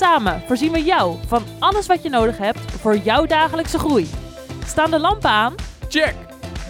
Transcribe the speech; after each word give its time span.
Samen 0.00 0.42
voorzien 0.46 0.72
we 0.72 0.82
jou 0.82 1.16
van 1.26 1.42
alles 1.58 1.86
wat 1.86 2.02
je 2.02 2.08
nodig 2.08 2.38
hebt 2.38 2.58
voor 2.58 2.96
jouw 2.96 3.26
dagelijkse 3.26 3.78
groei. 3.78 4.10
Staan 4.66 4.90
de 4.90 4.98
lampen 4.98 5.30
aan? 5.30 5.54
Check! 5.88 6.14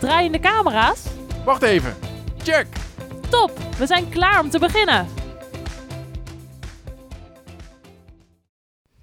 Draaien 0.01 0.33
de 0.33 0.41
camera's? 0.41 1.03
Wacht 1.45 1.63
even. 1.63 1.97
Check! 2.43 2.67
Top, 3.29 3.51
we 3.79 3.87
zijn 3.87 4.09
klaar 4.09 4.41
om 4.41 4.51
te 4.51 4.59
beginnen. 4.59 5.07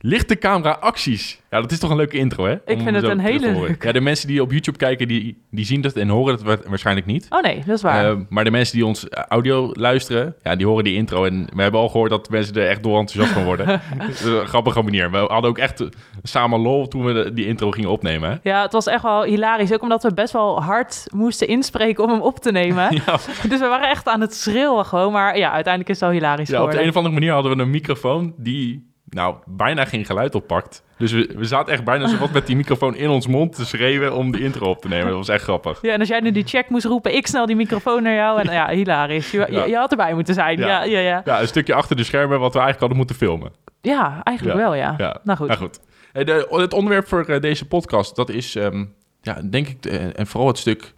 Lichte 0.08 0.38
camera 0.38 0.72
acties. 0.80 1.42
Ja, 1.50 1.62
dat 1.62 1.72
is 1.72 1.80
toch 1.80 1.90
een 1.90 1.96
leuke 1.98 2.18
intro, 2.18 2.46
hè? 2.46 2.54
Ik 2.54 2.82
vind 2.82 2.96
het 2.96 3.04
een 3.04 3.20
hele 3.20 3.52
leuke. 3.52 3.86
Ja, 3.88 3.92
de 3.94 4.02
mensen 4.02 4.28
die 4.28 4.42
op 4.42 4.52
YouTube 4.52 4.78
kijken, 4.78 5.08
die, 5.08 5.42
die 5.52 5.66
zien 5.66 5.82
dat 5.82 5.94
en 5.96 6.10
horen 6.10 6.34
het 6.34 6.44
wa- 6.44 6.58
waarschijnlijk 6.68 7.06
niet. 7.08 7.26
Oh 7.30 7.42
nee, 7.42 7.64
dat 7.66 7.76
is 7.76 7.82
waar. 7.82 8.10
Eh, 8.12 8.18
maar 8.30 8.44
de 8.44 8.52
mensen 8.52 8.76
die 8.76 8.86
ons 8.86 9.10
eh, 9.10 9.24
audio 9.24 9.70
luisteren, 9.74 10.36
ja, 10.44 10.56
die 10.56 10.66
horen 10.66 10.84
die 10.84 10.94
intro. 10.96 11.26
En 11.26 11.48
we 11.56 11.62
hebben 11.62 11.80
al 11.82 11.90
gehoord 11.90 12.10
dat 12.10 12.30
mensen 12.30 12.56
er 12.56 12.68
echt 12.68 12.84
door 12.84 13.00
enthousiast 13.00 13.34
van 13.34 13.44
worden. 13.44 13.66
Dat 13.98 14.10
is 14.10 14.24
een 14.24 14.48
grappige 14.48 14.82
manier. 14.82 15.12
We 15.12 15.18
hadden 15.18 15.50
ook 15.50 15.58
echt 15.58 15.82
eh, 15.82 15.88
samen 16.24 16.60
lol 16.60 16.88
toen 16.88 17.04
we 17.05 17.14
de- 17.14 17.34
die 17.34 17.46
intro 17.46 17.72
gingen 17.72 17.90
opnemen. 17.90 18.30
Hè? 18.30 18.36
ja, 18.50 18.62
het 18.62 18.72
was 18.72 18.88
echt 18.88 19.04
wel 19.04 19.24
hilarisch. 19.24 19.74
Ook 19.74 19.82
omdat 19.82 20.04
we 20.04 20.14
best 20.14 20.34
wel 20.34 20.62
hard 20.64 21.04
moesten 21.14 21.48
inspreken 21.48 22.04
om 22.04 22.10
hem 22.10 22.21
op 22.21 22.40
te 22.40 22.52
nemen. 22.52 22.94
Ja, 23.05 23.20
Dus 23.49 23.60
we 23.60 23.68
waren 23.70 23.90
echt 23.90 24.08
aan 24.08 24.21
het 24.21 24.34
schreeuwen 24.36 24.86
gewoon. 24.86 25.12
Maar 25.12 25.38
ja, 25.38 25.52
uiteindelijk 25.52 25.94
is 25.94 25.99
het 25.99 26.10
wel 26.10 26.20
hilarisch 26.20 26.49
ja, 26.49 26.55
op 26.55 26.60
de 26.71 26.71
geworden. 26.71 26.82
een 26.84 26.90
of 26.90 26.96
andere 26.96 27.14
manier 27.14 27.32
hadden 27.34 27.55
we 27.58 27.62
een 27.64 27.70
microfoon 27.70 28.34
die 28.38 28.87
nou 29.10 29.36
bijna 29.46 29.86
geen 29.86 30.05
geluid 30.05 30.36
oppakt. 30.36 30.84
Dus 30.98 31.12
we, 31.12 31.30
we 31.36 31.46
zaten 31.46 31.74
echt 31.74 31.84
bijna 31.84 32.08
zo 32.08 32.18
wat 32.18 32.32
met 32.32 32.48
die 32.48 32.55
microfoon 32.55 32.96
in 32.96 33.10
ons 33.10 33.27
mond 33.27 33.55
te 33.55 33.66
schreeuwen 33.66 34.14
om 34.16 34.32
die 34.32 34.41
intro 34.41 34.70
op 34.70 34.82
te 34.82 34.88
nemen. 34.88 35.08
Dat 35.08 35.16
was 35.18 35.30
echt 35.30 35.44
grappig. 35.44 35.82
Ja, 35.82 35.94
en 35.94 35.99
als 35.99 36.10
jij 36.10 36.20
nu 36.20 36.32
die 36.32 36.44
check 36.48 36.70
moest 36.70 36.86
roepen, 36.86 37.16
ik 37.16 37.27
snel 37.27 37.46
die 37.46 37.55
microfoon 37.55 38.04
naar 38.04 38.16
jou. 38.16 38.41
En 38.41 38.54
ja, 38.54 38.70
hilarisch. 38.70 39.32
Je, 39.32 39.38
Ja. 39.49 39.64
je, 39.64 39.70
je 39.70 39.76
had 39.76 39.91
erbij 39.91 40.14
moeten 40.14 40.34
zijn. 40.34 40.58
Ja. 40.60 40.68
Ja, 40.68 40.84
ja, 40.84 40.99
ja. 40.99 41.22
Ja, 41.26 41.41
een 41.41 41.48
stukje 41.48 41.74
achter 41.74 41.96
de 41.96 42.04
schermen 42.04 42.40
wat 42.40 42.54
we 42.54 42.60
eigenlijk 42.60 42.80
hadden 42.80 42.98
moeten 42.98 43.16
filmen. 43.16 43.52
Ja, 43.82 44.22
eigenlijk 44.24 44.58
wel, 44.58 44.74
ja. 44.76 44.94
Ja. 44.98 45.20
Nou 45.24 45.38
goed. 45.38 45.48
Nou 45.48 45.60
goed. 45.60 45.80
De- 46.14 46.48
het 46.49 46.74
onderwerp 46.74 47.08
voor 47.08 47.26
eh, 47.26 47.42
deze 47.42 47.68
podcast, 47.68 48.16
dat 48.16 48.30
is, 48.30 48.55
ehm, 48.55 48.86
ja, 49.21 49.42
denk 49.49 49.68
ik, 49.68 49.86
eh, 49.86 50.20
en 50.20 50.27
vooral 50.27 50.48
het 50.48 50.58
stuk 50.58 50.94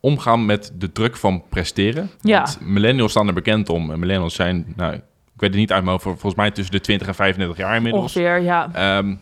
omgaan 0.00 0.46
met 0.46 0.72
de 0.74 0.92
druk 0.92 1.16
van 1.16 1.42
presteren. 1.48 2.10
Ja. 2.20 2.38
Want 2.42 2.58
millennials 2.60 3.10
staan 3.10 3.26
er 3.26 3.34
bekend 3.34 3.68
om. 3.68 3.90
En 3.90 3.98
millennials 3.98 4.34
zijn, 4.34 4.72
nou, 4.76 5.00
ik 5.40 5.46
weet 5.46 5.50
het 5.50 5.60
niet 5.60 5.72
uit 5.72 5.84
mijn 5.84 5.92
hoofd, 6.00 6.02
volgens 6.20 6.34
mij 6.34 6.50
tussen 6.50 6.74
de 6.74 6.80
20 6.80 7.06
en 7.08 7.14
35 7.14 7.56
jaar 7.56 7.76
inmiddels. 7.76 8.02
Ongeveer, 8.16 8.40
ja. 8.42 8.70
Ehm, 8.72 9.14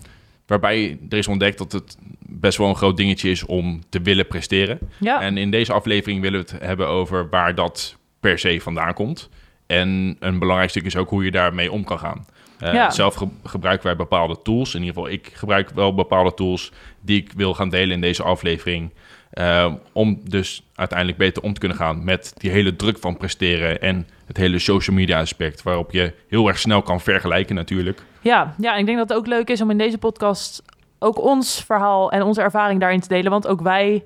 waarbij 0.46 0.98
er 1.08 1.18
is 1.18 1.28
ontdekt 1.28 1.58
dat 1.58 1.72
het 1.72 1.96
best 2.20 2.58
wel 2.58 2.68
een 2.68 2.76
groot 2.76 2.96
dingetje 2.96 3.30
is 3.30 3.44
om 3.46 3.82
te 3.88 4.00
willen 4.00 4.26
presteren. 4.26 4.78
Ja, 5.00 5.20
En 5.20 5.36
in 5.36 5.50
deze 5.50 5.72
aflevering 5.72 6.20
willen 6.20 6.44
we 6.44 6.50
het 6.52 6.62
hebben 6.62 6.88
over 6.88 7.28
waar 7.28 7.54
dat 7.54 7.96
per 8.20 8.38
se 8.38 8.60
vandaan 8.60 8.94
komt. 8.94 9.28
En 9.66 10.16
een 10.20 10.38
belangrijk 10.38 10.70
stuk 10.70 10.84
is 10.84 10.96
ook 10.96 11.10
hoe 11.10 11.24
je 11.24 11.30
daarmee 11.30 11.72
om 11.72 11.84
kan 11.84 11.98
gaan. 11.98 12.26
Eh, 12.58 12.72
Ja. 12.72 12.90
Zelf 12.90 13.14
ge- 13.14 13.28
gebruiken 13.44 13.86
wij 13.86 13.96
bepaalde 13.96 14.42
tools. 14.42 14.74
In 14.74 14.80
ieder 14.82 14.94
geval, 14.94 15.10
ik 15.12 15.30
gebruik 15.34 15.70
wel 15.70 15.94
bepaalde 15.94 16.34
tools 16.34 16.72
die 17.00 17.16
ik 17.22 17.32
wil 17.36 17.54
gaan 17.54 17.68
delen 17.68 17.90
in 17.94 18.00
deze 18.00 18.22
aflevering. 18.22 18.90
eh, 19.30 19.72
om 19.92 20.20
dus 20.24 20.62
uiteindelijk 20.74 21.18
beter 21.18 21.42
om 21.42 21.52
te 21.52 21.58
kunnen 21.60 21.78
gaan 21.78 22.04
met 22.04 22.32
die 22.36 22.50
hele 22.50 22.76
druk 22.76 22.98
van 22.98 23.16
presteren 23.16 23.80
en 23.80 24.06
het 24.28 24.36
hele 24.36 24.58
social 24.58 24.96
media 24.96 25.20
aspect, 25.20 25.62
waarop 25.62 25.92
je 25.92 26.14
heel 26.28 26.48
erg 26.48 26.58
snel 26.58 26.82
kan 26.82 27.00
vergelijken 27.00 27.54
natuurlijk. 27.54 28.02
ja, 28.20 28.54
ja, 28.58 28.74
ik 28.74 28.86
denk 28.86 28.98
dat 28.98 29.08
het 29.08 29.18
ook 29.18 29.26
leuk 29.26 29.50
is 29.50 29.60
om 29.60 29.70
in 29.70 29.78
deze 29.78 29.98
podcast 29.98 30.62
ook 30.98 31.22
ons 31.22 31.64
verhaal 31.64 32.12
en 32.12 32.22
onze 32.22 32.42
ervaring 32.42 32.80
daarin 32.80 33.00
te 33.00 33.08
delen. 33.08 33.30
Want 33.30 33.46
ook 33.46 33.60
wij 33.60 34.04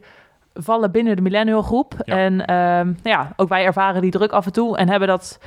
vallen 0.55 0.91
binnen 0.91 1.17
de 1.17 1.23
millennial 1.23 1.63
groep. 1.63 1.95
Ja. 2.05 2.17
En 2.17 2.47
ehm, 2.47 2.87
nou 2.87 2.95
ja, 3.03 3.33
ook 3.37 3.49
wij 3.49 3.65
ervaren 3.65 4.03
die 4.03 4.11
druk 4.11 4.33
af 4.33 4.47
en 4.47 4.53
toe. 4.53 4.77
En 4.77 4.89
hebben 4.89 5.09
dat, 5.09 5.39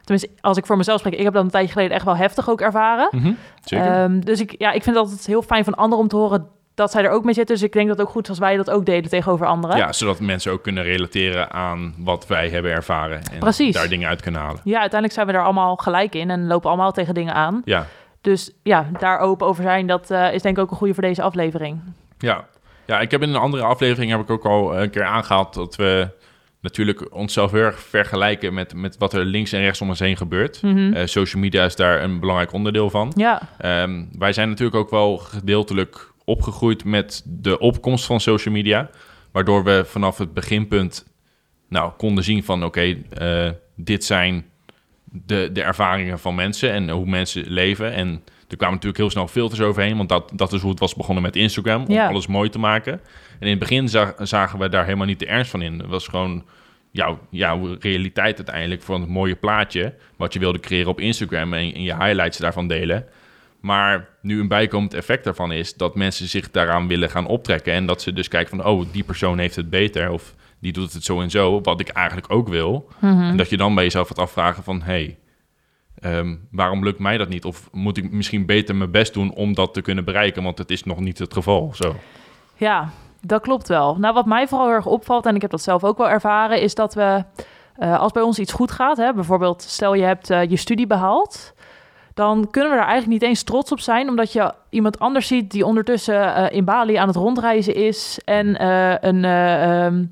tenminste 0.00 0.30
als 0.40 0.56
ik 0.56 0.66
voor 0.66 0.76
mezelf 0.76 0.98
spreek, 0.98 1.14
ik 1.14 1.24
heb 1.24 1.32
dat 1.32 1.44
een 1.44 1.50
tijdje 1.50 1.72
geleden 1.72 1.96
echt 1.96 2.04
wel 2.04 2.16
heftig 2.16 2.50
ook 2.50 2.60
ervaren. 2.60 3.36
Zeker. 3.64 3.86
Ehm, 3.86 4.20
dus 4.20 4.40
ik, 4.40 4.54
ja, 4.58 4.68
ik 4.72 4.82
vind 4.82 4.96
het 4.96 5.04
altijd 5.04 5.26
heel 5.26 5.42
fijn 5.42 5.64
van 5.64 5.74
anderen 5.74 6.02
om 6.04 6.08
te 6.08 6.16
horen 6.16 6.46
dat 6.78 6.90
zij 6.90 7.04
er 7.04 7.10
ook 7.10 7.24
mee 7.24 7.34
zitten. 7.34 7.54
Dus 7.54 7.64
ik 7.64 7.72
denk 7.72 7.88
dat 7.88 7.98
het 7.98 8.06
ook 8.06 8.12
goed 8.12 8.28
als 8.28 8.38
wij 8.38 8.56
dat 8.56 8.70
ook 8.70 8.86
delen 8.86 9.10
tegenover 9.10 9.46
anderen. 9.46 9.76
ja, 9.76 9.92
zodat 9.92 10.20
mensen 10.20 10.52
ook 10.52 10.62
kunnen 10.62 10.82
relateren 10.82 11.50
aan 11.50 11.94
wat 11.98 12.26
wij 12.26 12.48
hebben 12.48 12.72
ervaren 12.72 13.20
en 13.32 13.38
Precies. 13.38 13.74
daar 13.74 13.88
dingen 13.88 14.08
uit 14.08 14.22
kunnen 14.22 14.40
halen. 14.40 14.60
Ja, 14.64 14.80
uiteindelijk 14.80 15.12
zijn 15.12 15.26
we 15.26 15.32
daar 15.32 15.44
allemaal 15.44 15.76
gelijk 15.76 16.14
in 16.14 16.30
en 16.30 16.46
lopen 16.46 16.68
allemaal 16.68 16.92
tegen 16.92 17.14
dingen 17.14 17.34
aan. 17.34 17.62
Ja, 17.64 17.86
Dus 18.20 18.50
ja, 18.62 18.86
daar 18.98 19.18
open 19.18 19.46
over 19.46 19.62
zijn, 19.62 19.86
dat 19.86 20.10
eh, 20.10 20.32
is 20.34 20.42
denk 20.42 20.56
ik 20.56 20.62
ook 20.62 20.70
een 20.70 20.76
goede 20.76 20.94
voor 20.94 21.02
deze 21.02 21.22
aflevering. 21.22 21.80
Ja. 22.18 22.44
ja, 22.86 23.00
ik 23.00 23.10
heb 23.10 23.22
in 23.22 23.28
een 23.28 23.36
andere 23.40 23.62
aflevering 23.62 24.10
heb 24.10 24.20
ik 24.20 24.30
ook 24.30 24.44
al 24.44 24.80
een 24.80 24.90
keer 24.90 25.04
aangehaald 25.04 25.54
dat 25.54 25.76
we 25.76 26.08
natuurlijk 26.60 27.14
onszelf 27.14 27.50
heel 27.50 27.62
erg 27.62 27.78
vergelijken 27.80 28.54
met, 28.54 28.74
met 28.74 28.98
wat 28.98 29.12
er 29.12 29.24
links 29.24 29.52
en 29.52 29.60
rechts 29.60 29.80
om 29.80 29.88
ons 29.88 29.98
heen 29.98 30.16
gebeurt. 30.16 30.62
Mhm. 30.62 30.92
Eh, 30.92 31.06
social 31.06 31.42
media 31.42 31.64
is 31.64 31.76
daar 31.76 32.02
een 32.02 32.20
belangrijk 32.20 32.52
onderdeel 32.52 32.90
van. 32.90 33.12
Ja, 33.16 33.40
Ehm, 33.58 34.04
wij 34.18 34.32
zijn 34.32 34.48
natuurlijk 34.48 34.76
ook 34.76 34.90
wel 34.90 35.16
gedeeltelijk 35.18 36.07
opgegroeid 36.28 36.84
met 36.84 37.22
de 37.26 37.58
opkomst 37.58 38.04
van 38.04 38.20
social 38.20 38.54
media, 38.54 38.90
waardoor 39.32 39.64
we 39.64 39.82
vanaf 39.86 40.18
het 40.18 40.34
beginpunt 40.34 41.06
nou, 41.68 41.92
konden 41.96 42.24
zien 42.24 42.44
van 42.44 42.64
oké, 42.64 42.96
eh, 43.10 43.50
dit 43.76 44.04
zijn 44.04 44.44
de, 45.04 45.50
de 45.52 45.62
ervaringen 45.62 46.18
van 46.18 46.34
mensen 46.34 46.72
en 46.72 46.90
hoe 46.90 47.06
mensen 47.06 47.44
leven. 47.46 47.92
En 47.92 48.08
er 48.48 48.56
kwamen 48.56 48.74
natuurlijk 48.74 49.00
heel 49.00 49.10
snel 49.10 49.28
filters 49.28 49.60
overheen, 49.60 49.96
want 49.96 50.08
dat, 50.08 50.32
dat 50.34 50.52
is 50.52 50.60
hoe 50.60 50.70
het 50.70 50.80
was 50.80 50.94
begonnen 50.94 51.22
met 51.22 51.36
Instagram, 51.36 51.84
om 51.84 51.92
Ja. 51.94 52.08
alles 52.08 52.26
mooi 52.26 52.48
te 52.48 52.58
maken. 52.58 52.92
En 52.92 53.00
in 53.46 53.48
het 53.50 53.58
begin 53.58 53.88
za- 53.88 54.14
zagen 54.18 54.58
we 54.58 54.68
daar 54.68 54.84
helemaal 54.84 55.06
niet 55.06 55.18
de 55.18 55.26
ernst 55.26 55.50
van 55.50 55.62
in. 55.62 55.78
Het 55.78 55.88
was 55.88 56.06
gewoon 56.08 56.44
jouw, 56.90 57.18
jouw 57.30 57.76
realiteit 57.80 58.36
uiteindelijk 58.36 58.82
voor 58.82 58.94
een 58.94 59.08
mooie 59.08 59.34
plaatje, 59.36 59.94
wat 60.16 60.32
je 60.32 60.38
wilde 60.38 60.60
creëren 60.60 60.90
op 60.90 61.00
Instagram 61.00 61.52
en, 61.54 61.74
en 61.74 61.82
je 61.82 61.94
highlights 61.96 62.38
daarvan 62.38 62.68
delen. 62.68 63.04
Maar 63.60 64.08
nu 64.22 64.40
een 64.40 64.48
bijkomend 64.48 64.94
effect 64.94 65.24
daarvan 65.24 65.52
is 65.52 65.74
dat 65.74 65.94
mensen 65.94 66.28
zich 66.28 66.50
daaraan 66.50 66.88
willen 66.88 67.10
gaan 67.10 67.26
optrekken. 67.26 67.72
En 67.72 67.86
dat 67.86 68.02
ze 68.02 68.12
dus 68.12 68.28
kijken 68.28 68.56
van, 68.56 68.66
oh, 68.66 68.86
die 68.92 69.04
persoon 69.04 69.38
heeft 69.38 69.56
het 69.56 69.70
beter. 69.70 70.10
Of 70.10 70.34
die 70.58 70.72
doet 70.72 70.92
het 70.92 71.04
zo 71.04 71.20
en 71.20 71.30
zo, 71.30 71.60
wat 71.60 71.80
ik 71.80 71.88
eigenlijk 71.88 72.32
ook 72.32 72.48
wil. 72.48 72.88
En 73.00 73.36
dat 73.36 73.50
je 73.50 73.56
dan 73.56 73.74
bij 73.74 73.84
jezelf 73.84 74.08
gaat 74.08 74.18
afvragen 74.18 74.62
van, 74.62 74.82
hey, 74.82 75.18
ehm, 76.00 76.36
waarom 76.50 76.84
lukt 76.84 76.98
mij 76.98 77.18
dat 77.18 77.28
niet? 77.28 77.44
Of 77.44 77.68
moet 77.72 77.96
ik 77.96 78.10
misschien 78.10 78.46
beter 78.46 78.76
mijn 78.76 78.90
best 78.90 79.14
doen 79.14 79.34
om 79.34 79.54
dat 79.54 79.74
te 79.74 79.80
kunnen 79.80 80.04
bereiken? 80.04 80.42
Want 80.42 80.58
het 80.58 80.70
is 80.70 80.84
nog 80.84 81.00
niet 81.00 81.18
het 81.18 81.32
geval. 81.32 81.60
of 81.60 81.76
Zo. 81.76 81.96
ja, 82.56 82.90
dat 83.20 83.42
klopt 83.42 83.68
wel. 83.68 83.96
Nou, 83.98 84.14
wat 84.14 84.26
mij 84.26 84.48
vooral 84.48 84.66
heel 84.66 84.76
erg 84.76 84.86
opvalt, 84.86 85.26
en 85.26 85.34
ik 85.34 85.42
heb 85.42 85.50
dat 85.50 85.62
zelf 85.62 85.84
ook 85.84 85.98
wel 85.98 86.10
ervaren, 86.10 86.60
is 86.60 86.74
dat 86.74 86.94
we, 86.94 87.24
eh, 87.74 87.98
als 87.98 88.12
bij 88.12 88.22
ons 88.22 88.38
iets 88.38 88.52
goed 88.52 88.70
gaat, 88.70 88.96
hè, 88.96 89.12
bijvoorbeeld 89.12 89.62
stel 89.62 89.94
je 89.94 90.04
hebt 90.04 90.30
eh, 90.30 90.50
je 90.50 90.56
studie 90.56 90.86
behaald, 90.86 91.54
dan 92.18 92.50
kunnen 92.50 92.70
we 92.70 92.76
daar 92.76 92.86
eigenlijk 92.86 93.20
niet 93.20 93.30
eens 93.30 93.42
trots 93.42 93.72
op 93.72 93.80
zijn, 93.80 94.08
omdat 94.08 94.32
je 94.32 94.52
iemand 94.70 94.98
anders 94.98 95.26
ziet 95.26 95.50
die 95.50 95.66
ondertussen 95.66 96.34
eh, 96.34 96.56
in 96.56 96.64
Bali 96.64 96.94
aan 96.94 97.06
het 97.06 97.16
rondreizen 97.16 97.74
is 97.74 98.20
en 98.24 98.58
eh, 98.58 98.94
een, 99.00 99.24
eh, 99.24 99.84
ehm, 99.84 100.04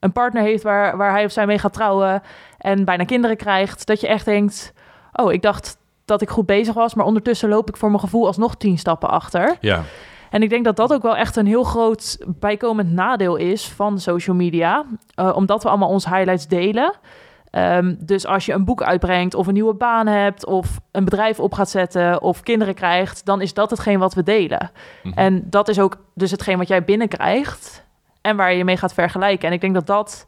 een 0.00 0.12
partner 0.12 0.42
heeft 0.42 0.62
waar, 0.62 0.96
waar 0.96 1.10
hij 1.10 1.24
of 1.24 1.32
zij 1.32 1.46
mee 1.46 1.58
gaat 1.58 1.72
trouwen 1.72 2.22
en 2.58 2.84
bijna 2.84 3.04
kinderen 3.04 3.36
krijgt, 3.36 3.86
dat 3.86 4.00
je 4.00 4.06
echt 4.08 4.24
denkt, 4.24 4.72
oh, 5.12 5.32
ik 5.32 5.42
dacht 5.42 5.76
dat 6.04 6.22
ik 6.22 6.30
goed 6.30 6.46
bezig 6.46 6.74
was, 6.74 6.94
maar 6.94 7.06
ondertussen 7.06 7.48
loop 7.48 7.68
ik 7.68 7.76
voor 7.76 7.88
mijn 7.88 8.00
gevoel 8.00 8.26
alsnog 8.26 8.54
tien 8.54 8.78
stappen 8.78 9.10
achter. 9.10 9.56
Ja, 9.60 9.82
En 10.30 10.42
ik 10.42 10.50
denk 10.50 10.64
dat 10.64 10.76
dat 10.76 10.92
ook 10.92 11.02
wel 11.02 11.16
echt 11.16 11.36
een 11.36 11.46
heel 11.46 11.64
groot 11.64 12.18
bijkomend 12.26 12.92
nadeel 12.92 13.36
is 13.36 13.68
van 13.68 13.98
social 13.98 14.36
media. 14.36 14.84
omdat 15.34 15.62
we 15.62 15.68
allemaal 15.68 15.88
onze 15.88 16.08
highlights 16.08 16.48
delen. 16.48 16.94
Ehm, 17.52 17.94
dus 17.98 18.26
als 18.26 18.46
je 18.46 18.52
een 18.52 18.64
boek 18.64 18.82
uitbrengt 18.82 19.34
of 19.34 19.46
een 19.46 19.52
nieuwe 19.52 19.74
baan 19.74 20.06
hebt 20.06 20.46
of 20.46 20.80
een 20.90 21.04
bedrijf 21.04 21.40
op 21.40 21.54
gaat 21.54 21.70
zetten 21.70 22.22
of 22.22 22.42
kinderen 22.42 22.74
krijgt, 22.74 23.24
dan 23.24 23.40
is 23.40 23.54
dat 23.54 23.70
hetgeen 23.70 23.98
wat 23.98 24.14
we 24.14 24.22
delen. 24.22 24.70
Mhm. 25.02 25.18
En 25.18 25.42
dat 25.50 25.68
is 25.68 25.80
ook 25.80 25.96
dus 26.14 26.30
hetgeen 26.30 26.58
wat 26.58 26.68
jij 26.68 26.84
binnenkrijgt 26.84 27.84
en 28.20 28.36
waar 28.36 28.54
je 28.54 28.64
mee 28.64 28.76
gaat 28.76 28.94
vergelijken. 28.94 29.48
En 29.48 29.54
ik 29.54 29.60
denk 29.60 29.74
dat 29.74 29.86
dat 29.86 30.26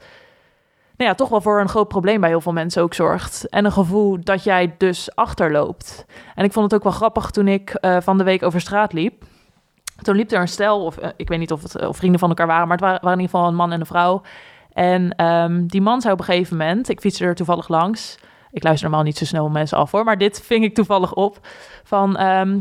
nou 0.97 1.11
ja, 1.11 1.15
toch 1.15 1.29
wel 1.29 1.41
voor 1.41 1.61
een 1.61 1.69
groot 1.69 1.89
probleem 1.89 2.21
bij 2.21 2.29
heel 2.29 2.41
veel 2.41 2.53
mensen 2.53 2.83
ook 2.83 2.95
zorgt. 2.95 3.49
En 3.49 3.65
een 3.65 3.73
gevoel 3.73 4.19
dat 4.21 4.45
jij 4.45 4.75
dus 4.79 5.15
achterloopt. 5.15 6.07
En 6.35 6.45
ik 6.45 6.53
vond 6.53 6.65
het 6.65 6.75
ook 6.75 6.89
wel 6.89 6.99
grappig 6.99 7.31
toen 7.31 7.49
ik 7.49 7.71
eh, 7.71 7.97
van 8.01 8.19
de 8.19 8.25
week 8.25 8.43
over 8.43 8.61
straat 8.61 8.93
liep. 8.93 9.25
Toen 10.03 10.17
liep 10.17 10.31
er 10.31 10.41
een 10.41 10.49
stel, 10.49 10.85
of 10.85 10.97
eh, 10.97 11.09
ik 11.17 11.29
weet 11.29 11.39
niet 11.39 11.53
of 11.53 11.63
het 11.63 11.87
of 11.87 11.97
vrienden 11.97 12.21
van 12.21 12.29
elkaar 12.29 12.47
waren, 12.47 12.69
maar 12.69 12.77
het 12.77 12.87
waren, 12.87 13.01
waren 13.03 13.19
in 13.19 13.25
ieder 13.25 13.37
geval 13.37 13.51
een 13.51 13.59
man 13.59 13.73
en 13.73 13.81
een 13.81 13.87
vrouw. 13.87 14.23
En 14.75 15.15
ehm, 15.17 15.67
die 15.67 15.81
man 15.81 16.01
zei 16.01 16.13
op 16.13 16.19
een 16.19 16.25
gegeven 16.25 16.57
moment, 16.57 16.89
ik 16.89 17.01
fietste 17.01 17.25
er 17.25 17.35
toevallig 17.35 17.69
langs. 17.69 18.19
Ik 18.51 18.63
luister 18.63 18.89
normaal 18.89 19.07
niet 19.07 19.19
zo 19.19 19.25
snel 19.25 19.49
mensen 19.49 19.79
af 19.79 19.91
hoor, 19.91 20.05
maar 20.05 20.19
dit 20.19 20.43
ving 20.45 20.65
ik 20.65 20.75
toevallig 20.75 21.15
op. 21.15 21.39
Van 21.85 22.17
ehm, 22.17 22.61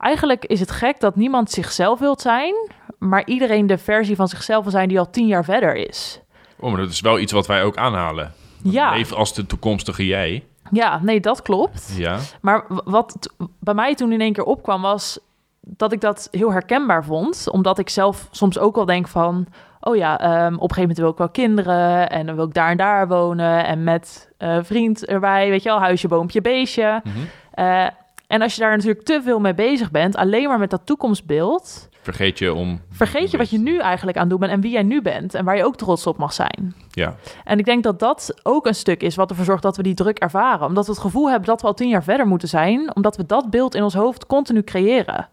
eigenlijk 0.00 0.44
is 0.44 0.60
het 0.60 0.70
gek 0.70 1.00
dat 1.00 1.16
niemand 1.16 1.50
zichzelf 1.50 1.98
wilt 1.98 2.20
zijn, 2.20 2.54
maar 2.98 3.26
iedereen 3.26 3.66
de 3.66 3.78
versie 3.78 4.16
van 4.16 4.28
zichzelf 4.28 4.62
wil 4.62 4.72
zijn 4.72 4.88
die 4.88 4.98
al 4.98 5.10
tien 5.10 5.26
jaar 5.26 5.44
verder 5.44 5.74
is. 5.74 6.20
Oh, 6.58 6.70
maar 6.70 6.80
dat 6.80 6.90
is 6.90 7.00
wel 7.00 7.18
iets 7.18 7.32
wat 7.32 7.46
wij 7.46 7.64
ook 7.64 7.76
aanhalen. 7.76 8.32
Ja. 8.62 8.90
Leef 8.94 9.12
als 9.12 9.34
de 9.34 9.46
toekomstige 9.46 10.06
jij. 10.06 10.44
Ja, 10.70 11.00
nee, 11.02 11.20
dat 11.20 11.42
klopt. 11.42 11.94
Ja. 11.96 12.18
Maar 12.40 12.64
wat 12.84 13.34
bij 13.58 13.74
mij 13.74 13.94
toen 13.94 14.12
in 14.12 14.20
één 14.20 14.32
keer 14.32 14.44
opkwam, 14.44 14.82
was 14.82 15.18
dat 15.60 15.92
ik 15.92 16.00
dat 16.00 16.28
heel 16.30 16.52
herkenbaar 16.52 17.04
vond. 17.04 17.50
Omdat 17.50 17.78
ik 17.78 17.88
zelf 17.88 18.28
soms 18.30 18.58
ook 18.58 18.74
wel 18.74 18.84
denk 18.84 19.08
van... 19.08 19.46
oh 19.80 19.96
ja, 19.96 20.20
ehm, 20.20 20.54
op 20.54 20.70
een 20.70 20.74
gegeven 20.74 20.80
moment 20.80 20.98
wil 20.98 21.10
ik 21.10 21.18
wel 21.18 21.28
kinderen... 21.28 22.10
en 22.10 22.26
dan 22.26 22.34
wil 22.34 22.46
ik 22.46 22.54
daar 22.54 22.70
en 22.70 22.76
daar 22.76 23.08
wonen... 23.08 23.66
en 23.66 23.84
met 23.84 24.32
eh 24.38 24.58
vriend 24.62 25.06
erbij, 25.06 25.48
weet 25.48 25.62
je 25.62 25.68
wel, 25.68 25.80
huisje, 25.80 26.08
boompje, 26.08 26.40
beestje. 26.40 27.02
Eh, 27.50 27.86
en 28.26 28.42
als 28.42 28.54
je 28.54 28.60
daar 28.60 28.76
natuurlijk 28.76 29.04
te 29.04 29.20
veel 29.22 29.40
mee 29.40 29.54
bezig 29.54 29.90
bent... 29.90 30.16
alleen 30.16 30.48
maar 30.48 30.58
met 30.58 30.70
dat 30.70 30.86
toekomstbeeld... 30.86 31.88
Vergeet 32.02 32.38
je 32.38 32.54
om... 32.54 32.80
vergeet 32.90 33.30
je 33.30 33.36
wat 33.36 33.50
je 33.50 33.58
nu 33.58 33.78
eigenlijk 33.78 34.16
aan 34.16 34.22
het 34.22 34.30
doen 34.30 34.40
bent... 34.40 34.52
en 34.52 34.60
wie 34.60 34.70
jij 34.70 34.82
nu 34.82 35.02
bent 35.02 35.34
en 35.34 35.44
waar 35.44 35.56
je 35.56 35.64
ook 35.64 35.76
trots 35.76 36.06
op 36.06 36.16
mag 36.16 36.32
zijn. 36.32 36.74
Ja. 36.90 37.14
En 37.44 37.58
ik 37.58 37.64
denk 37.64 37.82
dat 37.82 37.98
dat 37.98 38.40
ook 38.42 38.66
een 38.66 38.74
stuk 38.74 39.02
is 39.02 39.14
wat 39.14 39.30
ervoor 39.30 39.44
zorgt 39.44 39.62
dat 39.62 39.76
we 39.76 39.82
die 39.82 39.94
druk 39.94 40.18
ervaren. 40.18 40.66
Omdat 40.66 40.86
we 40.86 40.92
het 40.92 41.00
gevoel 41.00 41.30
hebben 41.30 41.48
dat 41.48 41.60
we 41.60 41.66
al 41.66 41.74
tien 41.74 41.88
jaar 41.88 42.02
verder 42.02 42.26
moeten 42.26 42.48
zijn. 42.48 42.94
Omdat 42.94 43.16
we 43.16 43.26
dat 43.26 43.50
beeld 43.50 43.74
in 43.74 43.82
ons 43.82 43.94
hoofd 43.94 44.26
continu 44.26 44.62
creëren. 44.62 45.28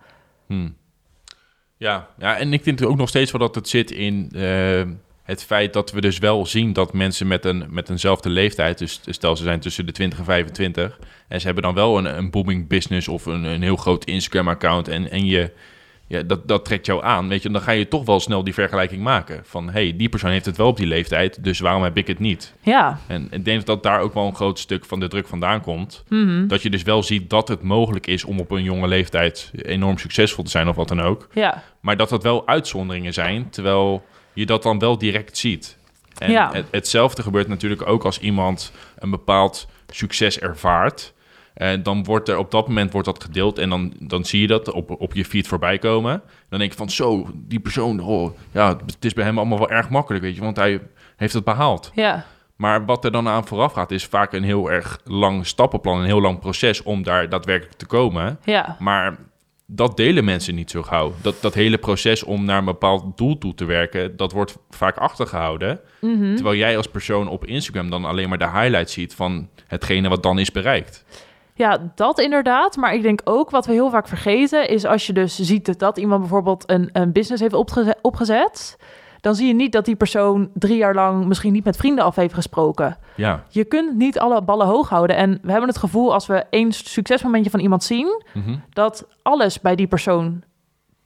Hm. 0.47 0.69
Ja, 1.77 2.07
ja, 2.19 2.37
en 2.37 2.53
ik 2.53 2.63
denk 2.63 2.85
ook 2.85 2.97
nog 2.97 3.09
steeds 3.09 3.31
wel 3.31 3.41
dat 3.41 3.55
het 3.55 3.69
zit 3.69 3.91
in 3.91 4.29
eh, 4.35 4.81
het 5.23 5.43
feit 5.43 5.73
dat 5.73 5.91
we 5.91 6.01
dus 6.01 6.17
wel 6.17 6.45
zien 6.45 6.73
dat 6.73 6.93
mensen 6.93 7.27
met, 7.27 7.45
een, 7.45 7.65
met 7.69 7.89
eenzelfde 7.89 8.29
leeftijd, 8.29 8.77
dus 8.77 9.01
stel 9.05 9.35
ze 9.35 9.43
zijn 9.43 9.59
tussen 9.59 9.85
de 9.85 9.91
20 9.91 10.19
en 10.19 10.25
25, 10.25 10.99
en 11.27 11.39
ze 11.39 11.45
hebben 11.45 11.63
dan 11.63 11.73
wel 11.73 11.97
een, 11.97 12.17
een 12.17 12.29
booming 12.29 12.67
business 12.67 13.07
of 13.07 13.25
een, 13.25 13.43
een 13.43 13.61
heel 13.61 13.75
groot 13.75 14.05
Instagram-account 14.05 14.87
en, 14.87 15.11
en 15.11 15.25
je, 15.25 15.51
ja, 16.07 16.21
dat, 16.23 16.47
dat 16.47 16.65
trekt 16.65 16.85
jou 16.85 17.03
aan, 17.03 17.27
weet 17.27 17.43
je, 17.43 17.49
dan 17.49 17.61
ga 17.61 17.71
je 17.71 17.87
toch 17.87 18.05
wel 18.05 18.19
snel 18.19 18.43
die 18.43 18.53
vergelijking 18.53 19.01
maken 19.03 19.41
van, 19.45 19.69
hey, 19.69 19.93
die 19.97 20.09
persoon 20.09 20.31
heeft 20.31 20.45
het 20.45 20.57
wel 20.57 20.67
op 20.67 20.77
die 20.77 20.87
leeftijd, 20.87 21.43
dus 21.43 21.59
waarom 21.59 21.83
heb 21.83 21.97
ik 21.97 22.07
het 22.07 22.19
niet? 22.19 22.53
Ja, 22.61 22.99
En 23.07 23.27
ik 23.31 23.45
denk 23.45 23.65
dat 23.65 23.83
daar 23.83 23.99
ook 23.99 24.13
wel 24.13 24.25
een 24.27 24.35
groot 24.35 24.59
stuk 24.59 24.85
van 24.85 24.99
de 24.99 25.07
druk 25.07 25.27
vandaan 25.27 25.61
komt. 25.61 26.03
mhm. 26.09 26.47
Dat 26.47 26.61
je 26.61 26.69
dus 26.69 26.83
wel 26.83 27.03
ziet 27.03 27.29
dat 27.29 27.47
het 27.47 27.61
mogelijk 27.61 28.07
is 28.07 28.23
om 28.23 28.39
op 28.39 28.51
een 28.51 28.63
jonge 28.63 28.87
leeftijd 28.87 29.51
enorm 29.61 29.97
succesvol 29.97 30.43
te 30.43 30.49
zijn 30.49 30.67
of 30.67 30.75
wat 30.75 30.87
dan 30.87 31.01
ook. 31.01 31.27
ja, 31.33 31.63
Maar 31.79 31.97
dat 31.97 32.09
dat 32.09 32.23
wel 32.23 32.47
uitzonderingen 32.47 33.13
zijn, 33.13 33.49
terwijl 33.49 34.05
je 34.33 34.45
dat 34.45 34.63
dan 34.63 34.79
wel 34.79 34.97
direct 34.97 35.37
ziet. 35.37 35.77
En 36.17 36.31
Ja. 36.31 36.49
het, 36.53 36.65
hetzelfde 36.71 37.21
gebeurt 37.21 37.47
natuurlijk 37.47 37.87
ook 37.87 38.03
als 38.05 38.19
iemand 38.19 38.71
een 38.99 39.09
bepaald 39.09 39.67
succes 39.87 40.39
ervaart. 40.39 41.13
En 41.57 41.83
dan 41.83 42.03
wordt 42.03 42.29
er 42.29 42.37
op 42.37 42.51
dat 42.51 42.67
moment 42.67 42.91
wordt 42.91 43.07
dat 43.07 43.23
gedeeld 43.23 43.57
en 43.57 43.69
dan, 43.69 43.93
dan 43.99 44.25
zie 44.25 44.41
je 44.41 44.47
dat 44.47 44.71
op, 44.71 45.01
op 45.01 45.13
je 45.13 45.25
feed 45.25 45.47
voorbij 45.47 45.77
komen. 45.77 46.21
Dan 46.49 46.59
denk 46.59 46.71
je 46.71 46.77
van 46.77 46.89
zo, 46.89 47.27
die 47.33 47.59
persoon, 47.59 47.99
oh, 47.99 48.37
ja, 48.51 48.77
het 48.85 49.05
is 49.05 49.13
bij 49.13 49.23
hem 49.23 49.37
allemaal 49.37 49.57
wel 49.57 49.69
erg 49.69 49.89
makkelijk, 49.89 50.23
weet 50.23 50.35
je, 50.35 50.41
want 50.41 50.57
hij 50.57 50.81
heeft 51.15 51.33
het 51.33 51.43
behaald. 51.43 51.91
ja, 51.93 52.25
Maar 52.55 52.85
wat 52.85 53.05
er 53.05 53.11
dan 53.11 53.27
aan 53.27 53.47
vooraf 53.47 53.73
gaat, 53.73 53.91
is 53.91 54.05
vaak 54.05 54.33
een 54.33 54.43
heel 54.43 54.71
erg 54.71 54.99
lang 55.03 55.45
stappenplan, 55.45 55.99
een 55.99 56.05
heel 56.05 56.21
lang 56.21 56.39
proces 56.39 56.83
om 56.83 57.03
daar 57.03 57.29
daadwerkelijk 57.29 57.77
te 57.77 57.85
komen. 57.85 58.39
ja, 58.43 58.75
Maar 58.79 59.17
dat 59.65 59.97
delen 59.97 60.25
mensen 60.25 60.55
niet 60.55 60.71
zo 60.71 60.83
gauw. 60.83 61.13
Dat, 61.21 61.35
dat 61.41 61.53
hele 61.53 61.77
proces 61.77 62.23
om 62.23 62.45
naar 62.45 62.57
een 62.57 62.65
bepaald 62.65 63.17
doel 63.17 63.37
toe 63.37 63.53
te 63.53 63.65
werken, 63.65 64.17
dat 64.17 64.31
wordt 64.31 64.57
vaak 64.69 64.97
achtergehouden. 64.97 65.79
mhm. 66.01 66.35
Terwijl 66.35 66.57
jij 66.57 66.77
als 66.77 66.87
persoon 66.87 67.27
op 67.27 67.45
Instagram 67.45 67.89
dan 67.89 68.05
alleen 68.05 68.29
maar 68.29 68.37
de 68.37 68.49
highlights 68.49 68.93
ziet 68.93 69.15
van 69.15 69.49
hetgene 69.67 70.09
wat 70.09 70.23
dan 70.23 70.39
is 70.39 70.51
bereikt. 70.51 71.05
Ja, 71.57 71.91
dat 71.95 72.19
inderdaad. 72.19 72.75
Maar 72.75 72.93
ik 72.93 73.01
denk 73.01 73.21
ook 73.23 73.49
wat 73.49 73.65
we 73.65 73.71
heel 73.71 73.89
vaak 73.89 74.07
vergeten 74.07 74.69
is 74.69 74.85
als 74.85 75.07
je 75.07 75.13
dus 75.13 75.35
ziet 75.35 75.79
dat 75.79 75.97
iemand 75.97 76.19
bijvoorbeeld 76.19 76.69
een, 76.69 76.89
een 76.93 77.11
business 77.11 77.41
heeft 77.41 77.53
opgezet, 77.53 77.97
opgezet. 78.01 78.77
Dan 79.21 79.35
zie 79.35 79.47
je 79.47 79.53
niet 79.53 79.71
dat 79.71 79.85
die 79.85 79.95
persoon 79.95 80.49
drie 80.53 80.77
jaar 80.77 80.93
lang 80.93 81.25
misschien 81.25 81.53
niet 81.53 81.63
met 81.63 81.77
vrienden 81.77 82.03
af 82.03 82.15
heeft 82.15 82.33
gesproken. 82.33 82.97
Ja, 83.15 83.43
Je 83.49 83.65
kunt 83.65 83.95
niet 83.95 84.19
alle 84.19 84.41
ballen 84.41 84.67
hoog 84.67 84.89
houden. 84.89 85.15
En 85.15 85.39
we 85.41 85.51
hebben 85.51 85.69
het 85.69 85.77
gevoel 85.77 86.13
als 86.13 86.27
we 86.27 86.45
één 86.49 86.71
succesmomentje 86.71 87.49
van 87.49 87.59
iemand 87.59 87.83
zien, 87.83 88.23
mhm. 88.33 88.55
dat 88.69 89.07
alles 89.21 89.61
bij 89.61 89.75
die 89.75 89.87
persoon 89.87 90.43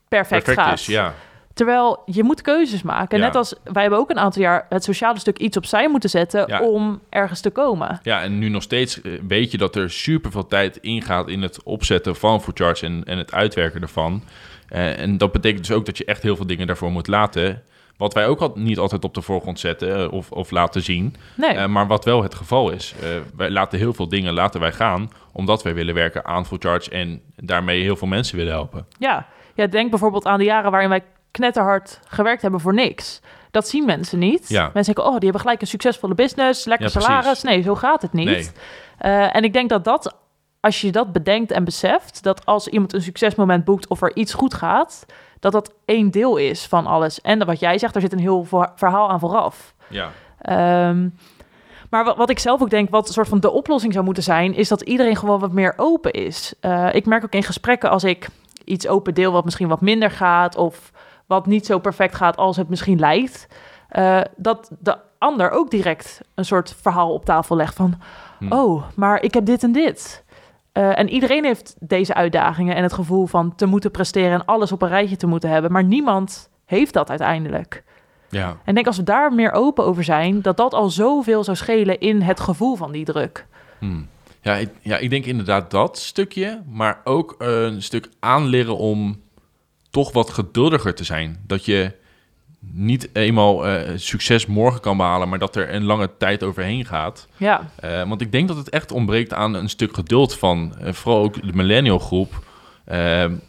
perfect, 0.08 0.44
perfect 0.44 0.68
gaat. 0.68 0.80
is, 0.80 0.86
ja. 0.86 1.14
Terwijl 1.54 2.02
je 2.06 2.24
moet 2.24 2.42
keuzes 2.42 2.82
maken. 2.82 3.18
Ja. 3.18 3.26
Net 3.26 3.36
als 3.36 3.56
wij 3.64 3.82
hebben 3.82 4.00
ook 4.00 4.10
een 4.10 4.20
aantal 4.20 4.42
jaar 4.42 4.66
het 4.70 4.84
sociale 4.84 5.20
stuk 5.20 5.38
iets 5.38 5.58
opzij 5.58 5.90
moeten 5.90 6.10
zetten 6.10 6.44
Ja. 6.48 6.62
om 6.62 7.00
ergens 7.10 7.42
te 7.42 7.50
komen. 7.50 8.00
Ja, 8.04 8.22
en 8.22 8.40
nu 8.40 8.50
nog 8.50 8.64
steeds 8.64 9.02
eh, 9.02 9.12
weet 9.28 9.52
je 9.52 9.58
dat 9.58 9.76
er 9.76 9.90
super 9.92 10.32
veel 10.32 10.48
tijd 10.48 10.78
ingaat 10.78 11.28
in 11.28 11.42
het 11.42 11.64
opzetten 11.64 12.16
van 12.16 12.42
Food 12.42 12.60
Charts 12.60 12.82
en, 12.82 13.04
en 13.04 13.18
het 13.18 13.34
uitwerken 13.34 13.82
ervan. 13.82 14.24
Eh, 14.68 15.00
en 15.00 15.18
dat 15.18 15.32
betekent 15.32 15.68
dus 15.68 15.76
ook 15.76 15.86
dat 15.86 15.98
je 15.98 16.06
echt 16.06 16.24
heel 16.24 16.36
veel 16.36 16.48
dingen 16.48 16.68
daarvoor 16.68 16.92
moet 16.92 17.08
laten. 17.08 17.62
Wat 17.98 18.14
wij 18.14 18.28
ook 18.28 18.40
al, 18.40 18.52
niet 18.56 18.78
altijd 18.78 19.04
op 19.04 19.14
de 19.14 19.22
voorgrond 19.22 19.60
zetten 19.60 19.96
eh, 19.98 20.12
of, 20.12 20.32
of 20.32 20.52
laten 20.52 20.82
zien. 20.82 21.16
Nee, 21.36 21.68
maar 21.68 21.88
wat 21.88 22.06
wel 22.06 22.24
het 22.24 22.36
geval 22.36 22.70
is, 22.70 22.96
wij 23.36 23.50
laten 23.50 23.80
heel 23.80 23.94
veel 23.94 24.08
dingen 24.10 24.34
laten 24.34 24.60
wij 24.60 24.72
gaan, 24.72 25.10
omdat 25.32 25.64
wij 25.64 25.74
willen 25.74 25.94
werken 25.94 26.26
aan 26.26 26.46
Full 26.46 26.58
Charge 26.60 26.90
en 26.90 27.22
daarmee 27.36 27.82
heel 27.82 27.96
veel 27.96 28.08
mensen 28.08 28.38
willen 28.38 28.54
helpen. 28.54 28.86
ja. 29.00 29.28
ja, 29.56 29.68
denk 29.68 29.90
bijvoorbeeld 29.90 30.26
aan 30.26 30.38
de 30.40 30.46
jaren 30.46 30.72
waarin 30.72 30.90
wij 30.90 31.04
knetterhard 31.32 32.00
gewerkt 32.08 32.42
hebben 32.42 32.60
voor 32.60 32.74
niks. 32.74 33.22
Dat 33.52 33.68
zien 33.68 33.86
mensen 33.86 34.20
niet. 34.20 34.50
Ja. 34.50 34.62
Mensen 34.74 34.94
denken, 34.94 35.04
oh, 35.04 35.12
die 35.14 35.24
hebben 35.24 35.42
gelijk 35.42 35.62
een 35.62 35.68
succesvolle 35.68 36.16
business, 36.16 36.66
lekker 36.66 36.92
Ja, 36.94 37.00
salaris. 37.00 37.42
Nee, 37.42 37.62
zo 37.62 37.76
gaat 37.76 38.02
het 38.02 38.14
niet. 38.14 38.26
Nee. 38.26 38.50
Eh, 38.98 39.36
en 39.36 39.44
ik 39.44 39.54
denk 39.54 39.70
dat 39.70 39.84
dat, 39.84 40.16
als 40.60 40.82
je 40.82 40.92
dat 40.92 41.12
bedenkt 41.12 41.52
en 41.52 41.64
beseft, 41.64 42.24
dat 42.24 42.46
als 42.46 42.68
iemand 42.68 42.94
een 42.94 43.02
succesmoment 43.02 43.66
boekt 43.66 43.88
of 43.88 44.02
er 44.02 44.16
iets 44.16 44.34
goed 44.34 44.54
gaat, 44.54 45.06
dat 45.40 45.52
dat 45.52 45.74
één 45.86 46.12
deel 46.12 46.38
is 46.38 46.66
van 46.66 46.86
alles. 46.86 47.22
En 47.22 47.46
wat 47.46 47.60
jij 47.60 47.78
zegt, 47.78 47.96
er 47.96 48.02
zit 48.02 48.14
een 48.14 48.20
heel 48.20 48.44
ver- 48.44 48.72
verhaal 48.76 49.10
aan 49.10 49.20
vooraf. 49.20 49.74
Ja, 49.88 50.10
Ehm, 50.42 51.08
maar 51.90 52.04
wat, 52.04 52.18
wat 52.18 52.30
ik 52.30 52.40
zelf 52.40 52.62
ook 52.62 52.70
denk, 52.70 52.90
wat 52.90 53.08
een 53.08 53.14
soort 53.14 53.28
van 53.28 53.40
de 53.40 53.52
oplossing 53.52 53.94
zou 53.94 54.06
moeten 54.06 54.24
zijn, 54.24 54.54
is 54.54 54.68
dat 54.68 54.82
iedereen 54.82 55.16
gewoon 55.16 55.40
wat 55.40 55.52
meer 55.52 55.74
open 55.78 56.12
is. 56.12 56.54
Eh, 56.60 56.88
ik 56.94 57.06
merk 57.06 57.24
ook 57.24 57.34
in 57.34 57.44
gesprekken 57.44 57.90
als 57.90 58.04
ik 58.04 58.28
iets 58.66 58.88
open 58.88 59.14
deel 59.14 59.32
wat 59.32 59.44
misschien 59.46 59.68
wat 59.68 59.82
minder 59.82 60.12
gaat 60.12 60.56
of 60.56 60.92
wat 61.32 61.46
niet 61.46 61.66
zo 61.66 61.80
perfect 61.80 62.16
gaat 62.16 62.38
als 62.38 62.58
het 62.58 62.70
misschien 62.70 63.00
lijkt, 63.00 63.48
eh, 63.90 64.22
dat 64.36 64.72
de 64.80 64.98
ander 65.18 65.50
ook 65.50 65.72
direct 65.72 66.22
een 66.36 66.46
soort 66.46 66.76
verhaal 66.82 67.14
op 67.14 67.26
tafel 67.26 67.56
legt 67.56 67.76
van, 67.76 67.94
Hm. 68.40 68.52
oh, 68.54 68.84
maar 68.96 69.24
ik 69.24 69.34
heb 69.34 69.46
dit 69.46 69.64
en 69.64 69.72
dit. 69.72 70.24
Eh, 70.72 71.00
en 71.00 71.10
iedereen 71.10 71.44
heeft 71.44 71.76
deze 71.80 72.14
uitdagingen 72.14 72.76
en 72.76 72.84
het 72.84 72.94
gevoel 72.94 73.26
van 73.26 73.56
te 73.56 73.66
moeten 73.66 73.92
presteren 73.92 74.32
en 74.32 74.46
alles 74.46 74.72
op 74.72 74.82
een 74.82 74.88
rijtje 74.88 75.16
te 75.16 75.28
moeten 75.28 75.50
hebben, 75.50 75.72
maar 75.72 75.84
niemand 75.84 76.50
heeft 76.66 76.94
dat 76.94 77.10
uiteindelijk. 77.10 77.84
ja. 78.30 78.48
En 78.48 78.56
ik 78.66 78.74
denk 78.74 78.88
als 78.88 78.98
we 78.98 79.04
daar 79.04 79.34
meer 79.34 79.52
open 79.52 79.86
over 79.86 80.04
zijn, 80.04 80.42
dat 80.42 80.58
dat 80.58 80.74
al 80.74 80.90
zoveel 80.90 81.44
zou 81.44 81.58
schelen 81.58 82.00
in 82.00 82.22
het 82.22 82.40
gevoel 82.40 82.76
van 82.76 82.92
die 82.92 83.06
druk. 83.06 83.46
Hm. 83.80 84.02
Ja, 84.42 84.56
ik, 84.56 84.70
ja, 84.82 84.98
ik 84.98 85.10
denk 85.10 85.26
inderdaad 85.26 85.72
dat 85.72 85.98
stukje, 85.98 86.62
maar 86.70 87.02
ook 87.04 87.36
een 87.38 87.82
stuk 87.82 88.10
aanleren 88.20 88.78
om 88.78 89.22
toch 89.92 90.12
wat 90.12 90.30
geduldiger 90.30 90.96
te 90.96 91.04
zijn. 91.04 91.40
Dat 91.48 91.66
je 91.66 91.92
niet 92.60 93.10
eenmaal 93.14 93.68
eh, 93.68 93.92
succes 93.96 94.46
morgen 94.46 94.82
kan 94.82 94.98
behalen, 94.98 95.30
maar 95.30 95.40
dat 95.40 95.56
er 95.56 95.74
een 95.74 95.84
lange 95.84 96.10
tijd 96.18 96.44
overheen 96.44 96.86
gaat. 96.86 97.28
Ja, 97.38 97.72
Eh, 97.76 98.08
want 98.08 98.22
ik 98.22 98.32
denk 98.32 98.48
dat 98.48 98.58
het 98.58 98.70
echt 98.70 98.92
ontbreekt 98.92 99.34
aan 99.34 99.54
een 99.54 99.70
stuk 99.70 99.94
geduld 99.94 100.36
van 100.38 100.74
eh, 100.80 100.94
vooral 100.94 101.24
ook 101.24 101.42
de 101.48 101.54
millennial 101.54 102.00
groep. 102.00 102.50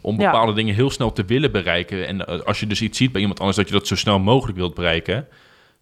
om 0.01 0.21
Ja. 0.21 0.31
bepaalde 0.31 0.53
dingen 0.53 0.75
heel 0.75 0.91
snel 0.91 1.13
te 1.13 1.25
willen 1.25 1.53
bereiken. 1.53 2.07
En 2.07 2.45
als 2.47 2.61
je 2.61 2.67
dus 2.67 2.83
iets 2.83 2.99
ziet 2.99 3.13
bij 3.13 3.21
iemand 3.21 3.39
anders, 3.39 3.57
dat 3.59 3.69
je 3.69 3.75
dat 3.75 3.87
zo 3.87 3.97
snel 3.97 4.19
mogelijk 4.19 4.59
wilt 4.59 4.75
bereiken. 4.75 5.27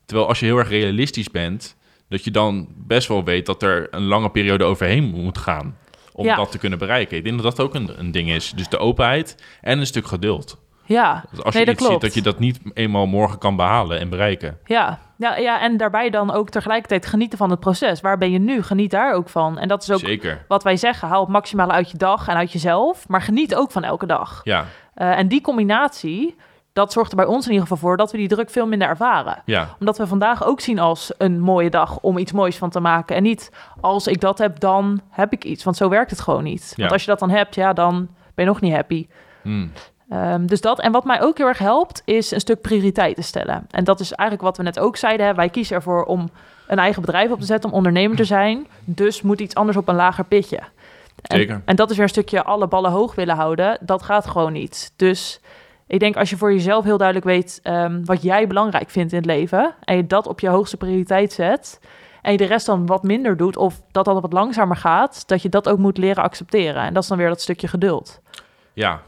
Terwijl 0.04 0.28
als 0.28 0.40
je 0.40 0.46
heel 0.46 0.58
erg 0.58 0.68
realistisch 0.68 1.30
bent, 1.30 1.76
dat 2.08 2.24
je 2.24 2.30
dan 2.30 2.68
best 2.76 3.08
wel 3.08 3.24
weet 3.24 3.46
dat 3.46 3.62
er 3.62 3.88
een 3.90 4.04
lange 4.04 4.30
periode 4.30 4.64
overheen 4.64 5.04
moet 5.04 5.38
gaan. 5.38 5.76
Om 6.12 6.24
Ja. 6.24 6.36
dat 6.36 6.50
te 6.50 6.58
kunnen 6.58 6.78
bereiken. 6.78 7.16
Ik 7.16 7.24
denk 7.24 7.42
dat 7.42 7.56
dat 7.56 7.66
ook 7.66 7.74
een, 7.74 7.90
een 7.98 8.10
ding 8.10 8.30
is. 8.30 8.52
Dus 8.56 8.68
de 8.68 8.78
openheid 8.78 9.42
en 9.60 9.78
een 9.78 9.86
stuk 9.86 10.06
geduld. 10.06 10.58
ja. 10.84 11.24
Dus 11.30 11.42
als 11.42 11.54
Nee, 11.54 11.64
je 11.64 11.70
dat 11.70 11.80
iets 11.80 11.90
ziet 11.90 12.00
dat 12.00 12.14
je 12.14 12.22
dat 12.22 12.38
niet 12.38 12.60
eenmaal 12.74 13.06
morgen 13.06 13.38
kan 13.38 13.56
behalen 13.56 13.98
en 14.00 14.08
bereiken. 14.08 14.58
Ja. 14.64 14.98
Ja, 15.16 15.36
ja, 15.36 15.60
en 15.60 15.76
daarbij 15.76 16.10
dan 16.10 16.32
ook 16.32 16.50
tegelijkertijd 16.50 17.06
genieten 17.06 17.38
van 17.38 17.50
het 17.50 17.60
proces. 17.60 18.00
Waar 18.00 18.18
ben 18.18 18.30
je 18.30 18.38
nu? 18.38 18.62
Geniet 18.62 18.90
daar 18.90 19.14
ook 19.14 19.28
van. 19.28 19.58
En 19.58 19.68
dat 19.68 19.82
is 19.82 19.90
ook 19.90 19.98
Zeker. 19.98 20.44
wat 20.48 20.62
wij 20.62 20.76
zeggen. 20.76 21.08
Haal 21.08 21.20
het 21.20 21.28
maximale 21.28 21.72
uit 21.72 21.90
je 21.90 21.96
dag 21.96 22.28
en 22.28 22.36
uit 22.36 22.52
jezelf. 22.52 23.08
Maar 23.08 23.22
geniet 23.22 23.54
ook 23.54 23.70
van 23.70 23.84
elke 23.84 24.06
dag. 24.06 24.40
Ja, 24.44 24.64
Eh, 24.94 25.18
en 25.18 25.28
die 25.28 25.40
combinatie, 25.40 26.36
dat 26.72 26.92
zorgt 26.92 27.10
er 27.10 27.16
bij 27.16 27.26
ons 27.26 27.44
in 27.44 27.52
ieder 27.52 27.66
geval 27.66 27.88
voor... 27.88 27.96
dat 27.96 28.10
we 28.12 28.18
die 28.18 28.28
druk 28.28 28.50
veel 28.50 28.66
minder 28.66 28.88
ervaren. 28.88 29.42
ja, 29.44 29.68
Omdat 29.80 29.98
we 29.98 30.06
vandaag 30.06 30.44
ook 30.44 30.60
zien 30.60 30.78
als 30.78 31.12
een 31.18 31.40
mooie 31.40 31.70
dag 31.70 31.98
om 32.00 32.18
iets 32.18 32.32
moois 32.32 32.56
van 32.58 32.70
te 32.70 32.80
maken. 32.80 33.16
En 33.16 33.22
niet 33.22 33.50
als 33.80 34.06
ik 34.06 34.20
dat 34.20 34.38
heb, 34.38 34.60
dan 34.60 35.00
heb 35.10 35.32
ik 35.32 35.44
iets. 35.44 35.64
Want 35.64 35.76
zo 35.76 35.88
werkt 35.88 36.10
het 36.10 36.20
gewoon 36.20 36.44
niet. 36.44 36.60
Want 36.60 36.76
Ja. 36.76 36.86
als 36.88 37.02
je 37.04 37.10
dat 37.10 37.18
dan 37.18 37.30
hebt, 37.30 37.54
ja, 37.54 37.72
dan 37.72 38.08
ben 38.34 38.44
je 38.44 38.50
nog 38.50 38.60
niet 38.60 38.72
happy. 38.74 39.06
Hm. 39.42 39.66
Ehm, 40.08 40.46
dus 40.46 40.60
dat. 40.60 40.80
En 40.80 40.92
wat 40.92 41.04
mij 41.04 41.22
ook 41.22 41.38
heel 41.38 41.46
erg 41.46 41.58
helpt, 41.58 42.02
is 42.04 42.30
een 42.30 42.40
stuk 42.40 42.60
prioriteiten 42.60 43.24
stellen. 43.24 43.66
En 43.70 43.84
dat 43.84 44.00
is 44.00 44.12
eigenlijk 44.12 44.48
wat 44.48 44.56
we 44.56 44.62
net 44.62 44.78
ook 44.78 44.96
zeiden. 44.96 45.26
Hè. 45.26 45.34
Wij 45.34 45.48
kiezen 45.48 45.76
ervoor 45.76 46.04
om 46.04 46.28
een 46.66 46.78
eigen 46.78 47.00
bedrijf 47.02 47.30
op 47.30 47.40
te 47.40 47.46
zetten, 47.46 47.70
om 47.70 47.76
ondernemer 47.76 48.16
te 48.16 48.24
zijn. 48.24 48.66
Dus 48.84 49.22
moet 49.22 49.40
iets 49.40 49.54
anders 49.54 49.76
op 49.76 49.88
een 49.88 49.94
lager 49.94 50.24
pitje. 50.24 50.56
En, 51.22 51.36
Zeker. 51.36 51.62
en 51.64 51.76
dat 51.76 51.90
is 51.90 51.96
weer 51.96 52.04
een 52.04 52.10
stukje 52.10 52.42
alle 52.44 52.66
ballen 52.66 52.90
hoog 52.90 53.14
willen 53.14 53.34
houden. 53.36 53.78
Dat 53.80 54.02
gaat 54.02 54.26
gewoon 54.26 54.52
niet. 54.52 54.92
Dus 54.96 55.40
Ik 55.90 56.00
denk 56.00 56.16
als 56.16 56.30
je 56.30 56.36
voor 56.36 56.52
jezelf 56.52 56.84
heel 56.84 56.96
duidelijk 56.96 57.26
weet 57.26 57.60
ehm, 57.62 58.04
wat 58.04 58.22
jij 58.22 58.46
belangrijk 58.46 58.90
vindt 58.90 59.12
in 59.12 59.18
het 59.18 59.26
leven 59.26 59.74
en 59.80 59.96
je 59.96 60.06
dat 60.06 60.26
op 60.26 60.40
je 60.40 60.48
hoogste 60.48 60.76
prioriteit 60.76 61.32
zet 61.32 61.80
en 62.22 62.32
je 62.32 62.38
de 62.38 62.44
rest 62.44 62.66
dan 62.66 62.86
wat 62.86 63.02
minder 63.02 63.36
doet 63.36 63.56
of 63.56 63.80
dat 63.90 64.04
dat 64.04 64.20
wat 64.20 64.32
langzamer 64.32 64.76
gaat, 64.76 65.28
dat 65.28 65.42
je 65.42 65.48
dat 65.48 65.68
ook 65.68 65.78
moet 65.78 65.98
leren 65.98 66.22
accepteren. 66.22 66.82
En 66.82 66.94
dat 66.94 67.02
is 67.02 67.08
dan 67.08 67.18
weer 67.18 67.28
dat 67.28 67.40
stukje 67.40 67.68
geduld. 67.68 68.20
Ja, 68.72 69.02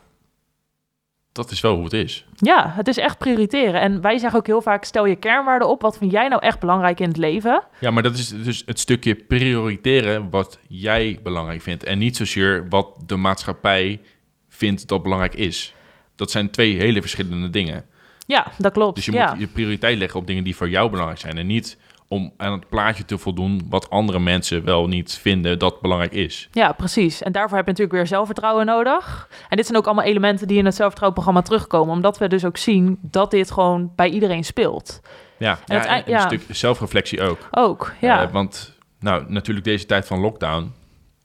dat 1.33 1.51
is 1.51 1.61
wel 1.61 1.75
hoe 1.75 1.85
het 1.85 1.93
is. 1.93 2.27
Ja, 2.35 2.73
het 2.77 2.89
is 2.89 2.97
echt 2.97 3.19
prioriteren. 3.19 3.81
En 3.81 4.01
wij 4.01 4.19
zeggen 4.19 4.39
ook 4.39 4.47
heel 4.47 4.63
vaak: 4.63 4.85
stel 4.85 5.05
je 5.07 5.17
kernwaarden 5.17 5.69
op. 5.69 5.83
Wat 5.83 5.99
vind 5.99 6.11
jij 6.11 6.29
nou 6.29 6.43
echt 6.43 6.61
belangrijk 6.61 7.01
in 7.01 7.09
het 7.09 7.17
leven? 7.17 7.63
Ja, 7.79 7.91
maar 7.91 8.03
dat 8.03 8.15
is 8.15 8.29
dus 8.29 8.63
het 8.67 8.79
stukje 8.79 9.15
prioriteren 9.15 10.31
wat 10.31 10.59
jij 10.69 11.21
belangrijk 11.23 11.63
vindt. 11.63 11.85
En 11.85 11.99
niet 11.99 12.17
zozeer 12.17 12.69
wat 12.69 12.99
de 13.07 13.17
maatschappij 13.17 14.01
vindt 14.49 14.89
dat 14.89 15.03
belangrijk 15.03 15.35
is. 15.35 15.75
Dat 16.17 16.31
zijn 16.31 16.51
twee 16.51 16.77
hele 16.77 17.01
verschillende 17.01 17.51
dingen. 17.51 17.85
Ja, 18.27 18.47
dat 18.59 18.73
klopt. 18.73 18.97
Dus 18.97 19.05
je 19.05 19.13
ja. 19.13 19.31
moet 19.31 19.41
je 19.41 19.47
prioriteit 19.47 19.99
leggen 19.99 20.21
op 20.21 20.27
dingen 20.27 20.45
die 20.45 20.57
voor 20.57 20.69
jou 20.69 20.91
belangrijk 20.91 21.21
zijn. 21.21 21.39
En 21.39 21.47
niet 21.47 21.79
om 22.13 22.33
aan 22.37 22.53
het 22.53 22.69
plaatje 22.69 23.05
te 23.05 23.19
voldoen 23.19 23.67
wat 23.69 23.91
andere 23.91 24.19
mensen 24.19 24.65
wel 24.65 24.87
niet 24.87 25.19
vinden 25.21 25.59
dat 25.59 25.81
belangrijk 25.81 26.13
is. 26.13 26.49
Ja, 26.51 26.73
precies. 26.73 27.23
En 27.23 27.33
daarvoor 27.33 27.57
heb 27.57 27.67
je 27.67 27.71
natuurlijk 27.71 27.99
weer 27.99 28.07
zelfvertrouwen 28.07 28.67
nodig. 28.67 29.29
En 29.49 29.57
dit 29.57 29.67
zijn 29.67 29.79
ook 29.79 29.87
allemaal 29.87 30.05
elementen 30.05 30.49
die 30.49 30.59
in 30.59 30.65
het 30.65 30.75
zelfvertrouwenprogramma 30.75 31.43
terugkomen. 31.43 31.95
Omdat 31.95 32.19
we 32.19 32.29
dus 32.29 32.45
ook 32.45 32.57
zien 32.57 32.99
dat 33.01 33.31
dit 33.31 33.51
gewoon 33.51 33.93
bij 33.97 34.09
iedereen 34.09 34.45
speelt. 34.45 35.01
Ja, 35.39 35.59
En 35.67 35.77
ja, 35.77 35.97
een 35.97 36.03
ja. 36.07 36.21
stuk 36.21 36.43
zelfreflectie 36.51 37.23
ook. 37.23 37.39
Ook, 37.51 37.93
ja. 38.01 38.23
Eh, 38.23 38.33
want 38.33 38.79
nou, 39.01 39.25
natuurlijk 39.29 39.67
deze 39.67 39.87
tijd 39.87 40.07
van 40.07 40.21
lockdown, 40.21 40.73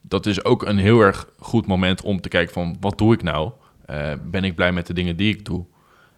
dat 0.02 0.26
is 0.26 0.44
ook 0.44 0.66
een 0.66 0.78
heel 0.78 1.00
erg 1.00 1.28
goed 1.40 1.68
moment 1.68 2.02
om 2.02 2.22
te 2.22 2.30
kijken 2.30 2.54
van 2.54 2.78
wat 2.80 2.98
doe 2.98 3.14
ik 3.14 3.24
nou? 3.24 3.52
Eh, 3.88 4.12
ben 4.24 4.44
ik 4.44 4.56
blij 4.56 4.72
met 4.72 4.88
de 4.88 4.94
dingen 4.94 5.16
die 5.16 5.34
ik 5.34 5.46
doe? 5.46 5.66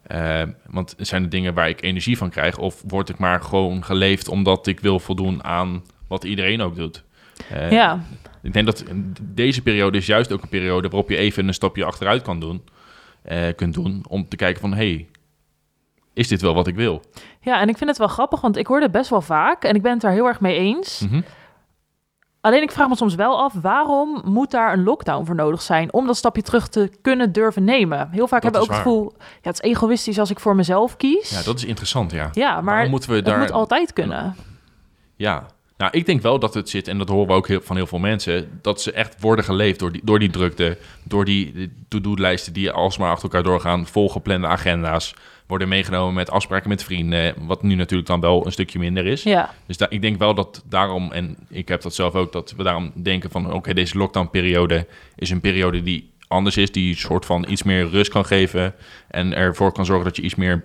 Eh, 0.02 0.42
want 0.70 0.96
zijn 0.98 1.24
er 1.24 1.30
dingen 1.30 1.54
waar 1.54 1.70
ik 1.70 1.82
energie 1.82 2.18
van 2.18 2.30
krijg? 2.30 2.58
Of 2.58 2.84
word 2.88 3.10
ik 3.10 3.18
maar 3.18 3.42
gewoon 3.42 3.84
geleefd 3.84 4.28
omdat 4.28 4.68
ik 4.68 4.80
wil 4.80 5.00
voldoen 5.00 5.44
aan 5.44 5.84
wat 6.08 6.24
iedereen 6.24 6.62
ook 6.62 6.76
doet? 6.76 7.04
Eh, 7.50 7.72
ja. 7.72 8.04
Ik 8.44 8.54
denk 8.54 8.66
dat 8.66 8.84
deze 9.22 9.62
periode 9.62 9.98
is 9.98 10.06
juist 10.06 10.32
ook 10.32 10.42
een 10.42 10.50
periode 10.50 10.90
waarop 10.90 11.10
je 11.10 11.18
even 11.18 11.48
een 11.48 11.54
stapje 11.54 11.86
achteruit 11.86 12.22
kan 12.22 12.40
doen. 12.40 12.64
kunt 13.56 13.74
doen 13.74 14.06
om 14.08 14.28
te 14.28 14.36
kijken 14.36 14.62
van, 14.62 14.74
hey, 14.74 15.08
is 16.14 16.28
dit 16.28 16.42
wel 16.42 16.54
wat 16.54 16.68
ik 16.68 16.76
wil? 16.76 17.02
ja, 17.42 17.62
en 17.62 17.70
ik 17.70 17.78
vind 17.78 17.90
het 17.90 18.00
wel 18.00 18.08
grappig, 18.08 18.42
want 18.42 18.58
ik 18.58 18.68
hoor 18.68 18.82
het 18.82 18.92
best 18.92 19.10
wel 19.10 19.22
vaak. 19.22 19.64
En 19.64 19.76
ik 19.76 19.82
ben 19.82 19.92
het 19.92 20.02
daar 20.02 20.12
heel 20.12 20.28
erg 20.28 20.40
mee 20.40 20.58
eens. 20.58 21.00
Mhm. 21.00 21.22
Alleen 22.42 22.62
ik 22.62 22.72
vraag 22.72 22.88
me 22.88 22.96
soms 22.96 23.16
wel 23.16 23.40
af, 23.40 23.54
waarom 23.62 24.22
moet 24.26 24.52
daar 24.52 24.74
een 24.74 24.84
lockdown 24.84 25.26
voor 25.26 25.36
nodig 25.36 25.62
zijn 25.62 25.94
om 25.94 26.06
dat 26.06 26.18
stapje 26.18 26.42
terug 26.42 26.68
te 26.68 26.92
kunnen 27.02 27.32
durven 27.32 27.64
nemen? 27.64 28.10
Heel 28.12 28.28
vaak 28.28 28.42
Dat 28.42 28.54
hebben 28.54 28.62
we 28.62 28.68
ook 28.68 28.68
het 28.68 28.78
gevoel, 28.78 29.14
ja, 29.18 29.50
het 29.50 29.64
is 29.64 29.70
egoïstisch 29.70 30.20
als 30.20 30.30
ik 30.30 30.40
voor 30.40 30.56
mezelf 30.56 30.98
kies. 30.98 31.30
Ja, 31.30 31.44
dat 31.44 31.58
is 31.58 31.66
interessant, 31.66 32.12
ja. 32.12 32.30
Ja, 32.34 32.62
maar 32.62 32.74
Waarom 32.74 32.90
moeten 32.90 33.10
we 33.10 33.16
het 33.16 33.26
daar... 33.26 33.40
moet 33.40 33.52
altijd 33.52 33.94
kunnen. 33.94 34.36
Ja, 35.16 35.46
nou, 35.78 35.92
ik 35.92 36.06
denk 36.06 36.22
wel 36.22 36.40
dat 36.40 36.54
het 36.54 36.70
zit, 36.70 36.88
en 36.88 36.98
dat 36.98 37.10
horen 37.10 37.28
we 37.28 37.34
ook 37.34 37.48
heel, 37.48 37.62
van 37.62 37.76
heel 37.76 37.88
veel 37.88 38.00
mensen, 38.00 38.60
dat 38.62 38.82
ze 38.82 38.92
echt 38.92 39.22
worden 39.22 39.46
geleefd 39.46 39.80
door 39.80 39.92
die, 39.92 40.02
door 40.04 40.20
die 40.20 40.30
drukte, 40.30 40.78
door 41.04 41.26
die 41.26 41.54
die 41.54 41.74
to-do-lijsten 41.88 42.54
die 42.54 42.72
alsmaar 42.72 43.12
achter 43.12 43.24
elkaar 43.24 43.44
doorgaan, 43.44 43.88
volgeplande 43.88 44.48
agenda's, 44.48 45.14
worden 45.50 45.68
meegenomen 45.68 46.14
met 46.14 46.32
afspraken 46.32 46.70
met 46.70 46.84
vrienden, 46.84 47.34
wat 47.38 47.64
nu 47.64 47.76
natuurlijk 47.76 48.08
dan 48.08 48.20
wel 48.20 48.46
een 48.46 48.52
stukje 48.52 48.80
minder 48.80 49.06
is. 49.06 49.24
Ja, 49.24 49.50
Dus 49.66 49.78
ik 49.90 50.02
denk 50.02 50.20
wel 50.20 50.34
dat 50.34 50.64
daarom, 50.66 51.12
en 51.12 51.36
ik 51.48 51.68
heb 51.68 51.82
dat 51.82 51.94
zelf 51.94 52.16
ook, 52.16 52.32
dat 52.32 52.54
we 52.58 52.64
daarom 52.64 52.92
denken 52.96 53.32
van, 53.32 53.54
oké, 53.54 53.74
deze 53.74 53.98
lockdown-periode 53.98 54.88
is 55.16 55.30
een 55.30 55.40
periode 55.42 55.82
die 55.84 56.12
anders 56.28 56.58
is, 56.58 56.72
die 56.72 56.90
een 56.90 56.98
soort 56.98 57.26
van 57.26 57.46
iets 57.50 57.64
meer 57.64 57.90
rust 57.90 58.12
kan 58.12 58.26
geven 58.26 58.74
en 59.08 59.36
ervoor 59.36 59.72
kan 59.72 59.86
zorgen 59.86 60.06
dat 60.06 60.16
je 60.16 60.22
iets 60.22 60.36
meer 60.36 60.62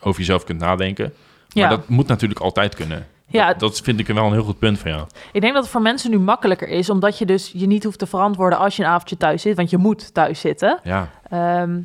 over 0.00 0.20
jezelf 0.20 0.44
kunt 0.44 0.58
nadenken. 0.60 1.12
Maar 1.54 1.64
Ja. 1.64 1.68
dat 1.68 1.88
moet 1.88 2.06
natuurlijk 2.06 2.40
altijd 2.40 2.74
kunnen. 2.74 3.06
Ja. 3.28 3.46
Dat, 3.48 3.60
dat 3.60 3.80
vind 3.80 4.00
ik 4.00 4.06
wel 4.06 4.26
een 4.26 4.32
heel 4.32 4.42
goed 4.42 4.58
punt 4.58 4.78
van 4.78 4.90
jou. 4.90 5.06
ik 5.32 5.40
denk 5.40 5.52
dat 5.54 5.62
het 5.62 5.72
voor 5.72 5.82
mensen 5.82 6.10
nu 6.10 6.18
makkelijker 6.18 6.68
is, 6.68 6.90
omdat 6.90 7.18
je 7.18 7.26
dus 7.26 7.50
je 7.54 7.66
niet 7.66 7.84
hoeft 7.84 7.98
te 7.98 8.06
verantwoorden 8.06 8.58
als 8.58 8.76
je 8.76 8.82
een 8.82 8.88
avondje 8.88 9.16
thuis 9.16 9.42
zit, 9.42 9.56
want 9.56 9.70
je 9.70 9.76
moet 9.76 10.14
thuis 10.14 10.40
zitten. 10.40 10.80
Ja, 10.84 11.10
Ehm, 11.30 11.78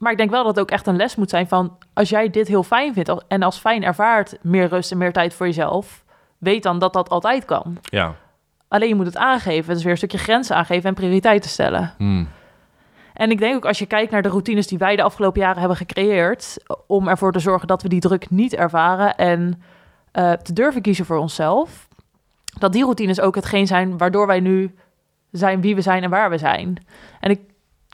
maar 0.00 0.12
ik 0.12 0.18
denk 0.18 0.30
wel 0.30 0.44
dat 0.44 0.54
het 0.54 0.64
ook 0.64 0.70
echt 0.70 0.86
een 0.86 0.96
les 0.96 1.16
moet 1.16 1.30
zijn 1.30 1.48
van 1.48 1.78
als 1.92 2.08
jij 2.08 2.30
dit 2.30 2.48
heel 2.48 2.62
fijn 2.62 2.92
vindt 2.92 3.24
en 3.28 3.42
als 3.42 3.58
fijn 3.58 3.84
ervaart 3.84 4.38
meer 4.42 4.68
rust 4.68 4.90
en 4.90 4.98
meer 4.98 5.12
tijd 5.12 5.34
voor 5.34 5.46
jezelf, 5.46 6.04
weet 6.38 6.62
dan 6.62 6.78
dat 6.78 6.92
dat 6.92 7.08
altijd 7.08 7.44
kan. 7.44 7.78
ja. 7.82 8.14
Alleen 8.68 8.88
je 8.88 8.94
moet 8.94 9.06
het 9.06 9.16
aangeven. 9.16 9.74
Is 9.74 9.82
weer 9.82 9.92
een 9.92 9.98
stukje 9.98 10.18
grenzen 10.18 10.56
aangeven 10.56 10.88
en 10.88 10.94
prioriteiten 10.94 11.50
stellen. 11.50 11.94
Hmm. 11.96 12.28
En 13.14 13.30
ik 13.30 13.38
denk 13.38 13.54
ook 13.56 13.64
als 13.66 13.78
je 13.78 13.86
kijkt 13.86 14.10
naar 14.10 14.22
de 14.22 14.28
routines 14.28 14.66
die 14.66 14.78
wij 14.78 14.96
de 14.96 15.02
afgelopen 15.02 15.40
jaren 15.40 15.58
hebben 15.58 15.76
gecreëerd, 15.76 16.56
om 16.86 17.08
ervoor 17.08 17.32
te 17.32 17.38
zorgen 17.38 17.68
dat 17.68 17.82
we 17.82 17.88
die 17.88 18.00
druk 18.00 18.30
niet 18.30 18.54
ervaren 18.54 19.16
en 19.16 19.62
eh, 20.12 20.32
te 20.32 20.52
durven 20.52 20.82
kiezen 20.82 21.04
voor 21.04 21.16
onszelf, 21.16 21.88
dat 22.58 22.72
die 22.72 22.82
routines 22.82 23.20
ook 23.20 23.34
hetgeen 23.34 23.66
zijn 23.66 23.98
waardoor 23.98 24.26
wij 24.26 24.40
nu 24.40 24.74
zijn 25.30 25.60
wie 25.60 25.74
we 25.74 25.80
zijn 25.80 26.02
en 26.02 26.10
waar 26.10 26.30
we 26.30 26.38
zijn. 26.38 26.86
En 27.20 27.30
ik 27.30 27.40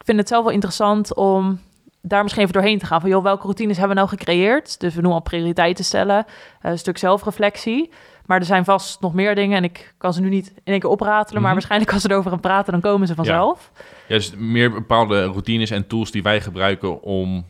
vind 0.05 0.19
het 0.19 0.29
zelf 0.29 0.45
wel 0.45 0.53
interessant 0.53 1.15
om 1.15 1.61
daar 2.09 2.23
misschien 2.23 2.43
even 2.43 2.55
doorheen 2.55 2.79
te 2.79 2.87
gaan. 2.87 3.01
Van 3.01 3.11
joh, 3.11 3.23
welke 3.23 3.43
routines 3.43 3.77
hebben 3.77 3.97
we 3.97 4.03
nou 4.03 4.17
gecreëerd? 4.17 4.81
Dus 4.81 4.95
we 4.95 5.01
noemen 5.01 5.19
al 5.21 5.25
prioriteiten 5.25 5.85
stellen, 5.85 6.27
eh, 6.61 6.71
een 6.71 6.79
stuk 6.79 6.99
zelfreflectie. 6.99 7.91
Maar 8.27 8.39
er 8.39 8.45
zijn 8.45 8.65
vast 8.65 9.01
nog 9.01 9.15
meer 9.15 9.35
dingen 9.35 9.57
en 9.57 9.65
ik 9.65 9.95
kan 9.99 10.13
ze 10.13 10.21
nu 10.21 10.29
niet 10.29 10.49
in 10.49 10.73
één 10.73 10.81
keer 10.81 10.91
opratelen. 10.91 11.33
Maar 11.43 11.43
Mhm. 11.43 11.53
waarschijnlijk 11.53 11.93
als 11.93 12.03
we 12.03 12.11
erover 12.11 12.31
gaan 12.31 12.41
praten, 12.41 12.73
dan 12.73 12.81
komen 12.81 13.07
ze 13.07 13.15
vanzelf. 13.15 13.71
ja, 14.07 14.15
dus 14.15 14.33
meer 14.37 14.71
bepaalde 14.73 15.25
routines 15.25 15.71
en 15.71 15.87
tools 15.87 16.11
die 16.11 16.23
wij 16.23 16.41
gebruiken 16.41 17.03
om 17.03 17.45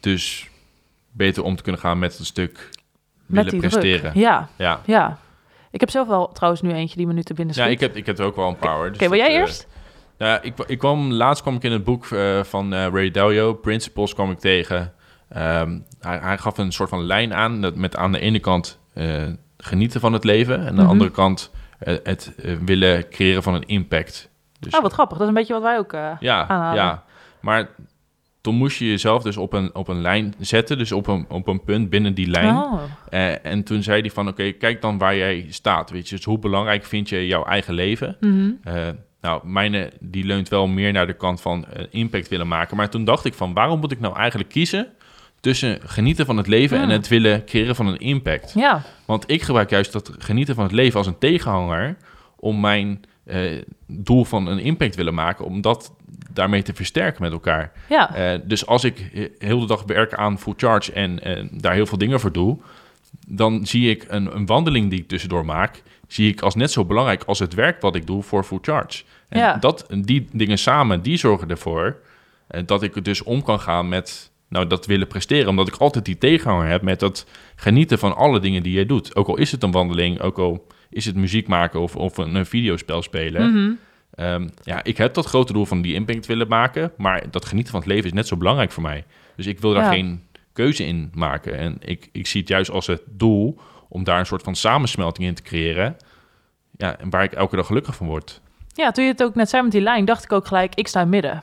dus 0.00 0.48
beter 1.10 1.42
om 1.42 1.56
te 1.56 1.62
kunnen 1.62 1.80
gaan 1.80 1.98
met 1.98 2.16
het 2.18 2.26
stuk 2.26 2.54
willen 3.26 3.44
Met 3.44 3.50
die 3.50 3.60
presteren. 3.60 4.12
Ja, 4.14 4.48
Ja. 4.56 4.80
ja. 4.84 5.18
Ik 5.70 5.80
heb 5.80 5.90
zelf 5.90 6.08
wel 6.08 6.32
trouwens 6.32 6.62
nu 6.62 6.72
eentje 6.72 6.96
die 6.96 7.06
me 7.06 7.12
nu 7.12 7.22
te 7.22 7.34
binnen 7.34 7.54
Ja, 7.56 7.62
schiet. 7.62 7.74
ik 7.74 7.80
heb, 7.80 7.96
ik 7.96 8.06
heb 8.06 8.18
er 8.18 8.24
ook 8.24 8.36
wel 8.36 8.48
een 8.48 8.56
paar. 8.56 8.74
hoor. 8.76 8.86
Oké, 8.86 8.98
Dus 8.98 9.08
wil 9.08 9.18
jij 9.18 9.28
eh, 9.28 9.34
eerst? 9.34 9.66
Nou, 10.18 10.30
ja, 10.32 10.42
ik, 10.42 10.54
ik 10.66 10.78
kwam, 10.78 11.12
laatst 11.12 11.42
kwam 11.42 11.54
ik 11.54 11.62
in 11.62 11.72
het 11.72 11.84
boek 11.84 12.06
eh, 12.06 12.42
van 12.42 12.72
eh, 12.74 12.86
Ray 12.92 13.10
Dalio, 13.10 13.54
Principles, 13.54 14.14
kwam 14.14 14.30
ik 14.30 14.38
tegen. 14.38 14.92
Ehm, 15.28 15.78
hij, 16.00 16.18
hij 16.18 16.38
gaf 16.38 16.58
een 16.58 16.72
soort 16.72 16.88
van 16.88 17.02
lijn 17.04 17.34
aan, 17.34 17.60
dat 17.60 17.74
met 17.76 17.96
aan 17.96 18.12
de 18.12 18.18
ene 18.20 18.38
kant 18.38 18.78
eh, 18.94 19.22
genieten 19.58 20.00
van 20.00 20.12
het 20.12 20.24
leven... 20.24 20.58
en 20.60 20.66
aan 20.68 20.74
de 20.76 20.82
Mhm. 20.82 20.90
andere 20.90 21.10
kant 21.10 21.50
het 22.02 22.32
willen 22.64 23.08
creëren 23.08 23.42
van 23.42 23.54
een 23.54 23.66
impact. 23.66 24.30
Dus, 24.60 24.74
Oh, 24.74 24.82
wat 24.82 24.92
grappig. 24.92 25.18
Dat 25.18 25.26
is 25.26 25.32
een 25.32 25.38
beetje 25.38 25.52
wat 25.52 25.62
wij 25.62 25.78
ook... 25.78 25.92
ja, 26.20 26.46
aanhalen. 26.48 26.74
ja, 26.82 27.04
maar 27.40 27.68
toen 28.40 28.54
moest 28.54 28.78
je 28.78 28.86
jezelf 28.86 29.22
dus 29.22 29.36
op 29.36 29.52
een, 29.52 29.74
op 29.74 29.88
een 29.88 30.00
lijn 30.00 30.34
zetten, 30.38 30.78
dus 30.78 30.92
op 30.92 31.06
een, 31.06 31.26
op 31.28 31.46
een 31.46 31.64
punt 31.64 31.90
binnen 31.90 32.14
die 32.14 32.30
lijn. 32.30 32.56
Oh, 32.56 32.80
en 33.42 33.62
toen 33.64 33.82
zei 33.82 34.00
hij 34.00 34.10
van, 34.10 34.28
oké, 34.28 34.50
kijk 34.52 34.80
dan 34.80 34.98
waar 34.98 35.16
jij 35.16 35.46
staat, 35.50 35.90
weet 35.90 36.08
je. 36.08 36.16
Dus 36.16 36.24
hoe 36.24 36.38
belangrijk 36.38 36.84
vind 36.84 37.08
je 37.08 37.26
jouw 37.26 37.44
eigen 37.44 37.74
leven? 37.74 38.16
Eh, 38.64 38.88
nou, 39.20 39.46
mijne 39.48 39.92
die 40.00 40.24
leunt 40.24 40.48
wel 40.48 40.66
meer 40.66 40.92
naar 40.92 41.06
de 41.06 41.12
kant 41.16 41.40
van 41.40 41.66
eh, 41.66 41.84
impact 41.90 42.28
willen 42.28 42.48
maken. 42.48 42.76
Maar 42.76 42.90
toen 42.90 43.04
dacht 43.04 43.24
ik 43.24 43.34
van, 43.34 43.52
waarom 43.54 43.80
moet 43.80 43.92
ik 43.92 44.00
nou 44.00 44.16
eigenlijk 44.16 44.48
kiezen 44.50 44.88
tussen 45.40 45.78
genieten 45.84 46.26
van 46.26 46.36
het 46.36 46.46
leven 46.46 46.80
en 46.80 46.88
het 46.88 47.08
willen 47.08 47.44
creëren 47.44 47.76
van 47.76 47.86
een 47.86 47.98
impact? 47.98 48.52
Ja, 48.54 48.82
Want 49.04 49.30
ik 49.30 49.42
gebruik 49.42 49.70
juist 49.70 49.92
dat 49.92 50.10
genieten 50.18 50.54
van 50.54 50.64
het 50.64 50.72
leven 50.72 50.98
als 50.98 51.06
een 51.06 51.18
tegenhanger 51.18 51.96
om 52.36 52.60
mijn 52.60 53.04
eh, 53.24 53.62
doel 53.86 54.24
van 54.24 54.46
een 54.46 54.58
impact 54.58 54.94
willen 54.94 55.14
maken, 55.14 55.44
om 55.44 55.60
dat 55.60 55.92
daarmee 56.32 56.62
te 56.62 56.74
versterken 56.74 57.22
met 57.22 57.32
elkaar. 57.32 57.72
ja. 57.88 58.14
Eh, 58.14 58.40
dus 58.44 58.66
als 58.66 58.84
ik 58.84 59.10
he- 59.12 59.28
heel 59.38 59.60
de 59.60 59.66
dag 59.66 59.82
werk 59.86 60.14
aan 60.14 60.38
full 60.38 60.54
charge 60.56 60.92
en 60.92 61.20
daar 61.52 61.72
heel 61.74 61.86
veel 61.86 61.98
dingen 61.98 62.20
voor 62.20 62.32
doe, 62.32 62.58
dan 63.26 63.66
zie 63.66 63.90
ik 63.90 64.04
een, 64.08 64.34
een 64.36 64.46
wandeling 64.46 64.90
die 64.90 64.98
ik 65.00 65.08
tussendoor 65.08 65.44
maak, 65.44 65.82
zie 66.06 66.30
ik 66.30 66.40
als 66.40 66.54
net 66.54 66.70
zo 66.70 66.84
belangrijk 66.84 67.24
als 67.24 67.38
het 67.38 67.54
werk 67.54 67.80
wat 67.80 67.94
ik 67.94 68.06
doe 68.06 68.22
voor 68.22 68.44
full 68.44 68.58
charge. 68.62 69.02
En 69.28 69.38
Ja. 69.38 69.56
dat, 69.56 69.86
die 70.00 70.28
dingen 70.32 70.58
samen, 70.58 71.02
die 71.02 71.16
zorgen 71.16 71.48
ervoor 71.50 71.96
eh, 72.46 72.62
dat 72.66 72.82
ik 72.82 73.04
dus 73.04 73.22
om 73.22 73.42
kan 73.42 73.60
gaan 73.60 73.88
met 73.88 74.30
nou, 74.48 74.66
dat 74.66 74.86
willen 74.86 75.06
presteren. 75.06 75.48
Omdat 75.48 75.68
ik 75.68 75.74
altijd 75.76 76.04
die 76.04 76.18
tegenhanger 76.18 76.68
heb 76.68 76.82
met 76.82 77.00
dat 77.00 77.26
genieten 77.56 77.98
van 77.98 78.16
alle 78.16 78.40
dingen 78.40 78.62
die 78.62 78.78
je 78.78 78.86
doet. 78.86 79.16
Ook 79.16 79.28
al 79.28 79.36
is 79.36 79.52
het 79.52 79.62
een 79.62 79.70
wandeling, 79.70 80.20
ook 80.20 80.38
al 80.38 80.66
is 80.90 81.04
het 81.04 81.14
muziek 81.16 81.48
maken 81.48 81.80
of, 81.80 81.96
of 81.96 82.16
een, 82.18 82.34
een 82.34 82.46
videospel 82.46 83.02
spelen. 83.02 83.50
Mhm. 83.52 83.72
Ehm, 84.14 84.48
ja, 84.62 84.84
ik 84.84 84.96
heb 84.96 85.14
dat 85.14 85.26
grote 85.26 85.52
doel 85.52 85.64
van 85.66 85.82
die 85.82 85.94
impact 85.94 86.26
willen 86.26 86.48
maken, 86.48 86.92
maar 86.96 87.30
dat 87.30 87.44
genieten 87.44 87.72
van 87.72 87.80
het 87.80 87.88
leven 87.88 88.04
is 88.04 88.12
net 88.12 88.26
zo 88.26 88.36
belangrijk 88.36 88.72
voor 88.72 88.82
mij. 88.82 89.04
Dus 89.36 89.46
ik 89.46 89.58
wil 89.60 89.72
daar 89.72 89.82
Ja. 89.82 89.90
geen 89.90 90.22
keuze 90.52 90.84
in 90.86 91.10
maken. 91.14 91.56
En 91.58 91.76
ik, 91.80 92.08
ik 92.12 92.26
zie 92.26 92.40
het 92.40 92.48
juist 92.48 92.70
als 92.70 92.86
het 92.86 93.02
doel 93.10 93.58
om 93.88 94.04
daar 94.04 94.18
een 94.18 94.26
soort 94.26 94.42
van 94.42 94.54
samensmelting 94.54 95.26
in 95.26 95.34
te 95.34 95.42
creëren. 95.42 95.96
Ja, 96.76 96.98
en 96.98 97.10
waar 97.10 97.22
ik 97.22 97.32
elke 97.32 97.56
dag 97.56 97.66
gelukkig 97.66 97.94
van 97.94 98.06
word. 98.06 98.40
ja, 98.72 98.90
toen 98.90 99.04
je 99.04 99.10
het 99.10 99.22
ook 99.22 99.34
net 99.34 99.48
zei 99.48 99.62
met 99.62 99.72
die 99.72 99.80
lijn, 99.80 100.04
dacht 100.04 100.24
ik 100.24 100.32
ook 100.32 100.46
gelijk, 100.46 100.74
ik 100.74 100.88
sta 100.88 101.00
in 101.00 101.12
het 101.12 101.14
midden. 101.14 101.42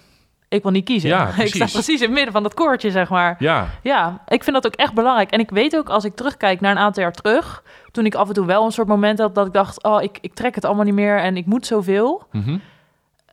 Ik 0.53 0.63
wil 0.63 0.71
niet 0.71 0.85
kiezen. 0.85 1.09
Ja, 1.09 1.27
ik 1.27 1.33
sta 1.33 1.41
precies. 1.41 1.71
precies 1.71 1.99
in 1.99 2.05
het 2.05 2.13
midden 2.13 2.33
van 2.33 2.43
dat 2.43 2.53
koortje, 2.53 2.91
zeg 2.91 3.09
maar. 3.09 3.35
Ja, 3.39 3.67
Ja, 3.83 4.23
ik 4.27 4.43
vind 4.43 4.55
dat 4.55 4.65
ook 4.65 4.75
echt 4.75 4.93
belangrijk. 4.93 5.31
En 5.31 5.39
ik 5.39 5.49
weet 5.49 5.75
ook, 5.77 5.89
als 5.89 6.03
ik 6.03 6.15
terugkijk 6.15 6.61
naar 6.61 6.71
een 6.71 6.77
aantal 6.77 7.03
jaar 7.03 7.11
terug... 7.11 7.63
toen 7.91 8.05
ik 8.05 8.15
af 8.15 8.27
en 8.27 8.33
toe 8.33 8.45
wel 8.45 8.65
een 8.65 8.71
soort 8.71 8.87
moment 8.87 9.19
had 9.19 9.35
dat 9.35 9.47
ik 9.47 9.53
dacht... 9.53 9.83
oh, 9.83 10.01
ik, 10.01 10.17
ik 10.21 10.33
trek 10.33 10.55
het 10.55 10.65
allemaal 10.65 10.85
niet 10.85 10.93
meer 10.93 11.19
en 11.19 11.37
ik 11.37 11.45
moet 11.45 11.65
zoveel. 11.65 12.27
mhm. 12.31 12.57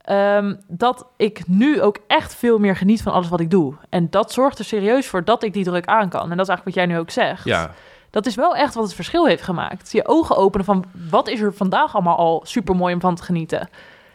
ehm, 0.02 0.54
dat 0.68 1.06
ik 1.16 1.42
nu 1.46 1.80
ook 1.82 1.98
echt 2.06 2.34
veel 2.34 2.58
meer 2.58 2.76
geniet 2.76 3.02
van 3.02 3.12
alles 3.12 3.28
wat 3.28 3.40
ik 3.40 3.50
doe. 3.50 3.74
En 3.88 4.10
dat 4.10 4.32
zorgt 4.32 4.58
er 4.58 4.64
serieus 4.64 5.06
voor 5.06 5.24
dat 5.24 5.42
ik 5.42 5.52
die 5.52 5.64
druk 5.64 5.86
aan 5.86 6.08
kan. 6.08 6.30
En 6.30 6.36
dat 6.36 6.48
is 6.48 6.48
eigenlijk 6.48 6.64
wat 6.64 6.74
jij 6.74 6.86
nu 6.86 6.98
ook 6.98 7.10
zegt. 7.10 7.44
Ja, 7.44 7.70
Dat 8.10 8.26
is 8.26 8.34
wel 8.34 8.56
echt 8.56 8.74
wat 8.74 8.84
het 8.84 8.94
verschil 8.94 9.26
heeft 9.26 9.42
gemaakt. 9.42 9.92
Je 9.92 10.06
ogen 10.08 10.36
openen 10.36 10.66
van 10.66 10.84
wat 11.10 11.28
is 11.28 11.40
er 11.40 11.54
vandaag 11.54 11.94
allemaal 11.94 12.16
al 12.16 12.42
super 12.44 12.76
mooi 12.76 12.94
om 12.94 13.00
van 13.00 13.14
te 13.14 13.22
genieten. 13.22 13.68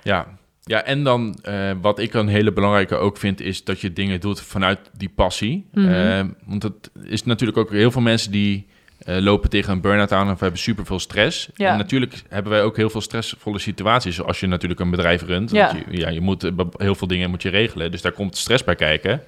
Ja, 0.04 0.28
ja 0.64 0.84
en 0.84 1.04
dan 1.04 1.38
eh, 1.42 1.72
wat 1.82 2.00
ik 2.00 2.14
een 2.14 2.28
hele 2.28 2.54
belangrijke 2.54 2.96
ook 2.96 3.18
vind, 3.18 3.42
is 3.42 3.64
dat 3.64 3.82
je 3.82 3.94
dingen 3.94 4.20
doet 4.20 4.42
vanuit 4.42 4.80
die 4.98 5.12
passie. 5.16 5.68
Mhm. 5.72 5.88
Eh, 5.88 6.24
want 6.46 6.64
het 6.64 6.92
is 7.04 7.24
natuurlijk 7.24 7.58
ook 7.58 7.72
heel 7.72 7.92
veel 7.92 8.02
mensen 8.02 8.32
die 8.32 8.68
eh, 8.98 9.18
lopen 9.18 9.50
tegen 9.50 9.74
een 9.74 9.82
burn-out 9.82 10.12
aan 10.12 10.32
of 10.32 10.40
hebben 10.40 10.60
super 10.60 10.86
veel 10.86 11.00
stress. 11.00 11.50
Ja. 11.56 11.72
En 11.72 11.78
natuurlijk 11.78 12.24
hebben 12.30 12.52
wij 12.52 12.64
ook 12.64 12.78
heel 12.78 12.90
veel 12.90 13.02
stressvolle 13.02 13.60
situaties. 13.60 14.22
Als 14.22 14.40
je 14.40 14.48
natuurlijk 14.48 14.80
een 14.80 14.90
bedrijf 14.90 15.22
runt, 15.22 15.52
Ja. 15.52 15.76
je, 15.90 15.98
ja, 15.98 16.10
je 16.10 16.22
moet 16.22 16.52
heel 16.78 16.96
veel 16.96 17.08
dingen 17.08 17.30
moet 17.30 17.42
je 17.42 17.50
regelen. 17.50 17.92
Dus 17.92 18.02
daar 18.02 18.12
komt 18.12 18.38
stress 18.38 18.64
bij 18.64 18.76
kijken. 18.76 19.22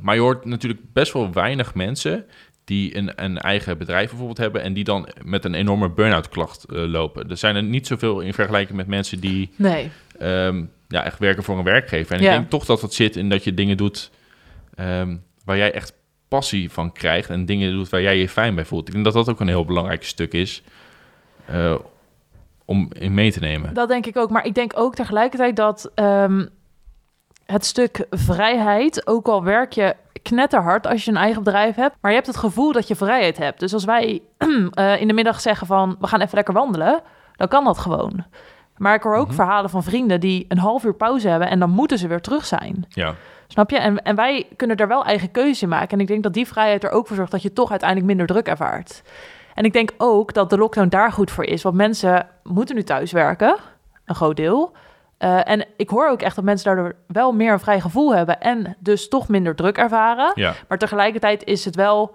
Maar 0.00 0.14
je 0.14 0.20
hoort 0.20 0.44
natuurlijk 0.44 0.80
best 0.92 1.12
wel 1.12 1.32
weinig 1.32 1.74
mensen 1.74 2.24
die 2.66 2.96
een, 2.96 3.12
een 3.24 3.38
eigen 3.38 3.78
bedrijf 3.78 4.08
bijvoorbeeld 4.08 4.38
hebben 4.38 4.62
en 4.62 4.72
die 4.72 4.84
dan 4.84 5.08
met 5.24 5.44
een 5.44 5.54
enorme 5.54 5.90
burn-out 5.90 6.28
klacht 6.28 6.64
eh, 6.64 6.84
lopen. 6.84 7.30
Er 7.30 7.36
zijn 7.36 7.56
er 7.56 7.62
niet 7.62 7.86
zoveel 7.86 8.20
in 8.20 8.34
vergelijking 8.34 8.76
met 8.76 8.86
mensen 8.86 9.20
die 9.20 9.50
Nee. 9.56 9.90
ehm, 10.18 10.64
ja, 10.88 11.04
echt 11.04 11.18
werken 11.18 11.42
voor 11.42 11.58
een 11.58 11.64
werkgever. 11.64 12.16
En 12.16 12.22
Ja. 12.22 12.30
ik 12.30 12.36
denk 12.38 12.50
toch 12.50 12.64
dat 12.64 12.80
het 12.82 12.94
zit 12.94 13.16
in 13.16 13.28
dat 13.28 13.44
je 13.44 13.54
dingen 13.54 13.76
doet 13.76 14.10
ehm, 14.74 15.16
waar 15.44 15.56
jij 15.56 15.72
echt 15.72 15.92
passie 16.28 16.70
van 16.70 16.92
krijgt 16.92 17.30
en 17.30 17.46
dingen 17.46 17.72
doet 17.72 17.88
waar 17.88 18.02
jij 18.02 18.18
je 18.18 18.28
fijn 18.28 18.54
bij 18.54 18.64
voelt. 18.64 18.86
Ik 18.86 18.92
denk 18.92 19.04
dat 19.04 19.14
dat 19.14 19.28
ook 19.28 19.40
een 19.40 19.48
heel 19.48 19.64
belangrijk 19.64 20.04
stuk 20.04 20.32
is 20.32 20.62
eh, 21.44 21.74
om 22.64 22.90
in 22.98 23.14
mee 23.14 23.32
te 23.32 23.40
nemen. 23.40 23.74
Dat 23.74 23.88
denk 23.88 24.06
ik 24.06 24.16
ook. 24.16 24.30
Maar 24.30 24.46
ik 24.46 24.54
denk 24.54 24.72
ook 24.74 24.94
tegelijkertijd 24.94 25.56
dat 25.56 25.90
ehm, 25.94 26.46
het 27.46 27.64
stuk 27.64 28.06
vrijheid, 28.10 29.06
ook 29.06 29.26
al 29.26 29.44
werk 29.44 29.72
je 29.72 29.94
knetterhard 30.28 30.86
als 30.86 31.04
je 31.04 31.10
een 31.10 31.16
eigen 31.16 31.42
bedrijf 31.42 31.74
hebt, 31.76 31.96
maar 32.00 32.10
je 32.10 32.16
hebt 32.16 32.28
het 32.28 32.36
gevoel 32.36 32.72
dat 32.72 32.88
je 32.88 32.96
vrijheid 32.96 33.38
hebt. 33.38 33.60
Dus 33.60 33.72
als 33.72 33.84
wij 33.84 34.22
eh, 34.70 35.00
in 35.00 35.06
de 35.08 35.12
middag 35.14 35.40
zeggen 35.40 35.66
van 35.66 35.96
we 36.00 36.06
gaan 36.06 36.20
even 36.20 36.34
lekker 36.34 36.54
wandelen, 36.54 37.00
dan 37.36 37.48
kan 37.48 37.64
dat 37.64 37.78
gewoon. 37.78 38.24
Maar 38.76 38.94
ik 38.94 39.02
hoor 39.02 39.14
ook 39.16 39.26
Mhm. 39.26 39.34
verhalen 39.34 39.70
van 39.70 39.82
vrienden 39.82 40.20
die 40.20 40.44
een 40.48 40.58
half 40.58 40.84
uur 40.84 40.94
pauze 40.94 41.28
hebben 41.28 41.48
en 41.48 41.58
dan 41.58 41.70
moeten 41.70 41.98
ze 41.98 42.08
weer 42.08 42.20
terug 42.20 42.46
zijn. 42.46 42.84
Ja, 42.88 43.14
Snap 43.48 43.70
je? 43.70 43.78
En, 43.78 44.02
en 44.02 44.14
wij 44.16 44.46
kunnen 44.56 44.76
er 44.76 44.88
wel 44.88 45.04
eigen 45.04 45.30
keuze 45.30 45.62
in 45.62 45.68
maken. 45.68 45.88
En 45.88 46.00
ik 46.00 46.06
denk 46.06 46.22
dat 46.22 46.32
die 46.34 46.46
vrijheid 46.46 46.84
er 46.84 46.90
ook 46.90 47.06
voor 47.06 47.16
zorgt 47.16 47.30
dat 47.30 47.42
je 47.42 47.52
toch 47.52 47.70
uiteindelijk 47.70 48.08
minder 48.08 48.26
druk 48.26 48.46
ervaart. 48.48 49.02
En 49.54 49.64
ik 49.64 49.72
denk 49.72 49.90
ook 49.98 50.34
dat 50.34 50.50
de 50.50 50.58
lockdown 50.58 50.88
daar 50.88 51.12
goed 51.12 51.30
voor 51.30 51.44
is. 51.44 51.62
Want 51.62 51.74
mensen 51.76 52.26
moeten 52.42 52.74
nu 52.74 52.82
thuis 52.82 53.12
werken, 53.12 53.56
een 54.04 54.14
groot 54.14 54.36
deel. 54.36 54.72
Eh, 55.18 55.48
en 55.48 55.64
ik 55.76 55.88
hoor 55.90 56.08
ook 56.10 56.22
echt 56.22 56.34
dat 56.36 56.44
mensen 56.44 56.66
daardoor 56.74 56.94
wel 57.06 57.32
meer 57.32 57.52
een 57.52 57.60
vrij 57.60 57.80
gevoel 57.80 58.14
hebben. 58.14 58.40
En 58.40 58.76
dus 58.78 59.08
toch 59.08 59.28
minder 59.28 59.54
druk 59.54 59.78
ervaren. 59.78 60.32
ja. 60.34 60.54
Maar 60.68 60.78
tegelijkertijd 60.78 61.44
is 61.44 61.64
het 61.64 61.76
wel 61.76 62.14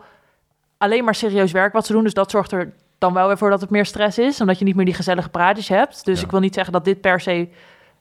alleen 0.77 1.03
maar 1.03 1.15
serieus 1.15 1.51
werk 1.51 1.73
wat 1.73 1.85
ze 1.85 1.93
doen. 1.93 2.03
Dus 2.03 2.13
dat 2.13 2.31
zorgt 2.31 2.51
er 2.51 2.73
dan 2.97 3.13
wel 3.13 3.27
weer 3.27 3.37
voor 3.37 3.49
dat 3.49 3.61
het 3.61 3.69
meer 3.69 3.85
stress 3.85 4.17
is. 4.17 4.41
Omdat 4.41 4.59
je 4.59 4.65
niet 4.65 4.75
meer 4.75 4.85
die 4.85 4.93
gezellige 4.93 5.29
praatjes 5.29 5.67
hebt. 5.67 6.05
Dus 6.05 6.19
Ja. 6.19 6.25
ik 6.25 6.31
wil 6.31 6.39
niet 6.39 6.53
zeggen 6.53 6.73
dat 6.73 6.85
dit 6.85 7.01
per 7.01 7.19
se 7.19 7.47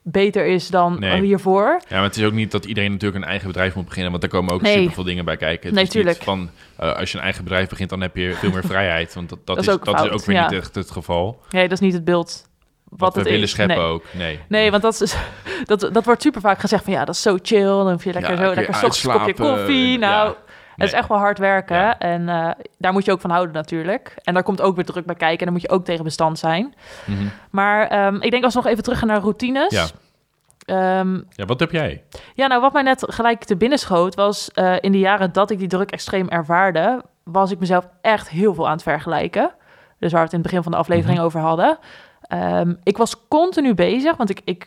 beter 0.02 0.46
is 0.46 0.68
dan 0.68 0.96
Nee. 0.98 1.20
hiervoor. 1.22 1.80
Ja, 1.88 1.94
maar 1.96 2.02
het 2.02 2.16
is 2.16 2.24
ook 2.24 2.32
niet 2.32 2.50
dat 2.50 2.64
iedereen 2.64 2.90
natuurlijk 2.92 3.22
een 3.24 3.28
eigen 3.30 3.46
bedrijf 3.46 3.74
moet 3.74 3.84
beginnen, 3.84 4.10
want 4.10 4.22
daar 4.22 4.30
komen 4.30 4.54
ook 4.54 4.62
Nee. 4.62 4.76
superveel 4.78 5.04
dingen 5.04 5.24
bij 5.24 5.36
kijken. 5.36 5.66
Het 5.66 5.74
Nee, 5.74 5.84
is 5.84 5.90
niet 5.94 6.02
tuurlijk. 6.02 6.22
van, 6.24 6.50
eh, 6.76 6.96
als 6.96 7.10
je 7.12 7.16
een 7.18 7.24
eigen 7.24 7.44
bedrijf 7.44 7.68
begint, 7.68 7.90
dan 7.90 8.00
heb 8.00 8.16
je 8.16 8.34
veel 8.34 8.50
meer 8.50 8.64
vrijheid, 8.74 9.14
want 9.14 9.28
dat, 9.28 9.38
dat, 9.38 9.56
Dat 9.56 9.64
is, 9.64 9.66
is 9.70 9.74
ook 9.74 9.84
dat 9.84 10.04
is 10.04 10.10
ook 10.10 10.24
weer 10.24 10.36
ja. 10.36 10.48
niet 10.48 10.58
echt 10.58 10.74
het 10.74 10.90
geval. 10.90 11.40
Nee, 11.50 11.62
dat 11.62 11.72
is 11.72 11.80
niet 11.80 11.92
het 11.92 12.04
beeld 12.04 12.48
wat, 12.90 13.12
we 13.14 13.20
het 13.20 13.28
willen 13.28 13.44
is. 13.44 13.50
scheppen 13.50 13.76
nee. 13.76 13.86
ook, 13.86 14.04
nee. 14.12 14.40
Nee, 14.48 14.70
want 14.70 14.82
dat, 14.82 15.00
is, 15.00 15.16
dat, 15.64 15.88
dat 15.92 16.04
wordt 16.04 16.22
super 16.22 16.40
vaak 16.40 16.58
gezegd 16.58 16.84
van 16.84 16.92
ja, 16.92 17.04
dat 17.04 17.14
is 17.14 17.22
zo 17.22 17.38
chill. 17.42 17.64
Dan 17.64 17.90
hoef 17.90 18.04
je 18.04 18.12
lekker 18.12 18.30
Ja, 18.32 18.36
zo, 18.36 18.48
je 18.48 18.54
lekker 18.54 18.74
's 18.74 18.76
ochtends 18.82 19.04
een 19.04 19.12
kopje 19.12 19.34
koffie. 19.34 19.98
Nou, 19.98 20.28
ja. 20.28 20.34
het 20.76 20.86
is 20.86 20.92
echt 20.92 21.08
wel 21.08 21.18
hard 21.18 21.38
werken. 21.38 21.76
Ja. 21.76 21.98
En 21.98 22.28
eh, 22.28 22.50
daar 22.78 22.92
moet 22.92 23.04
je 23.04 23.12
ook 23.12 23.20
van 23.20 23.30
houden 23.30 23.54
natuurlijk. 23.54 24.14
En 24.22 24.34
daar 24.34 24.42
komt 24.42 24.60
ook 24.60 24.74
weer 24.76 24.84
druk 24.84 25.06
bij 25.06 25.14
kijken. 25.14 25.38
En 25.38 25.44
dan 25.44 25.52
moet 25.52 25.62
je 25.62 25.70
ook 25.70 25.84
tegen 25.84 26.04
bestand 26.04 26.38
zijn. 26.38 26.74
Mhm. 27.04 27.18
Maar 27.50 27.86
ehm, 27.86 28.14
ik 28.20 28.30
denk 28.30 28.44
als 28.44 28.54
we 28.54 28.60
nog 28.60 28.70
even 28.70 28.82
terug 28.82 28.98
gaan 28.98 29.08
naar 29.08 29.20
routines. 29.20 29.72
Ja. 29.72 29.86
Ehm, 30.64 31.14
Ja, 31.30 31.44
wat 31.46 31.60
heb 31.60 31.70
jij? 31.70 32.02
ja, 32.34 32.46
nou 32.46 32.60
wat 32.60 32.72
mij 32.72 32.82
net 32.82 33.04
gelijk 33.08 33.44
te 33.44 33.56
binnen 33.56 33.78
schoot 33.78 34.14
was... 34.14 34.50
eh, 34.50 34.74
in 34.80 34.92
de 34.92 34.98
jaren 34.98 35.32
dat 35.32 35.50
ik 35.50 35.58
die 35.58 35.68
druk 35.68 35.90
extreem 35.90 36.28
ervaarde... 36.28 37.04
was 37.24 37.50
ik 37.50 37.58
mezelf 37.58 37.86
echt 38.02 38.28
heel 38.30 38.54
veel 38.54 38.66
aan 38.66 38.72
het 38.72 38.82
vergelijken. 38.82 39.50
Dus 39.98 40.12
waar 40.12 40.20
we 40.20 40.26
het 40.26 40.32
in 40.32 40.38
het 40.38 40.46
begin 40.48 40.62
van 40.62 40.72
de 40.72 40.78
aflevering 40.78 41.16
Mhm. 41.16 41.26
over 41.26 41.40
hadden. 41.40 41.78
Ehm, 42.30 42.74
ik 42.82 42.96
was 42.96 43.28
continu 43.28 43.74
bezig, 43.74 44.16
want 44.16 44.30
ik, 44.30 44.40
ik, 44.44 44.66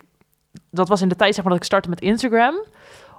dat 0.71 0.87
was 0.87 1.01
in 1.01 1.07
de 1.09 1.15
tijd 1.15 1.33
zeg 1.35 1.43
maar, 1.43 1.53
dat 1.53 1.61
ik 1.61 1.67
startte 1.67 1.89
met 1.89 2.01
Instagram... 2.01 2.55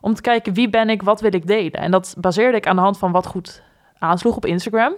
om 0.01 0.15
te 0.15 0.21
kijken 0.23 0.53
wie 0.55 0.71
ben 0.71 0.91
ik, 0.91 1.03
wat 1.03 1.21
wil 1.21 1.35
ik 1.35 1.47
delen. 1.47 1.73
En 1.73 1.91
dat 1.91 2.15
baseerde 2.19 2.57
ik 2.57 2.67
aan 2.67 2.77
de 2.77 2.83
hand 2.83 2.99
van 2.99 3.13
wat 3.13 3.27
goed 3.27 3.63
aansloeg 3.99 4.37
op 4.37 4.47
Instagram. 4.47 4.95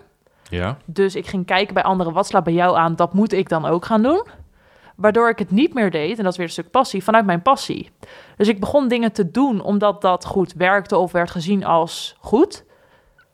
Ja, 0.50 0.76
Dus 0.85 1.14
ik 1.14 1.26
ging 1.26 1.46
kijken 1.46 1.74
bij 1.74 1.82
anderen, 1.82 2.12
wat 2.12 2.26
slaat 2.26 2.44
bij 2.44 2.52
jou 2.52 2.76
aan? 2.76 2.96
Dat 2.96 3.14
moet 3.14 3.32
ik 3.32 3.48
dan 3.48 3.64
ook 3.66 3.85
gaan 3.85 4.02
doen. 4.02 4.26
Waardoor 4.96 5.28
ik 5.28 5.38
het 5.38 5.50
niet 5.50 5.74
meer 5.74 5.90
deed, 5.90 6.16
en 6.18 6.22
dat 6.22 6.32
is 6.32 6.38
weer 6.38 6.46
een 6.46 6.52
stuk 6.52 6.70
passie, 6.70 7.04
vanuit 7.04 7.26
mijn 7.26 7.42
passie. 7.42 7.90
Dus 8.37 8.48
ik 8.48 8.61
begon 8.61 8.88
dingen 8.88 9.12
te 9.12 9.30
doen 9.30 9.61
omdat 9.61 10.00
dat 10.00 10.24
goed 10.24 10.52
werkte 10.52 10.96
of 10.96 11.12
werd 11.12 11.30
gezien 11.30 11.64
als 11.64 12.16
goed. 12.20 12.64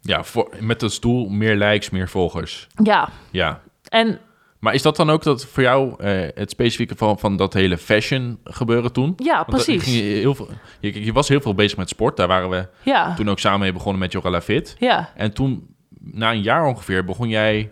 ja 0.00 0.24
voor, 0.24 0.50
met 0.60 0.82
als 0.82 1.00
doel 1.00 1.28
meer 1.28 1.56
likes, 1.56 1.90
meer 1.90 2.08
volgers. 2.08 2.66
Ja, 2.82 3.08
Ja. 3.30 3.60
en 3.88 4.18
Maar 4.62 4.74
is 4.74 4.82
dat 4.82 4.96
dan 4.96 5.10
ook 5.10 5.22
dat 5.22 5.44
voor 5.46 5.62
jou 5.62 5.94
eh, 5.98 6.28
het 6.34 6.50
specifieke 6.50 6.94
van, 6.96 7.18
van 7.18 7.36
dat 7.36 7.52
hele 7.52 7.78
fashion 7.78 8.38
gebeuren 8.44 8.92
toen? 8.92 9.12
ja, 9.16 9.34
Want 9.34 9.50
dat 9.50 9.64
precies. 9.64 9.82
ging 9.84 9.96
je, 9.96 10.02
heel 10.02 10.34
veel, 10.34 10.48
je, 10.80 11.04
je 11.04 11.12
was 11.12 11.28
heel 11.28 11.40
veel 11.40 11.54
bezig 11.54 11.78
met 11.78 11.88
sport. 11.88 12.16
Daar 12.16 12.28
waren 12.28 12.50
we 12.50 12.68
Ja, 12.82 13.14
toen 13.14 13.30
ook 13.30 13.38
samen 13.38 13.60
mee 13.60 13.72
begonnen 13.72 14.00
met 14.00 14.12
Jorala 14.12 14.40
Fit. 14.40 14.76
ja, 14.78 15.10
En 15.16 15.32
toen, 15.34 15.66
na 16.00 16.30
een 16.32 16.42
jaar 16.42 16.64
ongeveer, 16.66 17.04
begon 17.04 17.28
jij 17.28 17.70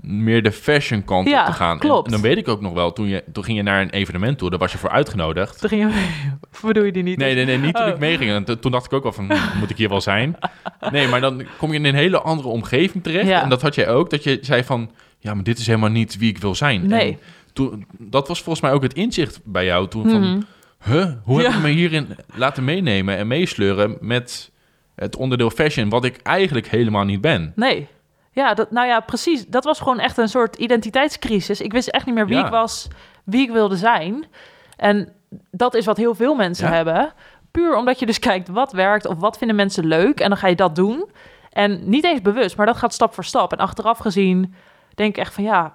meer 0.00 0.42
de 0.42 0.52
fashion 0.52 1.04
kant 1.04 1.28
Ja, 1.28 1.40
op 1.40 1.46
te 1.46 1.52
gaan. 1.52 1.78
klopt. 1.78 2.06
En, 2.06 2.12
dan 2.12 2.20
weet 2.20 2.36
ik 2.36 2.48
ook 2.48 2.60
nog 2.60 2.72
wel, 2.72 2.92
toen, 2.92 3.06
je, 3.08 3.24
toen 3.32 3.44
ging 3.44 3.56
je 3.56 3.62
naar 3.62 3.80
een 3.82 3.90
evenement 3.90 4.38
toe, 4.38 4.50
daar 4.50 4.58
was 4.58 4.72
je 4.72 4.78
voor 4.78 4.90
uitgenodigd. 4.90 5.60
toen 5.60 5.68
ging 5.68 5.92
je 5.92 6.06
bedoel 6.66 6.84
je 6.84 6.92
die 6.92 7.02
niet? 7.02 7.18
Nee, 7.18 7.34
nee, 7.34 7.44
nee, 7.44 7.58
niet 7.58 7.74
toen 7.74 7.84
Oh. 7.84 7.90
ik 7.90 7.98
meeging. 7.98 8.30
En 8.30 8.44
to- 8.44 8.58
toen 8.58 8.72
dacht 8.72 8.84
ik 8.86 8.92
ook 8.92 9.02
wel 9.02 9.12
van, 9.12 9.24
hm, 9.32 9.58
moet 9.58 9.70
ik 9.70 9.76
hier 9.76 9.88
wel 9.88 10.00
zijn? 10.00 10.36
Nee, 10.90 11.08
maar 11.08 11.20
dan 11.20 11.42
kom 11.58 11.70
je 11.72 11.78
in 11.78 11.84
een 11.84 11.94
hele 11.94 12.20
andere 12.20 12.48
omgeving 12.48 13.02
terecht. 13.02 13.28
Ja. 13.28 13.42
En 13.42 13.48
dat 13.48 13.62
had 13.62 13.74
jij 13.74 13.88
ook, 13.88 14.10
dat 14.10 14.24
je 14.24 14.38
zei 14.40 14.64
van, 14.64 14.90
ja, 15.18 15.34
maar 15.34 15.44
dit 15.44 15.58
is 15.58 15.66
helemaal 15.66 15.90
niet 15.90 16.18
wie 16.18 16.28
ik 16.30 16.38
wil 16.38 16.54
zijn. 16.54 16.86
Nee. 16.86 17.10
En 17.12 17.18
toen, 17.52 17.86
dat 17.98 18.28
was 18.28 18.42
volgens 18.42 18.64
mij 18.64 18.72
ook 18.72 18.82
het 18.82 18.94
inzicht 18.94 19.40
bij 19.44 19.64
jou 19.64 19.88
toen 19.88 20.10
van, 20.10 20.20
Mhm. 20.20 20.40
huh, 20.92 21.12
hoe 21.24 21.42
heb 21.42 21.52
ik 21.52 21.58
me 21.60 21.68
hierin 21.68 22.16
laten 22.34 22.64
meenemen 22.64 23.16
en 23.16 23.26
meesleuren 23.26 23.96
met 24.00 24.50
het 24.94 25.16
onderdeel 25.16 25.50
fashion, 25.50 25.88
wat 25.88 26.04
ik 26.04 26.16
eigenlijk 26.22 26.68
helemaal 26.68 27.04
niet 27.04 27.20
ben? 27.20 27.52
Nee. 27.56 27.88
Ja, 28.32 28.54
dat, 28.54 28.70
nou 28.70 28.86
ja, 28.86 29.00
precies. 29.00 29.46
Dat 29.46 29.64
was 29.64 29.78
gewoon 29.78 29.98
echt 29.98 30.18
een 30.18 30.28
soort 30.28 30.56
identiteitscrisis. 30.56 31.60
Ik 31.60 31.72
wist 31.72 31.88
echt 31.88 32.06
niet 32.06 32.14
meer 32.14 32.26
wie 32.26 32.36
Ja. 32.36 32.44
ik 32.44 32.50
was, 32.50 32.88
wie 33.24 33.42
ik 33.42 33.50
wilde 33.50 33.76
zijn. 33.76 34.24
En 34.76 35.12
dat 35.50 35.74
is 35.74 35.84
wat 35.84 35.96
heel 35.96 36.14
veel 36.14 36.34
mensen 36.34 36.68
Ja. 36.68 36.74
hebben. 36.74 37.12
Puur 37.50 37.76
omdat 37.76 37.98
je 37.98 38.06
dus 38.06 38.18
kijkt 38.28 38.48
wat 38.48 38.72
werkt 38.72 39.06
of 39.06 39.18
wat 39.18 39.38
vinden 39.38 39.56
mensen 39.56 39.86
leuk. 39.86 40.20
En 40.20 40.28
dan 40.28 40.38
ga 40.38 40.46
je 40.48 40.56
dat 40.56 40.76
doen. 40.76 41.08
En 41.52 41.80
niet 41.88 42.04
eens 42.04 42.22
bewust, 42.22 42.56
maar 42.56 42.66
dat 42.66 42.76
gaat 42.76 42.94
stap 42.94 43.14
voor 43.14 43.24
stap. 43.24 43.52
En 43.52 43.58
achteraf 43.58 43.98
gezien 43.98 44.54
denk 44.98 45.10
ik 45.16 45.22
echt 45.22 45.34
van 45.34 45.44
ja, 45.44 45.72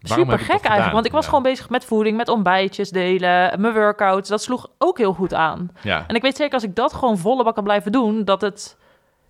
Waarom 0.00 0.24
super 0.30 0.38
gek 0.44 0.52
dat 0.52 0.62
eigenlijk. 0.64 0.92
Want 0.92 1.06
ik 1.06 1.12
was 1.12 1.22
Ja. 1.24 1.28
gewoon 1.28 1.42
bezig 1.44 1.68
met 1.70 1.84
voeding, 1.84 2.16
met 2.16 2.28
ontbijtjes 2.28 2.90
delen, 2.90 3.60
mijn 3.60 3.74
workouts. 3.74 4.28
Dat 4.28 4.42
sloeg 4.42 4.68
ook 4.78 4.98
heel 4.98 5.12
goed 5.12 5.34
aan. 5.34 5.70
Ja, 5.82 6.04
En 6.06 6.14
ik 6.14 6.22
weet 6.22 6.36
zeker 6.36 6.54
als 6.54 6.62
ik 6.62 6.74
dat 6.74 6.92
gewoon 6.94 7.18
volle 7.18 7.44
bak 7.44 7.54
kan 7.54 7.64
blijven 7.64 7.92
doen, 7.92 8.24
dat 8.24 8.40
het 8.40 8.76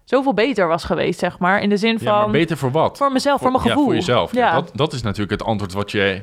zoveel 0.04 0.34
beter 0.34 0.68
was 0.68 0.84
geweest, 0.84 1.18
zeg 1.18 1.38
maar. 1.38 1.60
In 1.62 1.68
de 1.68 1.76
zin 1.76 1.98
ja 2.00 2.12
maar 2.12 2.22
van 2.22 2.32
beter 2.32 2.56
voor 2.56 2.70
wat? 2.70 2.96
voor 2.98 3.12
mezelf, 3.12 3.40
voor, 3.40 3.50
mijn 3.50 3.62
gevoel. 3.62 3.78
Ja, 3.80 3.84
voor 3.84 3.94
jezelf. 3.94 4.34
Ja. 4.34 4.46
Ja, 4.46 4.52
dat, 4.54 4.70
dat 4.74 4.92
is 4.92 5.02
natuurlijk 5.02 5.30
het 5.40 5.44
antwoord 5.48 5.72
wat 5.72 5.90
je, 5.90 6.22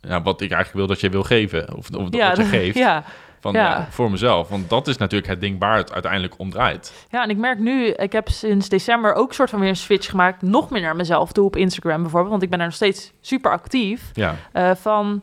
ja, 0.00 0.22
wat 0.22 0.40
ik 0.40 0.50
eigenlijk 0.50 0.72
wil 0.72 0.86
dat 0.86 1.00
je 1.00 1.08
wil 1.10 1.22
geven. 1.22 1.76
Of, 1.76 1.90
of 1.90 2.06
ja, 2.10 2.28
wat 2.28 2.36
je 2.36 2.42
dat- 2.42 2.46
geeft. 2.52 2.76
Ja. 2.78 3.02
Van, 3.40 3.52
ja. 3.52 3.86
voor 3.90 4.10
mezelf. 4.10 4.48
Want 4.48 4.70
dat 4.70 4.88
is 4.88 4.96
natuurlijk 4.96 5.30
het 5.30 5.40
ding 5.40 5.58
waar 5.58 5.76
het 5.76 5.92
uiteindelijk 5.92 6.34
om 6.38 6.50
draait. 6.50 7.06
ja, 7.10 7.22
en 7.22 7.30
ik 7.30 7.36
merk 7.36 7.58
nu, 7.58 7.86
ik 7.86 8.12
heb 8.12 8.28
sinds 8.28 8.68
december 8.68 9.14
ook 9.14 9.32
soort 9.32 9.50
van 9.50 9.60
weer 9.60 9.68
een 9.68 9.76
switch 9.76 10.10
gemaakt, 10.10 10.42
nog 10.42 10.70
meer 10.70 10.82
naar 10.82 10.96
mezelf 10.96 11.32
toe 11.32 11.44
op 11.44 11.56
Instagram 11.56 12.00
bijvoorbeeld, 12.02 12.30
want 12.30 12.42
ik 12.42 12.48
ben 12.48 12.58
daar 12.58 12.66
nog 12.66 12.76
steeds 12.76 13.12
super 13.20 13.50
actief. 13.50 14.10
Ja, 14.12 14.34
Eh, 14.52 14.70
van 14.74 15.22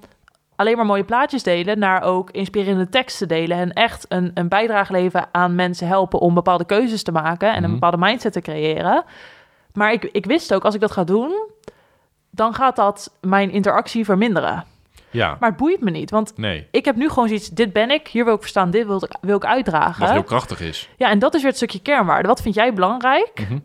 alleen 0.56 0.75
maar 0.78 0.86
mooie 0.86 1.04
plaatjes 1.04 1.43
delen 1.43 1.80
naar 1.80 2.01
ook 2.01 2.32
inspirerende 2.32 2.89
teksten 2.89 3.28
delen 3.28 3.58
en 3.58 3.73
echt 3.73 4.06
een, 4.10 4.32
een 4.34 4.47
bijdrage 4.47 4.91
leveren 4.91 5.28
aan 5.32 5.56
mensen 5.56 5.88
helpen 5.88 6.19
om 6.19 6.34
bepaalde 6.34 6.65
keuzes 6.65 7.04
te 7.04 7.12
maken 7.12 7.49
en 7.49 7.56
een 7.56 7.63
Mhm. 7.63 7.71
bepaalde 7.73 7.97
mindset 7.97 8.34
te 8.34 8.41
creëren. 8.41 9.04
Maar 9.73 9.91
ik, 9.91 10.04
ik 10.04 10.25
wist 10.25 10.54
ook, 10.54 10.63
als 10.65 10.75
ik 10.75 10.82
dat 10.82 10.91
ga 10.91 11.04
doen, 11.04 11.49
dan 12.30 12.54
gaat 12.54 12.75
dat 12.75 13.12
mijn 13.21 13.51
interactie 13.51 14.06
verminderen. 14.06 14.63
Ja. 15.15 15.38
Maar 15.39 15.49
het 15.49 15.58
boeit 15.58 15.82
me 15.82 15.91
niet, 15.91 16.10
want 16.10 16.38
nee. 16.38 16.67
ik 16.71 16.86
heb 16.86 16.95
nu 16.95 17.10
gewoon 17.10 17.28
zoiets, 17.28 17.49
dit 17.49 17.73
ben 17.73 17.91
ik, 17.91 18.08
hier 18.08 18.25
wil 18.25 18.34
ik 18.34 18.41
verstaan, 18.41 18.71
dit 18.71 18.86
wil 18.86 19.04
ik, 19.04 19.15
wil 19.21 19.36
ik 19.36 19.45
uitdragen. 19.45 20.01
Wat 20.01 20.12
heel 20.12 20.23
krachtig 20.23 20.62
is. 20.62 20.89
Ja, 20.97 21.10
en 21.10 21.19
dat 21.19 21.34
is 21.34 21.39
weer 21.39 21.49
het 21.49 21.58
stukje 21.58 21.82
kernwaarde. 21.82 22.28
Wat 22.28 22.41
vind 22.41 22.56
jij 22.56 22.73
belangrijk? 22.73 23.32
Mhm. 23.39 23.60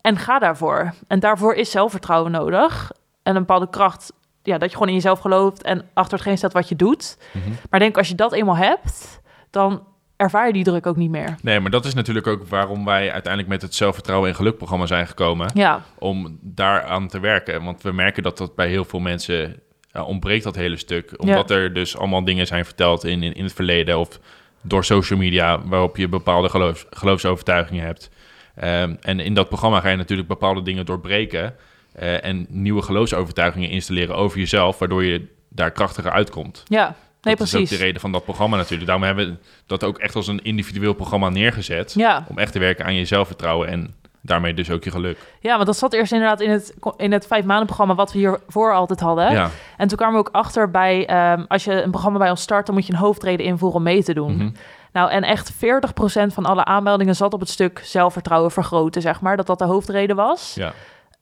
En 0.00 0.16
ga 0.18 0.38
daarvoor. 0.38 0.94
En 1.06 1.20
daarvoor 1.20 1.54
is 1.54 1.70
zelfvertrouwen 1.70 2.30
nodig. 2.30 2.92
En 3.22 3.34
een 3.34 3.40
bepaalde 3.40 3.70
kracht 3.70 4.12
ja, 4.42 4.58
dat 4.58 4.68
je 4.68 4.74
gewoon 4.74 4.88
in 4.88 4.94
jezelf 4.94 5.18
gelooft 5.18 5.62
en 5.62 5.88
achter 5.94 6.18
hetgeen 6.18 6.38
staat 6.38 6.52
wat 6.52 6.68
je 6.68 6.76
doet. 6.76 7.18
Mhm. 7.32 7.48
Maar 7.48 7.80
ik 7.80 7.80
denk 7.80 7.96
als 7.96 8.08
je 8.08 8.14
dat 8.14 8.32
eenmaal 8.32 8.56
hebt, 8.56 9.20
dan 9.50 9.86
ervaar 10.16 10.46
je 10.46 10.52
die 10.52 10.64
druk 10.64 10.86
ook 10.86 10.96
niet 10.96 11.10
meer. 11.10 11.34
Nee, 11.42 11.60
maar 11.60 11.70
dat 11.70 11.84
is 11.84 11.94
natuurlijk 11.94 12.26
ook 12.26 12.48
waarom 12.48 12.84
wij 12.84 13.12
uiteindelijk 13.12 13.52
met 13.52 13.62
het 13.62 13.74
zelfvertrouwen 13.74 14.28
en 14.28 14.34
gelukprogramma 14.34 14.86
zijn 14.86 15.06
gekomen. 15.06 15.50
Ja, 15.54 15.82
Om 15.98 16.38
daaraan 16.40 17.08
te 17.08 17.20
werken. 17.20 17.64
Want 17.64 17.82
we 17.82 17.92
merken 17.92 18.22
dat 18.22 18.38
dat 18.38 18.54
bij 18.54 18.68
heel 18.68 18.84
veel 18.84 19.00
mensen 19.00 19.62
ja, 19.92 20.04
ontbreekt 20.04 20.44
dat 20.44 20.56
hele 20.56 20.76
stuk. 20.76 21.14
Omdat 21.16 21.50
er 21.50 21.72
dus 21.72 21.96
allemaal 21.96 22.24
dingen 22.24 22.46
zijn 22.46 22.64
verteld 22.64 23.04
in, 23.04 23.22
in, 23.22 23.34
in 23.34 23.44
het 23.44 23.52
verleden 23.52 23.98
of 23.98 24.20
door 24.62 24.84
social 24.84 25.18
media 25.18 25.60
waarop 25.64 25.96
je 25.96 26.08
bepaalde 26.08 26.48
geloofs, 26.48 26.86
geloofsovertuigingen 26.90 27.84
hebt. 27.84 28.10
Ehm, 28.54 28.94
en 29.00 29.20
in 29.20 29.34
dat 29.34 29.48
programma 29.48 29.80
ga 29.80 29.88
je 29.88 29.96
natuurlijk 29.96 30.28
bepaalde 30.28 30.62
dingen 30.62 30.86
doorbreken 30.86 31.54
eh, 31.92 32.24
en 32.24 32.46
nieuwe 32.48 32.82
geloofsovertuigingen 32.82 33.70
installeren 33.70 34.16
over 34.16 34.38
jezelf, 34.38 34.78
waardoor 34.78 35.04
je 35.04 35.26
daar 35.48 35.70
krachtiger 35.70 36.10
uitkomt. 36.10 36.62
ja. 36.66 36.96
Nee, 37.22 37.36
dat 37.36 37.48
precies. 37.48 37.70
is 37.70 37.72
ook 37.72 37.78
de 37.78 37.84
reden 37.84 38.00
van 38.00 38.12
dat 38.12 38.24
programma 38.24 38.56
natuurlijk. 38.56 38.86
Daarom 38.86 39.04
hebben 39.06 39.26
we 39.26 39.36
dat 39.66 39.84
ook 39.84 39.98
echt 39.98 40.14
als 40.14 40.26
een 40.26 40.42
individueel 40.42 40.92
programma 40.92 41.28
neergezet. 41.28 41.94
Ja. 41.96 42.26
Om 42.28 42.38
echt 42.38 42.52
te 42.52 42.58
werken 42.58 42.84
aan 42.84 42.94
je 42.94 43.04
zelfvertrouwen 43.04 43.68
en 43.68 43.94
daarmee 44.22 44.54
dus 44.54 44.70
ook 44.70 44.84
je 44.84 44.90
geluk. 44.90 45.18
ja, 45.40 45.54
want 45.54 45.66
dat 45.66 45.76
zat 45.76 45.92
eerst 45.92 46.12
inderdaad 46.12 46.40
in 46.40 46.50
het, 46.50 46.74
in 46.96 47.12
het 47.12 47.26
vijf 47.26 47.44
maanden 47.44 47.66
programma 47.66 47.94
wat 47.94 48.12
we 48.12 48.18
hiervoor 48.18 48.74
altijd 48.74 49.00
hadden. 49.00 49.32
Ja. 49.32 49.50
En 49.76 49.88
toen 49.88 49.96
kwamen 49.96 50.14
we 50.14 50.26
ook 50.26 50.34
achter 50.34 50.70
bij, 50.70 51.06
ehm, 51.06 51.44
als 51.48 51.64
je 51.64 51.82
een 51.82 51.90
programma 51.90 52.18
bij 52.18 52.30
ons 52.30 52.42
start, 52.42 52.66
dan 52.66 52.74
moet 52.74 52.86
je 52.86 52.92
een 52.92 52.98
hoofdreden 52.98 53.46
invoeren 53.46 53.78
om 53.78 53.82
mee 53.82 54.02
te 54.02 54.14
doen. 54.14 54.36
Mhm. 54.36 54.50
Nou, 54.92 55.10
en 55.10 55.22
echt 55.22 55.52
40% 55.52 56.34
van 56.34 56.46
alle 56.46 56.64
aanmeldingen 56.64 57.16
zat 57.16 57.34
op 57.34 57.40
het 57.40 57.48
stuk 57.48 57.80
zelfvertrouwen 57.84 58.50
vergroten, 58.50 59.02
zeg 59.02 59.20
maar. 59.20 59.36
Dat 59.36 59.46
dat 59.46 59.58
de 59.58 59.64
hoofdreden 59.64 60.16
was. 60.16 60.54
ja. 60.54 60.72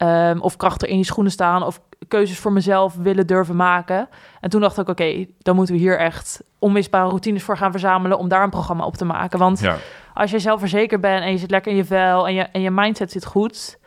Ehm, 0.00 0.38
of 0.38 0.56
krachten 0.56 0.88
in 0.88 0.98
je 0.98 1.04
schoenen 1.04 1.32
staan, 1.32 1.62
of 1.62 1.80
keuzes 2.08 2.38
voor 2.38 2.52
mezelf 2.52 2.94
willen 2.94 3.26
durven 3.26 3.56
maken. 3.56 4.08
En 4.40 4.50
toen 4.50 4.60
dacht 4.60 4.78
ik, 4.78 4.88
oké, 4.88 5.26
dan 5.38 5.56
moeten 5.56 5.74
we 5.74 5.80
hier 5.80 5.98
echt 5.98 6.42
onmisbare 6.58 7.08
routines 7.08 7.42
voor 7.42 7.56
gaan 7.56 7.70
verzamelen 7.70 8.18
om 8.18 8.28
daar 8.28 8.42
een 8.42 8.50
programma 8.50 8.84
op 8.84 8.96
te 8.96 9.04
maken. 9.04 9.38
Want 9.38 9.60
ja. 9.60 9.76
als 10.14 10.30
je 10.30 10.38
zelfverzekerd 10.38 11.00
bent 11.00 11.22
en 11.22 11.30
je 11.30 11.38
zit 11.38 11.50
lekker 11.50 11.70
in 11.70 11.76
je 11.76 11.84
vel 11.84 12.26
en 12.26 12.34
je, 12.34 12.42
en 12.42 12.60
je 12.60 12.70
mindset 12.70 13.10
zit 13.10 13.24
goed, 13.24 13.78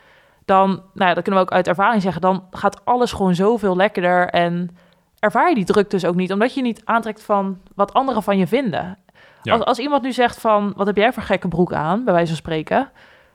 dan, 0.45 0.69
nou 0.69 1.09
ja, 1.09 1.13
dat 1.13 1.23
kunnen 1.23 1.41
we 1.41 1.47
ook 1.47 1.53
uit 1.53 1.67
ervaring 1.67 2.01
zeggen, 2.01 2.21
dan 2.21 2.43
gaat 2.51 2.85
alles 2.85 3.11
gewoon 3.11 3.35
zoveel 3.35 3.75
lekkerder 3.75 4.29
en 4.29 4.77
ervaar 5.19 5.49
je 5.49 5.55
die 5.55 5.65
druk 5.65 5.89
dus 5.89 6.05
ook 6.05 6.15
niet, 6.15 6.31
omdat 6.31 6.53
je 6.53 6.61
niet 6.61 6.81
aantrekt 6.85 7.23
van 7.23 7.57
wat 7.75 7.93
anderen 7.93 8.23
van 8.23 8.37
je 8.37 8.47
vinden. 8.47 8.97
Ja. 9.41 9.53
Als, 9.53 9.63
als 9.63 9.79
iemand 9.79 10.03
nu 10.03 10.11
zegt 10.11 10.39
van, 10.39 10.73
wat 10.75 10.87
heb 10.87 10.95
jij 10.97 11.13
voor 11.13 11.23
gekke 11.23 11.47
broek 11.47 11.73
aan, 11.73 12.03
bij 12.03 12.13
wijze 12.13 12.27
van 12.27 12.37
spreken, 12.37 12.77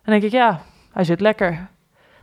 dan 0.02 0.12
denk 0.12 0.22
ik, 0.22 0.32
ja, 0.32 0.60
hij 0.92 1.04
zit 1.04 1.20
lekker. 1.20 1.68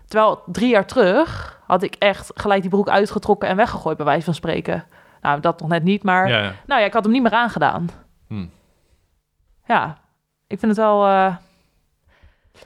Terwijl 0.07 0.41
drie 0.45 0.69
jaar 0.69 0.85
terug 0.85 1.59
had 1.67 1.83
ik 1.83 1.95
echt 1.95 2.31
gelijk 2.33 2.61
die 2.61 2.69
broek 2.69 2.89
uitgetrokken 2.89 3.49
en 3.49 3.55
weggegooid, 3.55 3.97
bij 3.97 4.05
wijze 4.05 4.25
van 4.25 4.33
spreken. 4.33 4.83
Nou, 5.21 5.39
dat 5.39 5.59
nog 5.59 5.69
net 5.69 5.83
niet, 5.83 6.03
maar 6.03 6.29
Ja, 6.29 6.37
ja. 6.37 6.53
nou 6.65 6.79
ja, 6.81 6.87
ik 6.87 6.93
had 6.93 7.03
hem 7.03 7.11
niet 7.13 7.21
meer 7.21 7.31
aangedaan. 7.31 7.89
Hm. 8.27 8.45
Ja, 9.65 9.97
ik 10.47 10.59
vind 10.59 10.71
het 10.71 10.85
wel. 10.85 11.05
eh, 11.05 11.35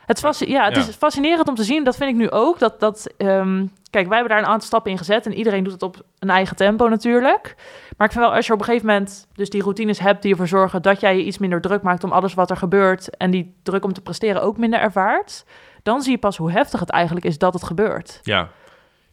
het, 0.06 0.19
ja, 0.39 0.65
het 0.65 0.75
Ja. 0.75 0.82
is 0.82 0.95
fascinerend 0.95 1.47
om 1.47 1.56
te 1.56 1.63
zien. 1.63 1.84
Dat 1.84 1.95
vind 1.95 2.10
ik 2.10 2.15
nu 2.15 2.30
ook. 2.32 2.60
Dat, 2.60 2.80
dat, 2.80 3.08
ehm, 3.17 3.65
kijk, 3.89 4.08
wij 4.08 4.17
hebben 4.17 4.36
daar 4.36 4.43
een 4.45 4.49
aantal 4.52 4.67
stappen 4.67 4.91
in 4.91 4.97
gezet. 4.97 5.25
En 5.25 5.34
iedereen 5.34 5.63
doet 5.63 5.73
het 5.73 5.82
op 5.84 6.02
een 6.19 6.30
eigen 6.30 6.56
tempo 6.56 6.88
natuurlijk. 6.88 7.56
Maar 7.97 8.08
ik 8.08 8.13
vind 8.13 8.25
wel, 8.25 8.34
als 8.36 8.47
je 8.47 8.54
op 8.54 8.60
een 8.60 8.65
gegeven 8.65 8.88
moment 8.88 9.28
dus 9.34 9.49
die 9.49 9.62
routines 9.62 9.99
hebt 9.99 10.21
die 10.21 10.32
ervoor 10.32 10.47
zorgen 10.47 10.82
dat 10.82 10.99
jij 10.99 11.17
je 11.17 11.23
iets 11.23 11.38
minder 11.38 11.62
druk 11.62 11.82
maakt 11.82 12.04
om 12.04 12.12
alles 12.12 12.34
wat 12.34 12.49
er 12.49 12.58
gebeurt. 12.58 13.17
En 13.17 13.32
die 13.32 13.56
druk 13.63 13.84
om 13.84 13.93
te 13.93 14.02
presteren 14.02 14.41
ook 14.41 14.58
minder 14.58 14.80
ervaart. 14.80 15.45
Dan 15.89 16.02
zie 16.02 16.12
je 16.12 16.17
pas 16.17 16.38
hoe 16.38 16.52
heftig 16.52 16.80
het 16.80 16.89
eigenlijk 16.89 17.25
is 17.25 17.38
dat 17.38 17.54
het 17.54 17.63
gebeurt. 17.63 18.19
Ja. 18.23 18.49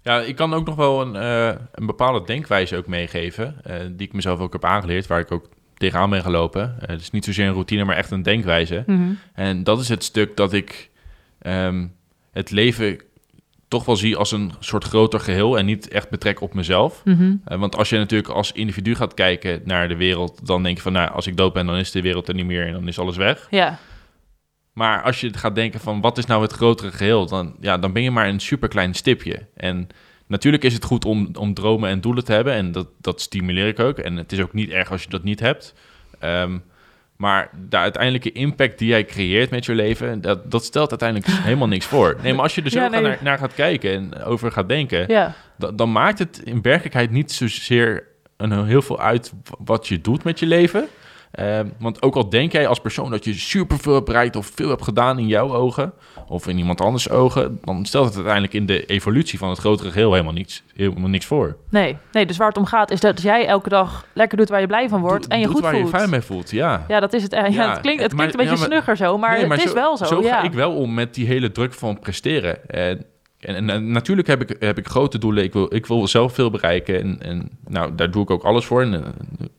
Ja, 0.03 0.21
ik 0.21 0.37
kan 0.37 0.55
ook 0.55 0.67
nog 0.67 0.75
wel 0.75 1.01
een, 1.01 1.17
eh, 1.17 1.61
een 1.73 1.87
bepaalde 1.87 2.27
denkwijze 2.27 2.77
ook 2.77 2.87
meegeven, 2.87 3.57
eh, 3.63 3.75
die 3.91 4.07
ik 4.07 4.13
mezelf 4.13 4.41
ook 4.41 4.53
heb 4.53 4.65
aangeleerd, 4.65 5.07
waar 5.07 5.21
ik 5.21 5.33
ook 5.33 5.49
tegenaan 5.75 6.11
ben 6.11 6.23
gelopen. 6.23 6.77
Eh, 6.81 6.89
het 6.89 7.01
is 7.01 7.11
niet 7.11 7.25
zozeer 7.25 7.47
een 7.47 7.53
routine, 7.53 7.85
maar 7.85 7.97
echt 7.97 8.11
een 8.11 8.23
denkwijze. 8.23 8.83
Mhm. 8.87 9.11
En 9.35 9.65
dat 9.65 9.81
is 9.81 9.89
het 9.89 10.05
stuk 10.05 10.37
dat 10.37 10.53
ik 10.53 10.91
ehm, 11.39 11.87
het 12.33 12.51
leven 12.51 13.01
toch 13.69 13.85
wel 13.85 13.97
zie 13.97 14.17
als 14.17 14.33
een 14.33 14.53
soort 14.59 14.85
groter 14.85 15.21
geheel 15.21 15.59
en 15.59 15.67
niet 15.67 15.89
echt 15.89 16.11
betrek 16.11 16.41
op 16.41 16.55
mezelf. 16.55 17.03
Mhm. 17.05 17.35
Want 17.45 17.77
als 17.77 17.89
je 17.89 17.97
natuurlijk 17.97 18.31
als 18.31 18.53
individu 18.53 18.95
gaat 18.95 19.15
kijken 19.15 19.61
naar 19.65 19.89
de 19.89 19.97
wereld, 19.97 20.47
dan 20.47 20.63
denk 20.63 20.77
je 20.77 20.83
van, 20.83 20.93
nou, 20.93 21.11
als 21.11 21.27
ik 21.27 21.37
dood 21.37 21.53
ben, 21.53 21.67
dan 21.67 21.77
is 21.77 21.91
de 21.91 22.03
wereld 22.03 22.29
er 22.29 22.35
niet 22.35 22.47
meer 22.47 22.67
en 22.67 22.73
dan 22.73 22.89
is 22.89 22.99
alles 22.99 23.17
weg. 23.17 23.47
Ja, 23.51 23.79
Maar 24.77 25.03
als 25.03 25.21
je 25.21 25.35
gaat 25.35 25.55
denken 25.55 25.81
van 25.81 26.01
wat 26.01 26.19
is 26.19 26.27
nou 26.27 26.43
het 26.43 26.53
grotere 26.53 26.91
geheel, 26.93 27.27
dan, 27.27 27.55
ja, 27.61 27.79
dan 27.79 27.93
ben 27.93 28.03
je 28.03 28.11
maar 28.11 28.29
een 28.29 28.41
superklein 28.41 28.95
stipje. 28.95 29.47
En 29.57 29.89
natuurlijk 30.27 30.65
is 30.65 30.73
het 30.75 30.85
goed 30.85 31.05
om, 31.05 31.29
om 31.39 31.55
dromen 31.55 31.91
en 31.91 32.01
doelen 32.01 32.25
te 32.25 32.33
hebben 32.33 32.53
en 32.53 32.73
dat, 32.73 32.87
dat 33.01 33.21
stimuleer 33.21 33.67
ik 33.67 33.79
ook. 33.81 33.99
En 33.99 34.17
het 34.17 34.33
is 34.33 34.41
ook 34.41 34.53
niet 34.53 34.71
erg 34.71 34.91
als 34.91 35.03
je 35.03 35.09
dat 35.09 35.23
niet 35.23 35.41
hebt. 35.41 35.75
Ehm, 36.19 36.59
maar 37.17 37.51
de 37.69 37.77
uiteindelijke 37.77 38.33
impact 38.33 38.79
die 38.79 38.89
jij 38.89 39.05
creëert 39.05 39.51
met 39.51 39.65
je 39.65 39.75
leven, 39.75 40.21
dat, 40.21 40.51
dat 40.51 40.65
stelt 40.65 40.91
uiteindelijk 40.91 41.31
helemaal 41.49 41.69
niks 41.69 41.87
voor. 41.87 42.17
Nee, 42.23 42.33
maar 42.35 42.43
als 42.43 42.55
je 42.55 42.63
er 42.63 42.71
zo 42.71 42.81
Ja, 42.81 42.89
nee. 42.89 43.01
naar, 43.03 43.19
naar 43.23 43.39
gaat 43.39 43.55
kijken 43.55 43.91
en 43.93 44.23
over 44.23 44.53
gaat 44.53 44.69
denken, 44.69 45.05
ja, 45.09 45.35
da- 45.59 45.73
dan 45.73 45.93
maakt 45.93 46.19
het 46.19 46.41
in 46.45 46.63
werkelijkheid 46.63 47.11
niet 47.11 47.33
zozeer 47.33 48.07
een, 48.37 48.65
heel 48.65 48.83
veel 48.83 49.01
uit 49.01 49.33
wat 49.59 49.89
je 49.89 50.01
doet 50.01 50.25
met 50.25 50.39
je 50.39 50.47
leven. 50.47 50.89
Ehm, 51.31 51.67
want 51.79 52.03
ook 52.03 52.15
al 52.17 52.29
denk 52.29 52.53
jij 52.53 52.67
als 52.67 52.81
persoon 52.81 53.11
dat 53.11 53.25
je 53.25 53.35
superveel 53.35 53.93
hebt 53.95 54.05
bereikt 54.05 54.37
of 54.37 54.51
veel 54.55 54.69
hebt 54.69 54.83
gedaan 54.85 55.19
in 55.19 55.27
jouw 55.27 55.55
ogen 55.55 55.93
of 56.29 56.47
in 56.49 56.59
iemand 56.59 56.81
anders 56.81 57.11
ogen, 57.11 57.59
dan 57.65 57.85
stelt 57.85 58.05
het 58.05 58.15
uiteindelijk 58.15 58.53
in 58.55 58.67
de 58.67 58.87
evolutie 58.87 59.39
van 59.39 59.49
het 59.49 59.59
grotere 59.59 59.91
geheel 59.91 60.13
helemaal 60.13 60.33
niks, 60.33 60.63
helemaal 60.75 61.09
niks 61.09 61.27
voor. 61.27 61.57
nee. 61.71 61.97
Nee, 62.13 62.27
dus 62.27 62.37
waar 62.37 62.49
het 62.49 62.57
om 62.57 62.65
gaat 62.67 62.91
is 62.91 63.01
dat 63.01 63.23
jij 63.23 63.47
elke 63.47 63.69
dag 63.69 64.07
lekker 64.13 64.39
doet 64.39 64.49
waar 64.49 64.61
je 64.61 64.67
blij 64.67 64.89
van 64.89 65.01
wordt 65.01 65.27
en 65.27 65.41
je 65.41 65.47
goed 65.47 65.61
waar 65.61 65.75
voelt. 65.75 65.91
je 65.91 65.97
fijn 65.97 66.11
mee 66.11 66.21
voelt, 66.21 66.51
ja. 66.51 66.85
Ja, 66.89 67.01
dat 67.01 67.13
is 67.13 67.23
het. 67.23 67.33
Ja, 67.33 67.47
Ja, 67.47 67.71
het 67.71 67.81
klinkt, 67.81 68.03
het 68.03 68.13
maar- 68.13 68.27
klinkt 68.27 68.33
een 68.35 68.37
beetje 68.37 68.45
ja, 68.45 68.59
maar- 68.59 68.67
snugger 68.85 68.97
zo, 68.97 69.19
maar, 69.19 69.39
Nee, 69.39 69.49
het 69.51 69.63
is 69.63 69.69
zo- 69.69 69.75
wel 69.75 69.97
zo. 69.97 70.05
Zo 70.05 70.23
ja. 70.23 70.39
ga 70.39 70.43
ik 70.43 70.53
wel 70.53 70.75
om 70.75 70.95
met 70.95 71.15
die 71.15 71.27
hele 71.27 71.53
druk 71.53 71.73
van 71.75 71.99
presteren. 71.99 72.69
En, 72.69 73.05
en, 73.55 73.71
en 73.71 73.91
natuurlijk 73.91 74.29
heb 74.29 74.51
ik, 74.51 74.57
heb 74.63 74.79
ik 74.79 74.87
grote 74.89 75.19
doelen. 75.19 75.45
Ik 75.45 75.53
wil, 75.53 75.75
ik 75.75 75.87
wil 75.87 76.09
zelf 76.09 76.35
veel 76.35 76.51
bereiken. 76.51 77.01
En, 77.03 77.23
en 77.23 77.51
nou, 77.67 77.95
daar 77.95 78.11
doe 78.11 78.23
ik 78.23 78.31
ook 78.31 78.45
alles 78.45 78.65
voor. 78.65 78.83
En, 78.83 78.95
eh, 78.95 79.01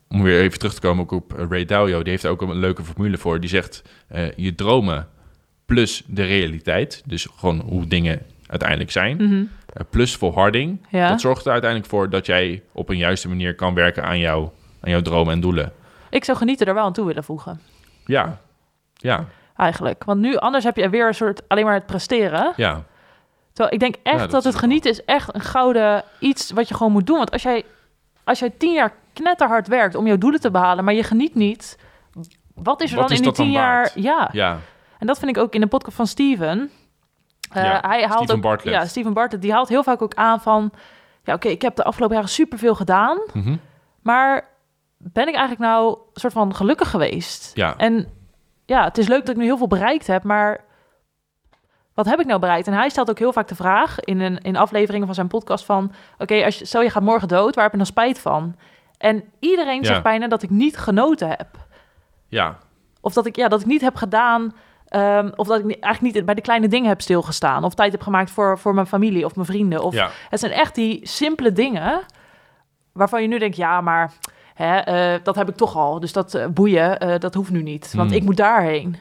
om 0.07 0.23
weer 0.23 0.41
even 0.41 0.59
terug 0.59 0.73
te 0.73 0.81
komen 0.81 1.03
ook 1.03 1.11
op 1.11 1.45
Ray 1.49 1.65
Dalio. 1.65 2.01
Die 2.01 2.11
heeft 2.11 2.25
ook 2.25 2.41
een 2.41 2.55
leuke 2.59 2.83
formule 2.83 3.17
voor. 3.17 3.39
Die 3.39 3.49
zegt, 3.49 3.81
eh, 4.07 4.31
je 4.35 4.55
dromen 4.55 5.07
plus 5.65 6.03
de 6.07 6.23
realiteit. 6.23 7.03
Dus 7.05 7.27
gewoon 7.37 7.59
hoe 7.59 7.87
dingen 7.87 8.21
uiteindelijk 8.47 8.91
zijn. 8.91 9.17
Mhm. 9.17 9.43
eh, 9.73 9.83
plus 9.89 10.15
volharding. 10.15 10.85
Ja. 10.89 11.09
Dat 11.09 11.21
zorgt 11.21 11.45
er 11.45 11.51
uiteindelijk 11.51 11.89
voor 11.91 12.09
dat 12.09 12.25
jij 12.25 12.63
op 12.71 12.89
een 12.89 12.97
juiste 12.97 13.27
manier 13.27 13.55
kan 13.55 13.73
werken 13.73 14.03
aan, 14.03 14.19
jou, 14.19 14.49
aan 14.79 14.91
jouw 14.91 15.01
dromen 15.01 15.33
en 15.33 15.39
doelen. 15.39 15.71
Ik 16.09 16.23
zou 16.23 16.37
genieten 16.37 16.67
er 16.67 16.73
wel 16.73 16.83
aan 16.83 16.93
toe 16.93 17.05
willen 17.05 17.23
voegen, 17.23 17.59
Ja, 18.05 18.41
ja, 18.93 19.25
eigenlijk. 19.55 20.03
Want 20.03 20.21
nu, 20.21 20.35
anders 20.35 20.63
heb 20.63 20.75
je 20.75 20.89
weer 20.89 21.07
een 21.07 21.13
soort 21.13 21.41
alleen 21.47 21.65
maar 21.65 21.73
het 21.73 21.85
presteren. 21.85 22.53
ja. 22.55 22.83
Terwijl 23.57 23.73
ik 23.73 23.79
denk 23.79 23.95
echt 24.03 24.31
dat 24.31 24.43
het 24.43 24.55
genieten 24.55 24.91
is 24.91 25.05
echt 25.05 25.35
een 25.35 25.41
gouden 25.41 26.03
iets 26.19 26.51
wat 26.51 26.67
je 26.67 26.75
gewoon 26.75 26.91
moet 26.91 27.07
doen. 27.07 27.17
Want 27.17 27.31
als 27.31 27.41
jij, 27.41 27.65
als 28.23 28.39
jij 28.39 28.49
tien 28.49 28.73
jaar 28.73 28.93
knetterhard 29.13 29.67
werkt 29.67 29.95
om 29.95 30.07
jouw 30.07 30.17
doelen 30.17 30.39
te 30.39 30.51
behalen, 30.51 30.83
maar 30.83 30.93
je 30.93 31.03
geniet 31.03 31.35
niet, 31.35 31.77
wat 32.55 32.81
is 32.81 32.89
er 32.91 32.97
Wat 32.97 33.07
dan 33.07 33.17
is 33.17 33.23
in 33.23 33.23
die 33.23 33.33
tien 33.35 33.51
jaar? 33.51 33.75
waard? 33.81 33.93
Ja. 33.95 34.29
Ja, 34.31 34.57
En 34.99 35.07
dat 35.07 35.19
vind 35.19 35.35
ik 35.37 35.43
ook 35.43 35.53
in 35.53 35.61
de 35.61 35.67
podcast 35.67 35.95
van 35.95 36.07
Steven. 36.07 36.71
Eh, 37.51 37.63
Ja, 37.63 37.79
hij 37.87 38.01
haalt 38.01 38.13
Steven 38.13 38.35
ook, 38.35 38.41
Bartlett. 38.41 38.77
Ja, 38.77 38.85
Steven 38.85 39.13
Bartlett, 39.13 39.43
die 39.43 39.51
haalt 39.53 39.69
heel 39.69 39.83
vaak 39.83 40.01
ook 40.01 40.13
aan 40.13 40.41
van... 40.41 40.71
Ja, 41.23 41.33
oké, 41.33 41.47
ik 41.47 41.61
heb 41.61 41.75
de 41.75 41.83
afgelopen 41.83 42.15
jaren 42.15 42.31
superveel 42.31 42.75
gedaan. 42.75 43.17
Mhm. 43.33 43.55
Maar 44.01 44.47
ben 44.97 45.27
ik 45.27 45.35
eigenlijk 45.35 45.59
nou 45.71 45.89
een 46.13 46.19
soort 46.21 46.33
van 46.33 46.55
gelukkig 46.55 46.89
geweest? 46.89 47.51
ja. 47.55 47.77
En 47.77 48.07
ja, 48.65 48.83
het 48.83 48.97
is 48.97 49.07
leuk 49.07 49.19
dat 49.19 49.29
ik 49.29 49.35
nu 49.41 49.43
heel 49.43 49.57
veel 49.57 49.67
bereikt 49.67 50.07
heb, 50.07 50.23
maar 50.23 50.65
wat 51.97 52.05
heb 52.05 52.19
ik 52.19 52.25
nou 52.25 52.39
bereikt? 52.39 52.67
En 52.67 52.73
hij 52.73 52.89
stelt 52.89 53.09
ook 53.09 53.19
heel 53.19 53.33
vaak 53.33 53.47
de 53.47 53.55
vraag 53.55 53.99
in, 53.99 54.19
een, 54.21 54.37
in 54.41 54.55
afleveringen 54.55 55.05
van 55.05 55.15
zijn 55.15 55.27
podcast 55.27 55.65
van... 55.65 55.91
Oké, 56.17 56.43
als 56.45 56.59
je 56.59 56.65
stel 56.65 56.81
je 56.81 56.89
gaat 56.89 57.03
morgen 57.03 57.27
dood, 57.27 57.53
waar 57.55 57.63
heb 57.63 57.71
je 57.71 57.77
dan 57.77 57.87
spijt 57.87 58.19
van? 58.19 58.55
En 58.97 59.23
iedereen 59.39 59.81
Ja. 59.81 59.87
zegt 59.87 60.03
bijna 60.03 60.27
dat 60.27 60.43
ik 60.43 60.49
niet 60.49 60.77
genoten 60.77 61.27
heb. 61.29 61.47
ja. 62.27 62.57
Of 63.01 63.13
dat 63.13 63.25
ik, 63.25 63.35
ja, 63.35 63.47
dat 63.47 63.59
ik 63.61 63.65
niet 63.65 63.81
heb 63.81 63.95
gedaan... 63.95 64.55
ehm, 64.87 65.29
of 65.35 65.47
dat 65.47 65.59
ik 65.59 65.79
eigenlijk 65.79 66.15
niet 66.15 66.25
bij 66.25 66.35
de 66.35 66.41
kleine 66.41 66.67
dingen 66.67 66.87
heb 66.89 67.01
stilgestaan. 67.01 67.63
Of 67.63 67.73
tijd 67.73 67.91
heb 67.91 68.01
gemaakt 68.01 68.31
voor, 68.31 68.57
voor 68.59 68.73
mijn 68.73 68.87
familie 68.87 69.25
of 69.25 69.35
mijn 69.35 69.47
vrienden. 69.47 69.83
Of, 69.83 69.93
ja. 69.93 70.09
Het 70.29 70.39
zijn 70.39 70.51
echt 70.51 70.75
die 70.75 71.07
simpele 71.07 71.51
dingen 71.51 72.01
waarvan 72.93 73.21
je 73.21 73.27
nu 73.27 73.39
denkt... 73.39 73.55
Ja, 73.57 73.81
maar 73.81 74.11
hè, 74.53 74.77
eh, 74.77 75.19
dat 75.23 75.35
heb 75.35 75.49
ik 75.49 75.55
toch 75.55 75.75
al. 75.75 75.99
Dus 75.99 76.13
dat 76.13 76.33
eh, 76.33 76.47
boeien, 76.47 76.99
eh, 76.99 77.19
dat 77.19 77.33
hoeft 77.33 77.51
nu 77.51 77.61
niet. 77.63 77.93
Want 77.93 78.09
Hmm. 78.09 78.19
ik 78.19 78.23
moet 78.25 78.37
daarheen. 78.37 78.95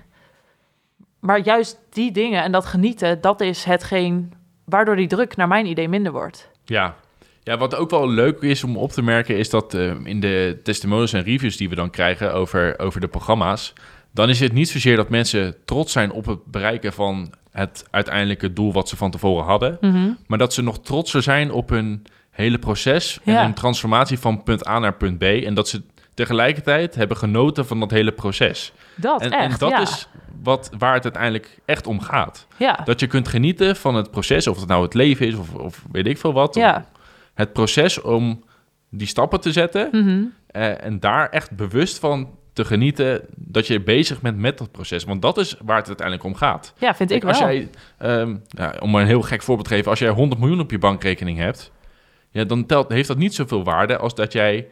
Maar 1.27 1.41
juist 1.41 1.79
die 1.91 2.13
dingen 2.13 2.43
en 2.43 2.53
dat 2.53 2.67
genieten... 2.67 3.21
dat 3.21 3.41
is 3.41 3.65
hetgeen 3.65 4.33
waardoor 4.65 4.97
die 4.97 5.07
druk 5.07 5.37
naar 5.37 5.49
mijn 5.49 5.67
idee 5.67 5.89
minder 5.89 6.13
wordt. 6.13 6.51
Ja. 6.65 6.95
ja, 7.43 7.57
wat 7.59 7.75
ook 7.75 7.91
wel 7.91 8.09
leuk 8.09 8.41
is 8.41 8.65
om 8.65 8.77
op 8.77 8.91
te 8.93 9.03
merken, 9.03 9.37
is 9.39 9.51
dat 9.51 9.75
eh, 9.75 9.93
in 10.05 10.21
de 10.21 10.61
testimonials 10.63 11.13
en 11.13 11.23
reviews 11.23 11.57
die 11.57 11.69
we 11.69 11.75
dan 11.75 11.91
krijgen 11.91 12.35
over, 12.35 12.79
over 12.79 13.01
de 13.01 13.09
programma's, 13.09 13.73
dan 14.13 14.29
is 14.29 14.41
het 14.41 14.53
niet 14.53 14.69
zozeer 14.69 14.97
dat 14.97 15.09
mensen 15.09 15.55
trots 15.65 15.93
zijn 15.93 16.13
op 16.13 16.27
het 16.27 16.45
bereiken 16.45 16.93
van 16.93 17.33
het 17.51 17.85
uiteindelijke 17.91 18.53
doel 18.53 18.73
wat 18.73 18.89
ze 18.89 18.97
van 18.97 19.11
tevoren 19.11 19.45
hadden, 19.45 19.79
Mhm. 19.81 20.11
maar 20.27 20.39
dat 20.39 20.55
ze 20.55 20.63
nog 20.63 20.79
trotser 20.81 21.23
zijn 21.23 21.51
op 21.53 21.69
hun 21.69 22.03
hele 22.31 22.59
proces 22.59 23.21
Ja. 23.25 23.39
en 23.41 23.45
een 23.45 23.55
transformatie 23.55 24.19
van 24.19 24.43
punt 24.43 24.69
A 24.69 24.79
naar 24.79 24.95
punt 24.95 25.19
B. 25.19 25.23
En 25.23 25.55
dat 25.55 25.69
ze 25.69 25.83
tegelijkertijd 26.17 26.95
hebben 26.95 27.17
genoten 27.17 27.67
van 27.67 27.81
dat 27.81 27.91
hele 27.91 28.13
proces. 28.13 28.73
Dat 28.95 29.21
en, 29.23 29.31
echt, 29.31 29.53
en 29.53 29.59
dat 29.59 29.71
ja. 29.71 29.81
is 29.81 30.09
wat, 30.43 30.71
waar 30.79 30.95
het 30.95 31.05
uiteindelijk 31.05 31.59
echt 31.65 31.87
om 31.87 32.01
gaat. 32.01 32.47
ja. 32.57 32.81
Dat 32.85 33.01
je 33.01 33.07
kunt 33.07 33.29
genieten 33.29 33.77
van 33.77 33.95
het 33.95 34.11
proces, 34.11 34.47
of 34.47 34.59
het 34.59 34.69
nou 34.69 34.83
het 34.83 34.95
leven 34.95 35.27
is 35.27 35.35
of, 35.35 35.55
of 35.55 35.85
weet 35.93 36.07
ik 36.07 36.19
veel 36.19 36.33
wat. 36.33 36.55
ja. 36.55 36.87
Het 37.35 37.53
proces 37.53 38.01
om 38.01 38.45
die 38.91 39.07
stappen 39.07 39.41
te 39.41 39.53
zetten 39.53 39.89
Mhm. 39.93 40.23
eh, 40.47 40.85
en 40.85 41.01
daar 41.01 41.29
echt 41.29 41.51
bewust 41.51 41.99
van 41.99 42.31
te 42.53 42.65
genieten 42.65 43.21
dat 43.37 43.67
je 43.67 43.81
bezig 43.83 44.21
bent 44.21 44.39
met 44.39 44.59
dat 44.59 44.71
proces. 44.73 45.05
Want 45.05 45.23
dat 45.23 45.39
is 45.39 45.57
waar 45.65 45.77
het 45.77 45.87
uiteindelijk 45.87 46.27
om 46.27 46.35
gaat. 46.35 46.73
ja, 46.79 46.95
vind 46.95 47.11
ik 47.11 47.21
Kijk, 47.21 47.33
wel. 47.39 47.43
als 47.47 47.53
jij, 47.53 47.71
ehm, 47.99 48.37
ja, 48.49 48.75
om 48.81 48.91
maar 48.91 49.01
een 49.01 49.07
heel 49.07 49.23
gek 49.23 49.43
voorbeeld 49.43 49.69
te 49.69 49.75
geven, 49.75 49.91
als 49.91 49.99
jij 49.99 50.09
100 50.11 50.41
miljoen 50.41 50.61
op 50.61 50.71
je 50.71 50.79
bankrekening 50.79 51.39
hebt, 51.39 51.73
ja, 52.31 52.45
dan 52.45 52.67
telt, 52.67 52.89
heeft 52.89 53.09
dat 53.09 53.17
niet 53.19 53.35
zoveel 53.35 53.65
waarde 53.65 53.97
als 53.99 54.15
dat 54.15 54.33
jij 54.33 54.67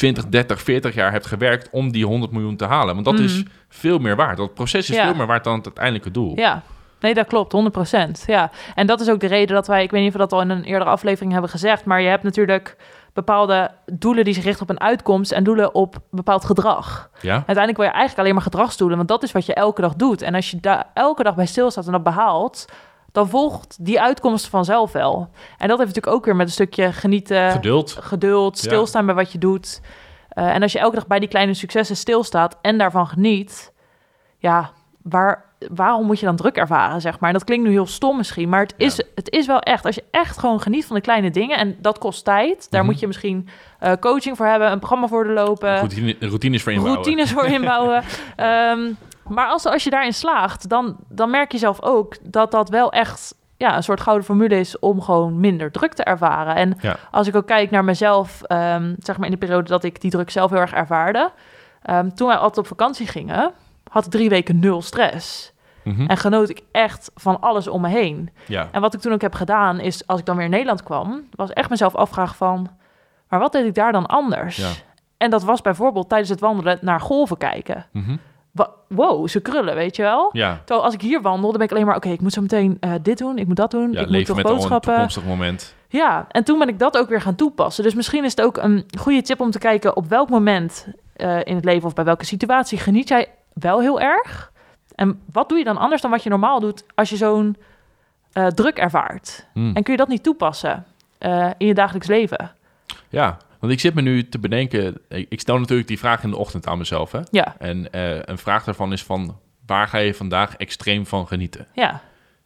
20, 0.00 0.28
30, 0.28 0.60
40 0.62 0.94
jaar 0.94 1.12
hebt 1.12 1.26
gewerkt 1.26 1.68
om 1.70 1.92
die 1.92 2.06
100 2.06 2.32
miljoen 2.32 2.56
te 2.56 2.64
halen. 2.64 2.94
Want 2.94 3.04
dat 3.06 3.14
Mhm. 3.14 3.24
is 3.24 3.42
veel 3.68 3.98
meer 3.98 4.16
waard. 4.16 4.36
Dat 4.36 4.54
proces 4.54 4.90
is 4.90 4.96
Ja. 4.96 5.04
veel 5.04 5.14
meer 5.14 5.26
waard 5.26 5.44
dan 5.44 5.56
het 5.56 5.64
uiteindelijke 5.64 6.10
doel. 6.10 6.32
Ja, 6.38 6.62
nee, 7.00 7.14
dat 7.14 7.26
klopt, 7.26 7.52
100%. 7.52 8.24
Ja, 8.26 8.50
en 8.74 8.86
dat 8.86 9.00
is 9.00 9.10
ook 9.10 9.20
de 9.20 9.26
reden 9.26 9.54
dat 9.54 9.66
wij, 9.66 9.82
ik 9.82 9.90
weet 9.90 10.00
niet 10.00 10.08
of 10.08 10.14
we 10.16 10.20
dat 10.20 10.32
al 10.32 10.40
in 10.40 10.50
een 10.50 10.64
eerdere 10.64 10.90
aflevering 10.90 11.32
hebben 11.32 11.50
gezegd, 11.50 11.84
maar 11.84 12.00
je 12.00 12.08
hebt 12.08 12.22
natuurlijk 12.22 12.76
bepaalde 13.12 13.70
doelen 13.92 14.24
die 14.24 14.34
zich 14.34 14.44
richten 14.44 14.62
op 14.62 14.70
een 14.70 14.80
uitkomst 14.80 15.32
en 15.32 15.44
doelen 15.44 15.74
op 15.74 15.96
bepaald 16.10 16.44
gedrag. 16.44 17.10
Ja? 17.20 17.32
Uiteindelijk 17.32 17.76
wil 17.76 17.86
je 17.86 17.92
eigenlijk 17.92 18.20
alleen 18.20 18.34
maar 18.34 18.42
gedragsdoelen, 18.42 18.96
want 18.96 19.08
dat 19.08 19.22
is 19.22 19.32
wat 19.32 19.46
je 19.46 19.54
elke 19.54 19.80
dag 19.80 19.94
doet. 19.94 20.22
En 20.22 20.34
als 20.34 20.50
je 20.50 20.60
daar 20.60 20.86
elke 20.94 21.22
dag 21.22 21.34
bij 21.34 21.46
stilstaat 21.46 21.86
en 21.86 21.92
dat 21.92 22.02
behaalt, 22.02 22.64
dan 23.12 23.28
volgt 23.28 23.76
die 23.84 24.00
uitkomst 24.00 24.46
vanzelf 24.48 24.92
wel. 24.92 25.28
En 25.58 25.68
dat 25.68 25.78
heeft 25.78 25.88
natuurlijk 25.94 26.16
ook 26.16 26.24
weer 26.24 26.36
met 26.36 26.46
een 26.46 26.52
stukje 26.52 26.92
genieten, 26.92 27.50
Geduld. 27.50 27.90
geduld, 27.92 28.56
Ja. 28.60 28.62
stilstaan 28.68 29.06
bij 29.06 29.14
wat 29.14 29.32
je 29.32 29.38
doet. 29.38 29.80
Eh, 30.28 30.54
en 30.54 30.62
als 30.62 30.72
je 30.72 30.78
elke 30.78 30.94
dag 30.94 31.06
bij 31.06 31.18
die 31.18 31.28
kleine 31.28 31.54
successen 31.54 31.96
stilstaat 31.96 32.58
en 32.62 32.78
daarvan 32.78 33.06
geniet, 33.06 33.72
ja, 34.38 34.70
waar, 35.02 35.44
waarom 35.72 36.06
moet 36.06 36.20
je 36.20 36.26
dan 36.26 36.36
druk 36.36 36.56
ervaren, 36.56 37.00
zeg 37.00 37.18
maar? 37.20 37.28
En 37.30 37.34
dat 37.34 37.44
klinkt 37.44 37.64
nu 37.66 37.70
heel 37.70 37.86
stom 37.86 38.16
misschien, 38.16 38.48
maar 38.48 38.60
het 38.60 38.74
is, 38.76 38.96
Ja. 38.96 39.04
het 39.14 39.30
is 39.30 39.46
wel 39.46 39.60
echt. 39.60 39.86
Als 39.86 39.94
je 39.94 40.04
echt 40.10 40.38
gewoon 40.38 40.60
geniet 40.60 40.86
van 40.86 40.96
de 40.96 41.02
kleine 41.02 41.30
dingen, 41.30 41.56
en 41.58 41.76
dat 41.80 41.98
kost 41.98 42.24
tijd, 42.24 42.70
daar 42.70 42.80
Mhm. 42.82 42.90
moet 42.90 43.00
je 43.00 43.06
misschien 43.06 43.48
eh, 43.78 43.92
coaching 44.00 44.36
voor 44.36 44.46
hebben, 44.46 44.70
een 44.72 44.78
programma 44.78 45.06
voor 45.08 45.24
de 45.24 45.32
lopen, 45.32 45.76
Routine, 45.76 46.16
routines 46.20 46.62
voor 46.62 46.72
inbouwen. 46.72 47.02
routines 47.02 47.32
voor 47.32 47.44
inbouwen. 47.46 48.02
Ehm, 48.36 48.80
maar 49.30 49.46
als, 49.48 49.66
als 49.66 49.84
je 49.84 49.90
daarin 49.90 50.14
slaagt, 50.14 50.68
dan, 50.68 50.96
dan 51.08 51.30
merk 51.30 51.52
je 51.52 51.58
zelf 51.58 51.82
ook 51.82 52.16
dat 52.22 52.50
dat 52.50 52.68
wel 52.68 52.92
echt 52.92 53.34
ja, 53.56 53.76
een 53.76 53.82
soort 53.82 54.00
gouden 54.00 54.24
formule 54.26 54.58
is 54.58 54.78
om 54.78 55.00
gewoon 55.02 55.40
minder 55.40 55.70
druk 55.72 55.92
te 55.92 56.04
ervaren. 56.04 56.54
En 56.54 56.76
Ja. 56.80 56.96
als 57.10 57.26
ik 57.26 57.36
ook 57.36 57.46
kijk 57.46 57.70
naar 57.70 57.84
mezelf, 57.84 58.42
ehm, 58.42 58.94
zeg 58.98 59.16
maar 59.16 59.26
in 59.26 59.32
de 59.32 59.38
periode 59.38 59.68
dat 59.68 59.84
ik 59.84 60.00
die 60.00 60.10
druk 60.10 60.30
zelf 60.30 60.50
heel 60.50 60.60
erg 60.60 60.72
ervaarde. 60.72 61.30
ehm, 61.82 62.08
toen 62.10 62.28
wij 62.28 62.36
altijd 62.36 62.58
op 62.58 62.66
vakantie 62.66 63.06
gingen, 63.06 63.52
had 63.90 64.04
ik 64.04 64.10
drie 64.10 64.28
weken 64.28 64.58
nul 64.58 64.82
stress. 64.82 65.52
Mhm. 65.84 66.06
En 66.06 66.16
genoot 66.16 66.48
ik 66.48 66.60
echt 66.72 67.10
van 67.14 67.40
alles 67.40 67.68
om 67.68 67.80
me 67.80 67.88
heen. 67.88 68.30
Ja. 68.46 68.68
En 68.72 68.80
wat 68.80 68.94
ik 68.94 69.00
toen 69.00 69.12
ook 69.12 69.20
heb 69.20 69.34
gedaan, 69.34 69.80
is 69.80 70.06
als 70.06 70.20
ik 70.20 70.26
dan 70.26 70.36
weer 70.36 70.44
in 70.44 70.50
Nederland 70.50 70.82
kwam, 70.82 71.22
was 71.34 71.50
echt 71.52 71.70
mezelf 71.70 71.94
afvragen 71.94 72.36
van, 72.36 72.68
maar 73.28 73.40
wat 73.40 73.52
deed 73.52 73.64
ik 73.64 73.74
daar 73.74 73.92
dan 73.92 74.06
anders? 74.06 74.56
Ja. 74.56 74.68
En 75.16 75.30
dat 75.30 75.42
was 75.42 75.60
bijvoorbeeld 75.60 76.08
tijdens 76.08 76.30
het 76.30 76.40
wandelen 76.40 76.78
naar 76.80 77.00
golven 77.00 77.36
kijken. 77.36 77.86
Wa- 77.92 78.00
Wow, 78.88 79.28
ze 79.28 79.40
krullen, 79.40 79.74
weet 79.74 79.96
je 79.96 80.02
wel? 80.02 80.30
ja. 80.32 80.56
Terwijl 80.64 80.84
als 80.84 80.94
ik 80.94 81.00
hier 81.00 81.22
wandel, 81.22 81.48
dan 81.48 81.58
ben 81.58 81.66
ik 81.66 81.72
alleen 81.72 81.86
maar... 81.86 81.96
oké, 81.96 82.08
ik 82.08 82.20
moet 82.20 82.32
zo 82.32 82.40
meteen 82.40 82.76
eh, 82.80 82.92
dit 83.02 83.18
doen, 83.18 83.38
ik 83.38 83.46
moet 83.46 83.56
dat 83.56 83.70
doen, 83.70 83.92
Ja, 83.92 84.00
ik 84.00 84.08
moet 84.08 84.26
toch 84.26 84.36
met 84.36 84.44
al 84.44 84.50
een 84.50 84.56
boodschappen. 84.56 84.92
toekomstig 84.92 85.24
moment. 85.24 85.74
Ja, 85.88 86.26
en 86.28 86.44
toen 86.44 86.58
ben 86.58 86.68
ik 86.68 86.78
dat 86.78 86.98
ook 86.98 87.08
weer 87.08 87.20
gaan 87.20 87.34
toepassen. 87.34 87.84
Dus 87.84 87.94
misschien 87.94 88.24
is 88.24 88.30
het 88.30 88.42
ook 88.42 88.56
een 88.56 88.84
goede 88.98 89.22
tip 89.22 89.40
om 89.40 89.50
te 89.50 89.58
kijken... 89.58 89.96
op 89.96 90.08
welk 90.08 90.28
moment 90.28 90.86
eh, 91.16 91.38
in 91.44 91.54
het 91.54 91.64
leven 91.64 91.86
of 91.86 91.94
bij 91.94 92.04
welke 92.04 92.24
situatie 92.24 92.78
geniet 92.78 93.08
jij 93.08 93.28
wel 93.52 93.80
heel 93.80 94.00
erg? 94.00 94.52
En 94.94 95.20
wat 95.32 95.48
doe 95.48 95.58
je 95.58 95.64
dan 95.64 95.76
anders 95.76 96.02
dan 96.02 96.10
wat 96.10 96.22
je 96.22 96.30
normaal 96.30 96.60
doet... 96.60 96.84
als 96.94 97.10
je 97.10 97.16
zo'n 97.16 97.56
eh, 98.32 98.46
druk 98.46 98.78
ervaart? 98.78 99.46
Hmm. 99.52 99.76
En 99.76 99.82
kun 99.82 99.92
je 99.92 99.98
dat 99.98 100.08
niet 100.08 100.22
toepassen 100.22 100.84
in 101.56 101.66
je 101.66 101.74
dagelijks 101.74 102.08
leven? 102.08 102.50
Ja, 103.08 103.36
want 103.60 103.72
ik 103.72 103.80
zit 103.80 103.94
me 103.94 104.02
nu 104.02 104.28
te 104.28 104.38
bedenken... 104.38 104.98
Ik 105.08 105.26
ik 105.28 105.40
stel 105.40 105.58
natuurlijk 105.58 105.88
die 105.88 105.98
vraag 105.98 106.22
in 106.22 106.30
de 106.30 106.36
ochtend 106.36 106.66
aan 106.66 106.78
mezelf. 106.78 107.12
Hè? 107.12 107.20
Ja, 107.30 107.54
En 107.58 107.92
eh, 107.92 108.18
een 108.22 108.38
vraag 108.38 108.64
daarvan 108.64 108.92
is 108.92 109.02
van... 109.02 109.38
waar 109.66 109.88
ga 109.88 109.98
je 109.98 110.14
vandaag 110.14 110.56
extreem 110.56 111.06
van 111.06 111.26
genieten? 111.26 111.66
ja, 111.74 112.02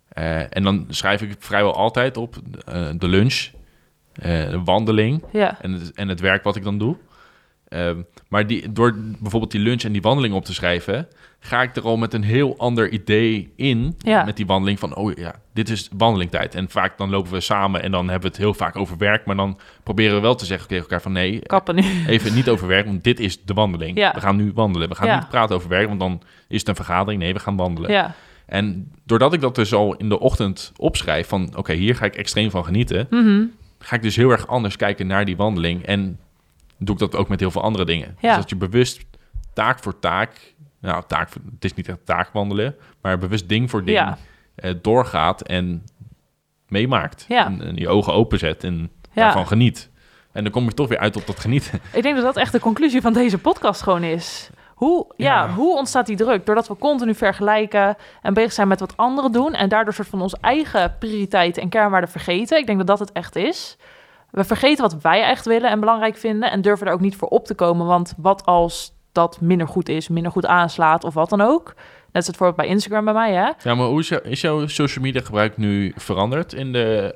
Eh, 0.08 0.56
en 0.56 0.62
dan 0.62 0.86
schrijf 0.88 1.22
ik 1.22 1.36
vrijwel 1.38 1.74
altijd 1.74 2.16
op 2.16 2.36
eh, 2.66 2.88
de 2.96 3.08
lunch, 3.08 3.50
de 4.12 4.60
wandeling 4.64 5.22
ja, 5.32 5.60
en 5.60 5.72
het, 5.72 5.92
en 5.92 6.08
het 6.08 6.20
werk 6.20 6.44
wat 6.44 6.56
ik 6.56 6.62
dan 6.62 6.78
doe. 6.78 6.96
Ehm, 7.74 8.02
maar 8.28 8.46
die, 8.46 8.72
door 8.72 8.94
bijvoorbeeld 9.18 9.50
die 9.50 9.60
lunch 9.60 9.82
en 9.82 9.92
die 9.92 10.02
wandeling 10.02 10.34
op 10.34 10.44
te 10.44 10.54
schrijven, 10.54 11.08
ga 11.40 11.62
ik 11.62 11.76
er 11.76 11.82
al 11.82 11.96
met 11.96 12.14
een 12.14 12.22
heel 12.22 12.58
ander 12.58 12.90
idee 12.90 13.52
in. 13.56 13.94
Ja. 13.98 14.24
Met 14.24 14.36
die 14.36 14.46
wandeling 14.46 14.78
van, 14.78 14.94
oh 14.94 15.12
ja, 15.12 15.34
dit 15.52 15.68
is 15.68 15.88
wandelingtijd. 15.96 16.54
En 16.54 16.70
vaak 16.70 16.98
dan 16.98 17.10
lopen 17.10 17.32
we 17.32 17.40
samen 17.40 17.82
en 17.82 17.90
dan 17.90 18.04
hebben 18.08 18.20
we 18.22 18.28
het 18.28 18.36
heel 18.36 18.54
vaak 18.54 18.76
over 18.76 18.96
werk. 18.96 19.26
Maar 19.26 19.36
dan 19.36 19.58
proberen 19.82 20.14
we 20.14 20.20
wel 20.20 20.34
te 20.34 20.44
zeggen 20.44 20.68
tegen 20.68 20.82
elkaar 20.82 21.02
van, 21.02 21.12
nee, 21.12 21.38
kappen 21.38 21.74
nu. 21.74 21.82
even 22.06 22.34
niet 22.34 22.48
over 22.48 22.66
werk, 22.66 22.86
want 22.86 23.04
dit 23.04 23.20
is 23.20 23.44
de 23.44 23.54
wandeling. 23.54 23.98
Ja. 23.98 24.12
We 24.14 24.20
gaan 24.20 24.36
nu 24.36 24.52
wandelen. 24.54 24.88
We 24.88 24.94
gaan 24.94 25.06
Ja. 25.06 25.18
niet 25.18 25.28
praten 25.28 25.56
over 25.56 25.68
werk, 25.68 25.88
want 25.88 26.00
dan 26.00 26.22
is 26.48 26.58
het 26.58 26.68
een 26.68 26.74
vergadering. 26.74 27.22
Nee, 27.22 27.32
we 27.32 27.40
gaan 27.40 27.56
wandelen. 27.56 28.14
En 28.46 28.92
doordat 29.04 29.32
ik 29.32 29.40
dat 29.40 29.54
dus 29.54 29.72
al 29.72 29.94
in 29.96 30.08
de 30.08 30.20
ochtend 30.20 30.72
opschrijf 30.76 31.28
van... 31.28 31.52
oké, 31.56 31.72
hier 31.72 31.96
ga 31.96 32.04
ik 32.04 32.16
extreem 32.16 32.50
van 32.50 32.64
genieten... 32.64 33.06
mhm. 33.10 33.44
ga 33.78 33.96
ik 33.96 34.02
dus 34.02 34.16
heel 34.16 34.30
erg 34.30 34.46
anders 34.46 34.76
kijken 34.76 35.06
naar 35.06 35.24
die 35.24 35.36
wandeling. 35.36 35.82
En 35.82 36.18
doe 36.84 36.94
ik 36.94 37.00
dat 37.00 37.16
ook 37.16 37.28
met 37.28 37.40
heel 37.40 37.50
veel 37.50 37.62
andere 37.62 37.84
dingen. 37.84 38.16
Ja. 38.20 38.28
Dus 38.28 38.36
dat 38.36 38.50
je 38.50 38.56
bewust 38.56 39.04
taak 39.52 39.78
voor 39.82 39.98
taak... 39.98 40.54
nou, 40.80 41.02
taak 41.06 41.28
voor, 41.28 41.42
het 41.54 41.64
is 41.64 41.74
niet 41.74 41.88
echt 41.88 41.98
taak 42.06 42.32
wandelen... 42.32 42.76
maar 43.02 43.18
bewust 43.18 43.48
ding 43.48 43.70
voor 43.70 43.84
ding 43.84 43.98
Ja. 43.98 44.18
eh, 44.54 44.74
doorgaat 44.82 45.42
en 45.42 45.84
meemaakt. 46.68 47.24
Ja. 47.28 47.46
En, 47.46 47.62
en 47.62 47.76
je 47.76 47.88
ogen 47.88 48.12
openzet 48.12 48.64
en 48.64 48.90
daarvan 49.14 49.46
geniet. 49.46 49.90
En 50.32 50.42
dan 50.42 50.52
kom 50.52 50.64
je 50.64 50.74
toch 50.74 50.88
weer 50.88 50.98
uit 50.98 51.16
op 51.16 51.26
dat 51.26 51.40
genieten. 51.40 51.80
Ik 51.92 52.02
denk 52.02 52.14
dat 52.14 52.24
dat 52.24 52.36
echt 52.36 52.52
de 52.52 52.60
conclusie 52.60 53.00
van 53.00 53.12
deze 53.12 53.38
podcast 53.38 53.82
gewoon 53.82 54.02
is. 54.02 54.50
Hoe, 54.74 55.12
ja. 55.16 55.44
Ja. 55.44 55.54
hoe 55.54 55.76
ontstaat 55.76 56.06
die 56.06 56.16
druk? 56.16 56.46
Doordat 56.46 56.68
we 56.68 56.76
continu 56.76 57.14
vergelijken 57.14 57.96
en 58.22 58.34
bezig 58.34 58.52
zijn 58.52 58.68
met 58.68 58.80
wat 58.80 58.96
anderen 58.96 59.32
doen... 59.32 59.54
en 59.54 59.68
daardoor 59.68 59.92
soort 59.94 60.08
van 60.08 60.20
onze 60.22 60.38
eigen 60.40 60.96
prioriteiten 60.98 61.62
en 61.62 61.68
kernwaarden 61.68 62.10
vergeten. 62.10 62.58
Ik 62.58 62.66
denk 62.66 62.78
dat 62.78 62.86
dat 62.86 62.98
het 62.98 63.12
echt 63.12 63.36
is. 63.36 63.76
We 64.34 64.44
vergeten 64.44 64.82
wat 64.82 65.02
wij 65.02 65.22
echt 65.22 65.46
willen 65.46 65.70
en 65.70 65.80
belangrijk 65.80 66.16
vinden... 66.16 66.50
en 66.50 66.60
durven 66.60 66.86
er 66.86 66.92
ook 66.92 67.00
niet 67.00 67.16
voor 67.16 67.28
op 67.28 67.46
te 67.46 67.54
komen. 67.54 67.86
Want 67.86 68.14
wat 68.16 68.44
als 68.44 68.92
dat 69.12 69.40
minder 69.40 69.68
goed 69.68 69.88
is, 69.88 70.08
minder 70.08 70.32
goed 70.32 70.46
aanslaat 70.46 71.04
of 71.04 71.14
wat 71.14 71.28
dan 71.28 71.40
ook? 71.40 71.64
Net 71.74 72.14
als 72.14 72.26
het 72.26 72.36
voorbeeld 72.36 72.56
bij 72.58 72.66
Instagram 72.66 73.04
bij 73.04 73.14
mij, 73.14 73.32
hè? 73.32 73.50
Ja, 73.62 73.74
maar 73.74 73.86
hoe 73.86 74.00
is, 74.00 74.08
jou- 74.08 74.22
is 74.28 74.40
jouw 74.40 74.66
social 74.66 75.04
media 75.04 75.20
gebruik 75.20 75.56
nu 75.56 75.92
veranderd 75.96 76.52
in 76.52 76.72
de 76.72 77.14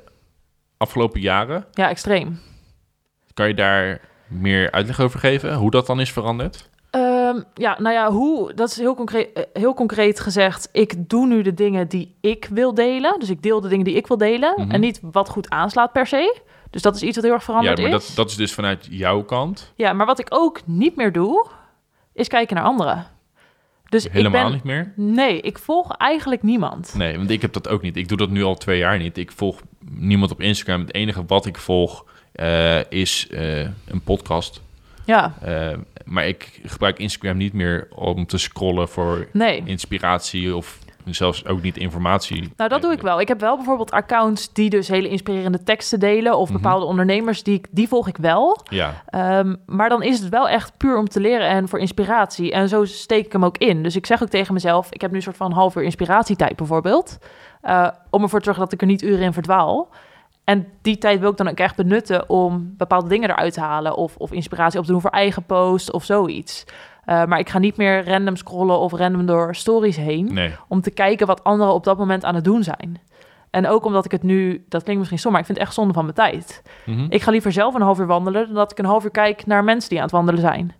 afgelopen 0.77 1.21
jaren? 1.21 1.65
Ja, 1.71 1.89
extreem. 1.89 2.39
Kan 3.33 3.47
je 3.47 3.53
daar 3.53 4.01
meer 4.27 4.71
uitleg 4.71 4.99
over 4.99 5.19
geven? 5.19 5.53
Hoe 5.53 5.71
dat 5.71 5.85
dan 5.85 5.99
is 5.99 6.11
veranderd? 6.11 6.69
Ehm, 6.89 7.41
ja, 7.53 7.75
nou 7.79 7.95
ja, 7.95 8.11
hoe, 8.11 8.53
dat 8.53 8.69
is 8.69 8.77
heel 8.77 8.95
concreet, 8.95 9.33
eh, 9.33 9.43
heel 9.53 9.73
concreet 9.73 10.19
gezegd. 10.19 10.69
Ik 10.71 11.09
doe 11.09 11.27
nu 11.27 11.41
de 11.41 11.53
dingen 11.53 11.87
die 11.87 12.17
ik 12.21 12.47
wil 12.51 12.73
delen. 12.73 13.19
Dus 13.19 13.29
ik 13.29 13.41
deel 13.41 13.61
de 13.61 13.67
dingen 13.67 13.85
die 13.85 13.95
ik 13.95 14.07
wil 14.07 14.17
delen. 14.17 14.53
Mhm. 14.57 14.71
En 14.71 14.79
niet 14.79 14.99
wat 15.11 15.29
goed 15.29 15.49
aanslaat 15.49 15.91
per 15.91 16.07
se. 16.07 16.39
Dus 16.69 16.81
dat 16.81 16.95
is 16.95 17.01
iets 17.01 17.15
wat 17.15 17.23
heel 17.23 17.33
erg 17.33 17.41
Ja, 17.41 17.45
veranderd 17.47 17.77
maar 17.81 17.87
is. 17.87 18.05
dat, 18.07 18.15
dat 18.15 18.29
is 18.29 18.35
dus 18.35 18.53
vanuit 18.53 18.87
jouw 18.89 19.23
kant. 19.23 19.73
Ja, 19.75 19.93
maar 19.93 20.05
wat 20.05 20.19
ik 20.19 20.27
ook 20.29 20.61
niet 20.65 20.95
meer 20.95 21.11
doe, 21.11 21.47
is 22.13 22.27
kijken 22.27 22.55
naar 22.55 22.65
anderen. 22.65 23.05
Dus 23.89 24.07
Helemaal 24.11 24.41
ik 24.41 24.45
ben, 24.45 24.53
niet 24.53 24.63
meer. 24.63 24.93
Nee, 24.95 25.41
ik 25.41 25.57
volg 25.57 25.91
eigenlijk 25.97 26.43
niemand. 26.43 26.93
Nee, 26.97 27.17
want 27.17 27.29
ik 27.29 27.41
heb 27.41 27.53
dat 27.53 27.67
ook 27.67 27.81
niet. 27.81 27.97
Ik 27.97 28.07
doe 28.07 28.17
dat 28.17 28.29
nu 28.29 28.43
al 28.43 28.55
twee 28.55 28.77
jaar 28.77 28.97
niet. 28.97 29.17
Ik 29.17 29.31
volg 29.31 29.61
niemand 29.89 30.31
op 30.31 30.41
Instagram. 30.41 30.81
Het 30.81 30.93
enige 30.93 31.25
wat 31.25 31.45
ik 31.45 31.57
volg 31.57 32.05
eh, 32.31 32.91
is 32.91 33.27
eh, 33.29 33.59
een 33.61 34.01
podcast. 34.03 34.61
Ja, 35.05 35.33
Eh, 35.41 35.77
maar 36.05 36.27
ik 36.27 36.59
gebruik 36.63 36.99
Instagram 36.99 37.37
niet 37.37 37.53
meer 37.53 37.87
om 37.95 38.25
te 38.25 38.37
scrollen 38.37 38.89
voor 38.89 39.27
nee. 39.33 39.61
inspiratie 39.65 40.55
of 40.55 40.79
zelfs 41.15 41.45
ook 41.45 41.61
niet 41.61 41.77
informatie. 41.77 42.53
Nou, 42.55 42.69
dat 42.69 42.81
doe 42.81 42.91
ik 42.91 43.01
wel. 43.01 43.19
Ik 43.21 43.27
heb 43.27 43.39
wel 43.39 43.55
bijvoorbeeld 43.55 43.91
accounts 43.91 44.53
die 44.53 44.69
dus 44.69 44.87
hele 44.87 45.09
inspirerende 45.09 45.63
teksten 45.63 45.99
delen. 45.99 46.37
Of 46.37 46.49
Mhm. 46.49 46.61
bepaalde 46.61 46.85
ondernemers, 46.85 47.43
die, 47.43 47.55
ik- 47.57 47.67
die 47.71 47.87
volg 47.87 48.07
ik 48.07 48.17
wel. 48.17 48.57
Ja, 48.69 49.03
Ehm, 49.05 49.55
maar 49.65 49.89
dan 49.89 50.03
is 50.03 50.19
het 50.19 50.29
wel 50.29 50.49
echt 50.49 50.77
puur 50.77 50.97
om 50.97 51.07
te 51.09 51.19
leren 51.19 51.47
en 51.47 51.67
voor 51.67 51.79
inspiratie. 51.79 52.51
En 52.51 52.69
zo 52.69 52.85
steek 52.85 53.25
ik 53.25 53.31
hem 53.31 53.45
ook 53.45 53.57
in. 53.57 53.83
Dus 53.83 53.95
ik 53.95 54.05
zeg 54.05 54.23
ook 54.23 54.29
tegen 54.29 54.53
mezelf: 54.53 54.87
ik 54.91 55.01
heb 55.01 55.09
nu 55.11 55.17
een 55.17 55.23
soort 55.23 55.37
van 55.37 55.51
half 55.51 55.75
uur 55.75 55.83
inspiratietijd 55.83 56.55
bijvoorbeeld. 56.55 57.17
eh, 57.61 57.87
om 58.09 58.21
ervoor 58.23 58.39
te 58.39 58.45
zorgen 58.45 58.63
dat 58.63 58.73
ik 58.73 58.81
er 58.81 58.87
niet 58.87 59.01
uren 59.01 59.21
in 59.25 59.33
verdwaal. 59.33 59.89
En 60.43 60.67
die 60.81 60.97
tijd 60.97 61.19
wil 61.19 61.29
ik 61.31 61.37
dan 61.37 61.47
ook 61.49 61.57
echt 61.57 61.75
benutten 61.75 62.29
om 62.29 62.73
bepaalde 62.77 63.07
dingen 63.09 63.29
eruit 63.29 63.53
te 63.53 63.59
halen. 63.61 63.95
Of, 63.95 64.15
of 64.17 64.31
inspiratie 64.31 64.79
op 64.79 64.85
te 64.85 64.91
doen 64.91 65.01
voor 65.01 65.09
eigen 65.09 65.43
post 65.43 65.91
of 65.91 66.03
zoiets. 66.03 66.65
Eh, 67.09 67.25
maar 67.25 67.39
ik 67.39 67.49
ga 67.49 67.59
niet 67.59 67.77
meer 67.77 68.07
random 68.07 68.35
scrollen 68.35 68.79
of 68.79 68.93
random 68.93 69.25
door 69.25 69.55
stories 69.55 69.95
heen. 69.97 70.33
nee. 70.33 70.55
Om 70.67 70.81
te 70.81 70.91
kijken 70.91 71.27
wat 71.27 71.43
anderen 71.43 71.73
op 71.73 71.83
dat 71.83 71.97
moment 71.97 72.23
aan 72.25 72.35
het 72.35 72.43
doen 72.43 72.63
zijn. 72.63 73.01
En 73.49 73.67
ook 73.67 73.85
omdat 73.85 74.05
ik 74.05 74.11
het 74.11 74.23
nu, 74.23 74.65
dat 74.67 74.81
klinkt 74.81 74.97
misschien 74.99 75.19
stom, 75.19 75.31
maar 75.31 75.39
ik 75.39 75.45
vind 75.45 75.57
het 75.57 75.67
echt 75.67 75.75
zonde 75.75 75.93
van 75.93 76.03
mijn 76.03 76.15
tijd. 76.15 76.61
Mhm. 76.85 77.05
Ik 77.09 77.21
ga 77.21 77.31
liever 77.31 77.51
zelf 77.51 77.73
een 77.73 77.81
half 77.81 77.99
uur 77.99 78.05
wandelen 78.07 78.45
dan 78.45 78.55
dat 78.55 78.71
ik 78.71 78.77
een 78.79 78.85
half 78.85 79.03
uur 79.03 79.11
kijk 79.11 79.45
naar 79.45 79.63
mensen 79.63 79.89
die 79.89 79.97
aan 79.97 80.03
het 80.03 80.13
wandelen 80.13 80.41
zijn. 80.41 80.73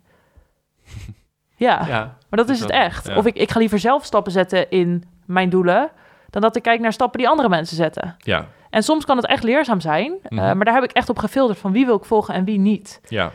ja, 1.56 1.84
ja. 1.86 2.16
maar 2.28 2.38
dat 2.38 2.48
is 2.48 2.60
het 2.60 2.70
echt. 2.70 3.06
ja. 3.06 3.16
Of 3.16 3.26
ik, 3.26 3.36
ik 3.36 3.50
ga 3.50 3.58
liever 3.58 3.78
zelf 3.78 4.04
stappen 4.04 4.32
zetten 4.32 4.70
in 4.70 5.04
mijn 5.26 5.50
doelen 5.50 5.90
dan 6.30 6.42
dat 6.42 6.56
ik 6.56 6.62
kijk 6.62 6.80
naar 6.80 6.92
stappen 6.92 7.18
die 7.18 7.28
andere 7.28 7.48
mensen 7.48 7.76
zetten. 7.76 8.14
Ja, 8.18 8.46
En 8.70 8.82
soms 8.82 9.04
kan 9.04 9.16
het 9.16 9.26
echt 9.26 9.42
leerzaam 9.42 9.80
zijn, 9.80 10.12
eh, 10.22 10.30
Mhm. 10.38 10.56
maar 10.56 10.64
daar 10.64 10.74
heb 10.74 10.84
ik 10.84 10.92
echt 10.92 11.08
op 11.08 11.18
gefilterd 11.18 11.58
van 11.58 11.72
wie 11.72 11.86
wil 11.86 11.96
ik 11.96 12.04
volgen 12.04 12.34
en 12.34 12.44
wie 12.44 12.58
niet. 12.58 13.00
ja. 13.08 13.30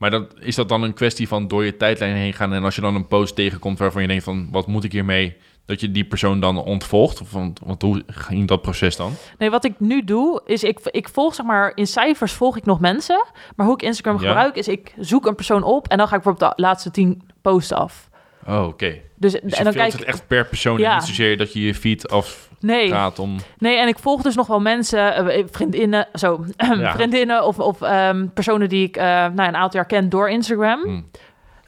Maar 0.00 0.10
dat, 0.10 0.34
is 0.38 0.54
dat 0.54 0.68
dan 0.68 0.82
een 0.82 0.94
kwestie 0.94 1.28
van 1.28 1.48
door 1.48 1.64
je 1.64 1.76
tijdlijn 1.76 2.14
heen 2.16 2.32
gaan... 2.32 2.52
en 2.52 2.64
als 2.64 2.74
je 2.74 2.80
dan 2.80 2.94
een 2.94 3.06
post 3.06 3.34
tegenkomt 3.34 3.78
waarvan 3.78 4.02
je 4.02 4.08
denkt 4.08 4.24
van... 4.24 4.48
wat 4.50 4.66
moet 4.66 4.84
ik 4.84 4.92
hiermee? 4.92 5.36
Dat 5.64 5.80
je 5.80 5.90
die 5.90 6.04
persoon 6.04 6.40
dan 6.40 6.56
ontvolgt? 6.64 7.20
Of, 7.20 7.32
want, 7.32 7.60
want 7.64 7.82
hoe 7.82 8.02
ging 8.06 8.48
dat 8.48 8.62
proces 8.62 8.96
dan? 8.96 9.12
Nee, 9.38 9.50
wat 9.50 9.64
ik 9.64 9.74
nu 9.80 10.04
doe, 10.04 10.40
is 10.46 10.62
ik, 10.64 10.80
ik 10.84 11.08
volg 11.08 11.34
zeg 11.34 11.46
maar 11.46 11.72
in 11.74 11.86
cijfers 11.86 12.32
volg 12.32 12.56
ik 12.56 12.64
nog 12.64 12.80
mensen. 12.80 13.26
Maar 13.56 13.66
hoe 13.66 13.74
ik 13.74 13.82
Instagram 13.82 14.20
Ja. 14.20 14.26
gebruik, 14.28 14.56
is 14.56 14.68
ik 14.68 14.94
zoek 14.98 15.26
een 15.26 15.34
persoon 15.34 15.62
op 15.62 15.88
en 15.88 15.98
dan 15.98 16.08
ga 16.08 16.16
ik 16.16 16.22
bijvoorbeeld 16.22 16.56
de 16.56 16.62
laatste 16.62 16.90
tien 16.90 17.22
posts 17.42 17.72
af. 17.72 18.08
Oh, 18.50 18.66
oké. 18.66 18.98
Dus, 19.16 19.32
Dus 19.32 19.52
en 19.52 19.64
dan 19.64 19.72
kijk 19.72 19.94
ik. 19.94 20.00
echt 20.00 20.26
per 20.26 20.46
persoon 20.46 20.78
Ja. 20.78 20.94
niet 20.94 21.04
zozeer 21.04 21.36
dat 21.36 21.52
je 21.52 21.60
je 21.60 21.74
feed 21.74 22.08
afgaat 22.08 22.48
Nee, 22.60 23.18
om... 23.18 23.36
nee, 23.58 23.76
en 23.76 23.88
ik 23.88 23.98
volg 23.98 24.22
dus 24.22 24.34
nog 24.34 24.46
wel 24.46 24.60
mensen, 24.60 25.14
eh, 25.14 25.44
vriendinnen, 25.50 26.08
zo, 26.14 26.44
Ja. 26.56 26.92
vriendinnen 26.92 27.44
of, 27.44 27.58
of 27.58 27.82
ehm, 27.82 28.26
personen 28.34 28.68
die 28.68 28.86
ik 28.86 28.96
eh, 28.96 29.04
nou, 29.04 29.30
een 29.48 29.56
aantal 29.56 29.80
jaar 29.80 29.86
ken 29.86 30.08
door 30.08 30.30
Instagram. 30.30 30.82
Hm. 30.82 31.00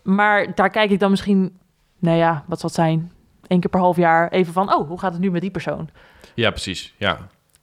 Maar 0.03 0.55
daar 0.55 0.71
kijk 0.71 0.91
ik 0.91 0.99
dan 0.99 1.11
misschien, 1.11 1.57
nou 1.99 2.17
ja, 2.17 2.45
wat 2.47 2.61
zal 2.61 2.69
het 2.69 2.79
zijn? 2.79 3.13
Eén 3.47 3.61
keer 3.61 3.71
per 3.71 3.81
half 3.81 3.97
jaar 3.97 4.31
even 4.31 4.53
van, 4.53 4.75
oh, 4.75 4.89
hoe 4.89 4.99
gaat 4.99 5.13
het 5.13 5.21
nu 5.21 5.31
met 5.31 5.41
die 5.41 5.51
persoon? 5.51 5.89
Ja, 6.35 6.51
precies. 6.51 6.95
Ja. 6.97 7.19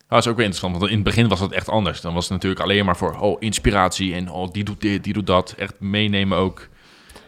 Dat 0.08 0.20
is 0.20 0.28
ook 0.28 0.36
weer 0.36 0.46
interessant, 0.46 0.78
want 0.78 0.90
in 0.92 0.96
het 0.98 1.06
begin 1.06 1.28
was 1.28 1.40
het 1.40 1.52
echt 1.52 1.70
anders. 1.70 2.02
Dan 2.02 2.14
was 2.14 2.24
het 2.24 2.34
natuurlijk 2.34 2.62
alleen 2.62 2.86
maar 2.86 2.98
voor 2.98 3.20
oh, 3.20 3.36
inspiratie 3.40 4.14
en 4.14 4.30
oh, 4.32 4.52
die 4.52 4.64
doet 4.64 4.82
dit, 4.82 5.04
die 5.04 5.14
doet 5.14 5.28
dat. 5.28 5.54
Echt 5.58 5.80
meenemen 5.80 6.38
ook 6.38 6.68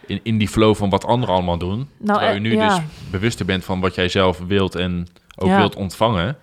in, 0.05 0.19
in 0.23 0.37
die 0.37 0.47
flow 0.47 0.75
van 0.75 0.89
wat 0.89 1.05
anderen 1.05 1.35
allemaal 1.35 1.57
doen. 1.57 1.77
Nou, 1.77 1.89
Terwijl 2.19 2.29
je 2.29 2.35
eh, 2.35 2.41
nu 2.41 2.55
ja. 2.55 2.75
dus 2.75 2.85
bewuster 3.11 3.45
bent 3.45 3.63
van 3.65 3.79
wat 3.79 3.95
jij 3.95 4.09
zelf 4.09 4.39
wilt 4.47 4.75
en 4.75 5.07
ook 5.35 5.47
Ja. 5.47 5.57
wilt 5.57 5.75
ontvangen. 5.75 6.37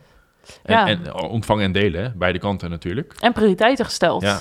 En, 0.63 0.75
Ja. 0.75 0.87
en 0.87 1.15
ontvangen 1.15 1.65
en 1.65 1.73
delen, 1.73 2.15
beide 2.17 2.39
kanten 2.39 2.71
natuurlijk. 2.71 3.15
En 3.21 3.33
prioriteiten 3.33 3.85
gesteld. 3.85 4.23
Ja. 4.23 4.39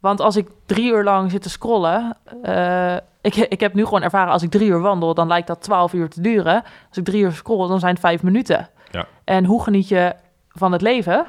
Want 0.00 0.20
als 0.20 0.36
ik 0.36 0.48
drie 0.66 0.92
uur 0.92 1.04
lang 1.04 1.30
zit 1.30 1.42
te 1.42 1.50
scrollen... 1.50 2.16
eh, 2.42 2.96
ik, 3.20 3.34
ik 3.36 3.60
heb 3.60 3.74
nu 3.74 3.84
gewoon 3.84 4.02
ervaren, 4.02 4.32
als 4.32 4.42
ik 4.42 4.50
drie 4.50 4.68
uur 4.68 4.80
wandel... 4.80 5.14
dan 5.14 5.26
lijkt 5.26 5.46
dat 5.46 5.62
twaalf 5.62 5.92
uur 5.92 6.08
te 6.08 6.20
duren. 6.20 6.62
Als 6.88 6.96
ik 6.98 7.04
drie 7.04 7.22
uur 7.22 7.32
scroll, 7.32 7.68
dan 7.68 7.78
zijn 7.80 7.92
het 7.92 8.00
vijf 8.00 8.22
minuten. 8.22 8.68
Ja. 8.90 9.06
En 9.24 9.44
hoe 9.44 9.62
geniet 9.62 9.88
je 9.88 10.14
van 10.48 10.72
het 10.72 10.80
leven? 10.82 11.26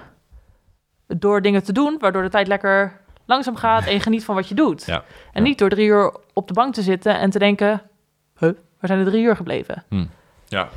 Door 1.08 1.42
dingen 1.42 1.64
te 1.64 1.72
doen, 1.74 1.98
waardoor 2.00 2.22
de 2.24 2.30
tijd 2.30 2.48
lekker 2.48 3.02
langzaam 3.28 3.56
gaat... 3.56 3.86
en 3.86 3.94
je 3.94 4.00
geniet 4.00 4.24
van 4.26 4.36
wat 4.36 4.48
je 4.48 4.56
doet. 4.56 4.86
Ja. 4.86 4.96
En 5.34 5.42
Ja. 5.42 5.42
niet 5.42 5.58
door 5.58 5.70
drie 5.70 5.88
uur 5.88 6.14
op 6.34 6.48
de 6.48 6.54
bank 6.54 6.74
te 6.74 6.82
zitten 6.82 7.20
en 7.20 7.30
te 7.30 7.40
denken... 7.40 7.82
Huh, 8.40 8.50
waar 8.80 8.90
zijn 8.90 9.04
de 9.04 9.10
drie 9.10 9.24
uur 9.24 9.36
gebleven? 9.36 9.84
Ja. 10.48 10.70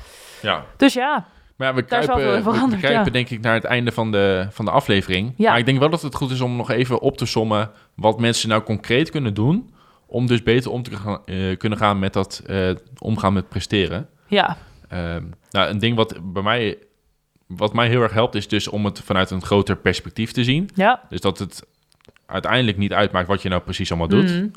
ja. 0.43 0.65
Dus 0.77 0.93
ja, 0.93 1.27
Maar 1.57 1.69
ja, 1.69 1.75
we 1.75 1.83
kruipen, 1.83 2.17
veel 2.43 2.53
we- 2.53 2.77
kruipen 2.77 3.05
ja. 3.05 3.11
denk 3.11 3.31
ik 3.31 3.41
naar 3.41 3.55
het 3.55 3.65
einde 3.65 3.93
van 3.93 4.13
de, 4.13 4.47
van 4.51 4.65
de 4.65 4.71
aflevering. 4.71 5.35
Ja. 5.37 5.51
Maar 5.51 5.59
ik 5.59 5.67
denk 5.67 5.79
wel 5.79 5.91
dat 5.91 6.03
het 6.03 6.15
goed 6.15 6.31
is 6.31 6.41
om 6.41 6.57
nog 6.57 6.71
even 6.71 7.01
op 7.01 7.17
te 7.17 7.27
sommen... 7.27 7.71
wat 7.95 8.21
mensen 8.21 8.49
nou 8.49 8.63
concreet 8.63 9.11
kunnen 9.11 9.35
doen... 9.35 9.75
om 10.07 10.27
dus 10.27 10.43
beter 10.43 10.71
om 10.71 10.83
te 10.83 10.97
gaan, 10.97 11.21
eh, 11.27 11.57
kunnen 11.57 11.79
gaan 11.79 11.99
met 11.99 12.13
dat 12.13 12.43
eh, 12.47 12.71
omgaan 12.99 13.33
met 13.33 13.49
presteren. 13.49 14.09
ja, 14.27 14.57
Ehm, 14.89 15.25
nou, 15.51 15.69
een 15.71 15.79
ding 15.79 15.97
wat 15.97 16.19
bij 16.23 16.43
mij, 16.43 16.79
wat 17.47 17.73
mij 17.73 17.89
heel 17.89 18.03
erg 18.03 18.13
helpt, 18.13 18.35
is 18.35 18.49
dus 18.49 18.69
om 18.69 18.85
het 18.85 19.01
vanuit 19.01 19.31
een 19.31 19.43
groter 19.43 19.77
perspectief 19.77 20.33
te 20.33 20.45
zien. 20.45 20.71
ja. 20.75 21.01
Dus 21.09 21.21
dat 21.21 21.39
het 21.39 21.67
uiteindelijk 22.31 22.77
niet 22.77 22.93
uitmaakt 22.93 23.29
wat 23.29 23.43
je 23.43 23.49
nou 23.49 23.63
precies 23.63 23.91
allemaal 23.91 24.09
doet. 24.09 24.31
Mm. 24.31 24.51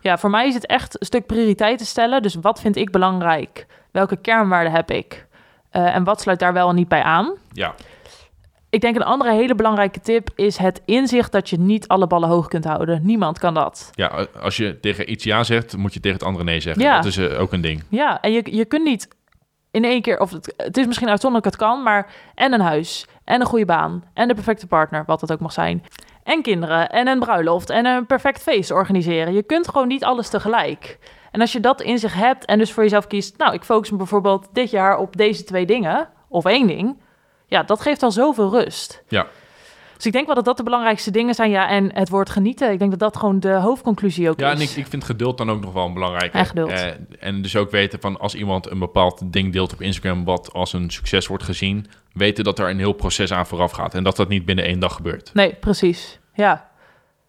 Ja, 0.00 0.18
voor 0.18 0.30
mij 0.30 0.46
is 0.48 0.54
het 0.54 0.66
echt 0.66 1.00
een 1.00 1.06
stuk 1.06 1.26
prioriteiten 1.26 1.86
stellen. 1.86 2.22
Dus 2.22 2.34
wat 2.34 2.60
vind 2.60 2.76
ik 2.76 2.90
belangrijk? 2.90 3.66
Welke 3.90 4.16
kernwaarden 4.16 4.72
heb 4.72 4.90
ik? 4.90 5.26
Eh, 5.70 5.94
en 5.94 6.04
wat 6.04 6.20
sluit 6.20 6.38
daar 6.38 6.52
wel 6.52 6.68
en 6.68 6.74
niet 6.74 6.88
bij 6.88 7.02
aan? 7.02 7.34
Ja, 7.52 7.74
Ik 8.70 8.80
denk 8.80 8.96
een 8.96 9.02
andere 9.02 9.32
hele 9.32 9.54
belangrijke 9.54 10.00
tip 10.00 10.30
is 10.34 10.56
het 10.56 10.82
inzicht 10.84 11.32
dat 11.32 11.50
je 11.50 11.58
niet 11.58 11.88
alle 11.88 12.06
ballen 12.06 12.28
hoog 12.28 12.48
kunt 12.48 12.64
houden. 12.64 13.00
Niemand 13.02 13.38
kan 13.38 13.54
dat. 13.54 13.90
ja, 13.92 14.26
als 14.40 14.56
je 14.56 14.80
tegen 14.80 15.10
iets 15.10 15.24
ja 15.24 15.44
zegt, 15.44 15.76
moet 15.76 15.94
je 15.94 16.00
tegen 16.00 16.18
het 16.18 16.26
andere 16.26 16.44
nee 16.44 16.60
zeggen. 16.60 16.82
Ja. 16.82 16.94
Dat 16.96 17.04
is 17.04 17.16
eh, 17.16 17.40
ook 17.40 17.52
een 17.52 17.60
ding. 17.60 17.84
Ja, 17.88 18.20
en 18.20 18.32
je, 18.32 18.42
je 18.56 18.64
kunt 18.64 18.84
niet 18.84 19.08
in 19.70 19.84
één 19.84 20.02
keer, 20.02 20.20
of 20.20 20.30
het, 20.30 20.54
het 20.56 20.76
is 20.76 20.86
misschien 20.86 21.08
uitzonderlijk, 21.08 21.52
het 21.54 21.62
kan, 21.62 21.82
maar 21.82 22.10
en 22.34 22.52
een 22.52 22.60
huis, 22.60 23.06
en 23.24 23.40
een 23.40 23.46
goede 23.46 23.64
baan, 23.64 24.04
en 24.14 24.28
de 24.28 24.34
perfecte 24.34 24.66
partner, 24.66 25.02
wat 25.06 25.20
het 25.20 25.32
ook 25.32 25.40
mag 25.40 25.52
zijn, 25.52 25.84
en 26.28 26.42
kinderen, 26.42 26.88
en 26.90 27.08
een 27.08 27.18
bruiloft, 27.18 27.70
en 27.70 27.86
een 27.86 28.06
perfect 28.06 28.42
feest 28.42 28.70
organiseren. 28.70 29.32
Je 29.32 29.42
kunt 29.42 29.68
gewoon 29.68 29.88
niet 29.88 30.04
alles 30.04 30.28
tegelijk. 30.28 30.98
En 31.30 31.40
als 31.40 31.52
je 31.52 31.60
dat 31.60 31.82
in 31.82 31.98
zich 31.98 32.14
hebt 32.14 32.44
en 32.44 32.58
dus 32.58 32.72
voor 32.72 32.82
jezelf 32.82 33.06
kiest, 33.06 33.38
nou, 33.38 33.54
ik 33.54 33.62
focus 33.62 33.90
me 33.90 33.96
bijvoorbeeld 33.96 34.48
dit 34.52 34.70
jaar 34.70 34.98
op 34.98 35.16
deze 35.16 35.44
twee 35.44 35.66
dingen, 35.66 36.08
of 36.28 36.44
één 36.44 36.66
ding, 36.66 36.96
ja, 37.46 37.62
dat 37.62 37.80
geeft 37.80 38.02
al 38.02 38.10
zoveel 38.10 38.50
rust. 38.50 39.02
Ja. 39.08 39.26
Dus 39.96 40.06
ik 40.06 40.12
denk 40.12 40.26
wel 40.26 40.34
dat 40.34 40.44
dat 40.44 40.56
de 40.56 40.62
belangrijkste 40.62 41.10
dingen 41.10 41.34
zijn, 41.34 41.50
ja, 41.50 41.68
en 41.68 41.90
het 41.94 42.08
woord 42.08 42.30
genieten. 42.30 42.72
Ik 42.72 42.78
denk 42.78 42.90
dat 42.90 43.00
dat 43.00 43.16
gewoon 43.16 43.40
de 43.40 43.52
hoofdconclusie 43.52 44.30
ook 44.30 44.40
Ja, 44.40 44.52
is. 44.52 44.58
en 44.58 44.64
ik, 44.64 44.70
ik 44.70 44.86
vind 44.86 45.04
geduld 45.04 45.38
dan 45.38 45.50
ook 45.50 45.60
nog 45.60 45.72
wel 45.72 45.84
een 45.86 45.94
belangrijke. 45.94 46.38
En 46.38 46.46
geduld. 46.46 46.70
Eh, 46.70 46.86
en 47.20 47.42
dus 47.42 47.56
ook 47.56 47.70
weten 47.70 48.00
van 48.00 48.18
als 48.18 48.34
iemand 48.34 48.70
een 48.70 48.78
bepaald 48.78 49.32
ding 49.32 49.52
deelt 49.52 49.72
op 49.72 49.80
Instagram 49.80 50.24
wat 50.24 50.52
als 50.52 50.72
een 50.72 50.90
succes 50.90 51.26
wordt 51.26 51.42
gezien, 51.44 51.86
weten 52.12 52.44
dat 52.44 52.58
er 52.58 52.68
een 52.70 52.78
heel 52.78 52.92
proces 52.92 53.32
aan 53.32 53.46
vooraf 53.46 53.70
gaat 53.70 53.94
en 53.94 54.04
dat 54.04 54.16
dat 54.16 54.28
niet 54.28 54.44
binnen 54.44 54.64
één 54.64 54.78
dag 54.78 54.94
gebeurt. 54.94 55.30
Nee, 55.34 55.54
precies. 55.54 56.17
Ja. 56.44 56.68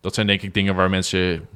Dat 0.02 0.14
zijn 0.14 0.28
denk 0.28 0.42
ik 0.42 0.54
dingen 0.54 0.76
waar 0.76 0.90
mensen 0.90 1.48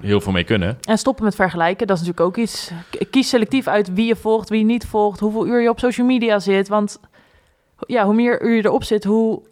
heel 0.00 0.20
veel 0.20 0.32
mee 0.32 0.44
kunnen. 0.44 0.78
En 0.82 0.98
stoppen 0.98 1.24
met 1.24 1.34
vergelijken, 1.34 1.86
dat 1.86 1.96
is 2.00 2.06
natuurlijk 2.06 2.36
ook 2.36 2.44
iets. 2.44 2.70
Kies 3.10 3.28
selectief 3.28 3.66
uit 3.66 3.92
wie 3.94 4.06
je 4.06 4.16
volgt, 4.16 4.48
wie 4.48 4.58
je 4.58 4.64
niet 4.64 4.86
volgt, 4.86 5.20
hoeveel 5.20 5.46
uur 5.46 5.60
je 5.62 5.68
op 5.68 5.78
social 5.78 6.06
media 6.06 6.38
zit. 6.38 6.68
Want 6.68 7.00
ja, 7.86 8.04
hoe 8.04 8.14
meer 8.14 8.42
uur 8.42 8.54
je 8.56 8.64
erop 8.64 8.84
zit, 8.84 9.04
hoe 9.04 9.42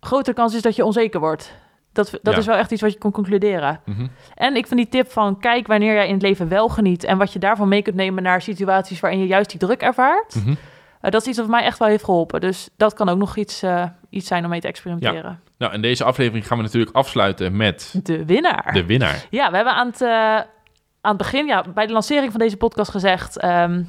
groter 0.00 0.34
de 0.34 0.40
kans 0.40 0.54
is 0.54 0.62
dat 0.62 0.76
je 0.76 0.84
onzeker 0.84 1.20
wordt. 1.20 1.54
Dat, 1.92 2.10
dat 2.22 2.32
Ja. 2.34 2.40
is 2.40 2.46
wel 2.46 2.56
echt 2.56 2.70
iets 2.70 2.82
wat 2.82 2.92
je 2.92 2.98
kon 2.98 3.10
concluderen. 3.10 3.80
Mhm. 3.84 4.06
En 4.34 4.56
ik 4.56 4.66
vind 4.66 4.80
die 4.80 4.88
tip 4.88 5.10
van 5.10 5.38
kijk 5.40 5.66
wanneer 5.66 5.94
jij 5.94 6.06
in 6.06 6.12
het 6.12 6.22
leven 6.22 6.48
wel 6.48 6.68
geniet 6.68 7.04
en 7.04 7.18
wat 7.18 7.32
je 7.32 7.38
daarvan 7.38 7.68
mee 7.68 7.82
kunt 7.82 7.96
nemen 7.96 8.22
naar 8.22 8.42
situaties 8.42 9.00
waarin 9.00 9.18
je 9.20 9.26
juist 9.26 9.50
die 9.50 9.58
druk 9.58 9.80
ervaart. 9.82 10.34
Mhm. 10.34 10.54
Eh, 11.00 11.10
dat 11.10 11.20
is 11.22 11.26
iets 11.28 11.38
wat 11.38 11.48
mij 11.48 11.62
echt 11.62 11.78
wel 11.78 11.88
heeft 11.88 12.04
geholpen. 12.04 12.40
Dus 12.40 12.68
dat 12.76 12.94
kan 12.94 13.08
ook 13.08 13.18
nog 13.18 13.36
iets, 13.36 13.62
eh, 13.62 13.84
iets 14.10 14.26
zijn 14.26 14.44
om 14.44 14.50
mee 14.50 14.60
te 14.60 14.68
experimenteren. 14.68 15.40
Nou, 15.58 15.72
in 15.72 15.82
deze 15.82 16.04
aflevering 16.04 16.46
gaan 16.46 16.56
we 16.56 16.62
natuurlijk 16.62 16.96
afsluiten 16.96 17.56
met 17.56 17.94
De 18.02 18.24
winnaar. 18.24 18.72
de 18.72 18.86
winnaar. 18.86 19.26
Ja, 19.30 19.50
we 19.50 19.56
hebben 19.56 19.74
aan 19.74 19.86
het, 19.86 20.00
eh, 20.00 20.34
aan 21.00 21.14
het 21.14 21.16
begin, 21.16 21.46
ja, 21.46 21.64
bij 21.74 21.86
de 21.86 21.92
lancering 21.92 22.30
van 22.30 22.40
deze 22.40 22.56
podcast 22.56 22.90
gezegd... 22.90 23.38
ehm, 23.38 23.82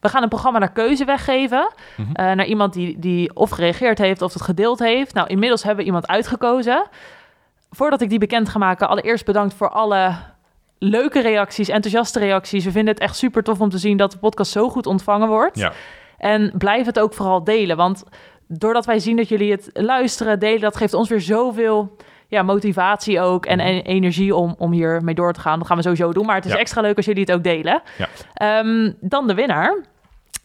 we 0.00 0.08
gaan 0.08 0.22
een 0.22 0.28
programma 0.28 0.58
naar 0.58 0.72
keuze 0.72 1.04
weggeven. 1.04 1.68
Mhm. 1.96 2.12
naar 2.12 2.44
iemand 2.46 2.72
die, 2.72 2.98
die 2.98 3.34
of 3.36 3.50
gereageerd 3.50 3.98
heeft 3.98 4.22
of 4.22 4.32
het 4.32 4.42
gedeeld 4.42 4.78
heeft. 4.78 5.14
Nou, 5.14 5.28
inmiddels 5.28 5.62
hebben 5.62 5.80
we 5.80 5.86
iemand 5.86 6.06
uitgekozen. 6.06 6.86
Voordat 7.70 8.00
ik 8.00 8.08
die 8.08 8.18
bekend 8.18 8.48
ga 8.48 8.58
maken, 8.58 8.88
allereerst 8.88 9.24
bedankt 9.24 9.54
voor 9.54 9.70
alle 9.70 10.14
leuke 10.78 11.20
reacties, 11.20 11.68
enthousiaste 11.68 12.18
reacties. 12.18 12.64
We 12.64 12.70
vinden 12.70 12.94
het 12.94 13.02
echt 13.02 13.16
super 13.16 13.42
tof 13.42 13.60
om 13.60 13.68
te 13.70 13.78
zien 13.78 13.96
dat 13.96 14.12
de 14.12 14.18
podcast 14.18 14.52
zo 14.52 14.68
goed 14.68 14.86
ontvangen 14.86 15.28
wordt. 15.28 15.58
Ja. 15.58 15.72
En 16.22 16.52
blijf 16.58 16.86
het 16.86 16.98
ook 17.00 17.14
vooral 17.14 17.44
delen, 17.44 17.76
want 17.76 18.04
doordat 18.46 18.86
wij 18.86 18.98
zien 18.98 19.16
dat 19.16 19.28
jullie 19.28 19.50
het 19.50 19.70
luisteren, 19.72 20.38
delen, 20.38 20.60
dat 20.60 20.76
geeft 20.76 20.94
ons 20.94 21.08
weer 21.08 21.20
zoveel 21.20 21.96
ja, 22.28 22.42
motivatie 22.42 23.20
ook 23.20 23.46
en, 23.46 23.60
en 23.60 23.82
energie 23.82 24.34
om, 24.34 24.54
om 24.58 24.72
hier 24.72 25.00
mee 25.04 25.14
door 25.14 25.32
te 25.32 25.40
gaan. 25.40 25.58
Dat 25.58 25.66
gaan 25.66 25.76
we 25.76 25.82
sowieso 25.82 26.12
doen, 26.12 26.26
maar 26.26 26.34
het 26.36 26.44
is 26.44 26.52
Ja. 26.52 26.58
extra 26.58 26.80
leuk 26.80 26.96
als 26.96 27.06
jullie 27.06 27.22
het 27.22 27.32
ook 27.32 27.42
delen. 27.44 27.82
Ja. 27.98 28.08
Ehm, 28.34 28.92
dan 29.00 29.26
de 29.26 29.34
winnaar 29.34 29.76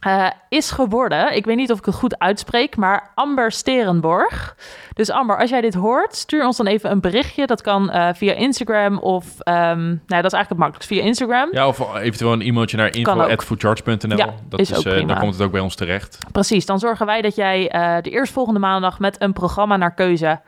eh, 0.08 0.28
is 0.50 0.72
geworden, 0.72 1.36
ik 1.36 1.46
weet 1.46 1.56
niet 1.56 1.72
of 1.72 1.78
ik 1.78 1.86
het 1.86 1.96
goed 1.96 2.20
uitspreek, 2.20 2.76
maar 2.76 3.12
Amber 3.16 3.52
Sterenborg. 3.52 4.56
Dus 4.94 5.10
Amber, 5.10 5.38
als 5.38 5.50
jij 5.50 5.62
dit 5.62 5.74
hoort, 5.74 6.16
stuur 6.16 6.46
ons 6.46 6.58
dan 6.58 6.68
even 6.68 6.92
een 6.92 7.02
berichtje. 7.02 7.46
Dat 7.46 7.62
kan 7.62 7.90
eh, 7.90 8.10
via 8.14 8.34
Instagram 8.34 8.98
of, 8.98 9.40
ehm, 9.40 9.86
nou 9.86 9.98
dat 10.08 10.26
is 10.26 10.34
eigenlijk 10.34 10.50
het 10.50 10.58
makkelijkst, 10.58 10.90
via 10.90 11.02
Instagram. 11.02 11.50
Ja, 11.52 11.68
of 11.68 11.96
eventueel 11.96 12.34
een 12.34 12.42
e-mailtje 12.42 12.78
naar 12.78 12.96
info.foodcharge.nl. 12.96 14.18
Ja, 14.18 14.34
dat 14.50 14.60
is 14.60 14.72
is, 14.72 14.78
ook 14.78 14.86
eh, 14.86 14.92
prima. 14.92 15.08
dan 15.08 15.20
komt 15.20 15.34
het 15.34 15.42
ook 15.42 15.52
bij 15.52 15.62
ons 15.62 15.76
terecht. 15.76 16.18
Precies, 16.32 16.66
dan 16.66 16.80
zorgen 16.80 17.06
wij 17.06 17.22
dat 17.22 17.36
jij 17.36 17.68
de 18.02 18.10
eerstvolgende 18.10 18.60
maandag 18.60 19.00
met 19.00 19.22
een 19.22 19.34
programma 19.34 19.78
naar 19.78 19.94
keuze 19.94 20.42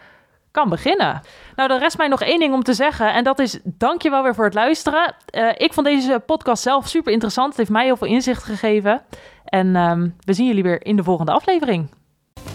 kan 0.51 0.69
beginnen. 0.69 1.21
Nou, 1.55 1.69
dan 1.69 1.79
rest 1.79 1.97
mij 1.97 2.07
nog 2.07 2.21
één 2.21 2.39
ding 2.39 2.53
om 2.53 2.63
te 2.63 2.73
zeggen. 2.73 3.13
En 3.13 3.23
dat 3.23 3.39
is 3.39 3.59
dankjewel 3.63 4.23
weer 4.23 4.35
voor 4.35 4.45
het 4.45 4.53
luisteren. 4.53 5.15
Ik 5.57 5.73
vond 5.73 5.87
deze 5.87 6.21
podcast 6.25 6.63
zelf 6.63 6.87
super 6.87 7.11
interessant. 7.11 7.47
Het 7.47 7.57
heeft 7.57 7.69
mij 7.69 7.85
heel 7.85 7.97
veel 7.97 8.07
inzicht 8.07 8.43
gegeven. 8.43 9.01
En 9.49 9.75
ehm, 9.75 10.09
we 10.19 10.33
zien 10.33 10.47
jullie 10.47 10.63
weer 10.63 10.85
in 10.85 10.95
de 10.95 11.03
volgende 11.03 11.31
aflevering. 11.31 11.89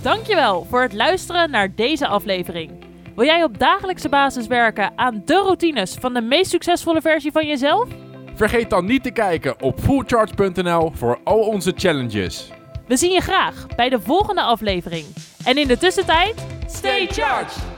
Dankjewel 0.02 0.66
voor 0.70 0.82
het 0.82 0.92
luisteren 0.92 1.50
naar 1.50 1.74
deze 1.74 2.06
aflevering. 2.06 2.70
Wil 3.14 3.24
jij 3.24 3.44
op 3.44 3.58
dagelijkse 3.58 4.08
basis 4.08 4.46
werken 4.46 4.92
aan 4.96 5.22
de 5.24 5.34
routines 5.34 5.94
van 5.94 6.14
de 6.14 6.20
meest 6.20 6.50
succesvolle 6.50 7.00
versie 7.00 7.32
van 7.32 7.46
jezelf? 7.46 7.88
Vergeet 8.34 8.70
dan 8.70 8.84
niet 8.84 9.02
te 9.02 9.10
kijken 9.10 9.62
op 9.62 9.80
fullcharge.nl 9.80 10.90
voor 10.94 11.20
al 11.24 11.38
onze 11.38 11.72
challenges. 11.76 12.50
We 12.86 12.96
zien 12.96 13.12
je 13.12 13.20
graag 13.20 13.66
bij 13.76 13.88
de 13.88 14.00
volgende 14.00 14.42
aflevering. 14.42 15.06
En 15.44 15.58
in 15.58 15.68
de 15.68 15.78
tussentijd, 15.78 16.46
stay 16.66 17.06
charged! 17.06 17.73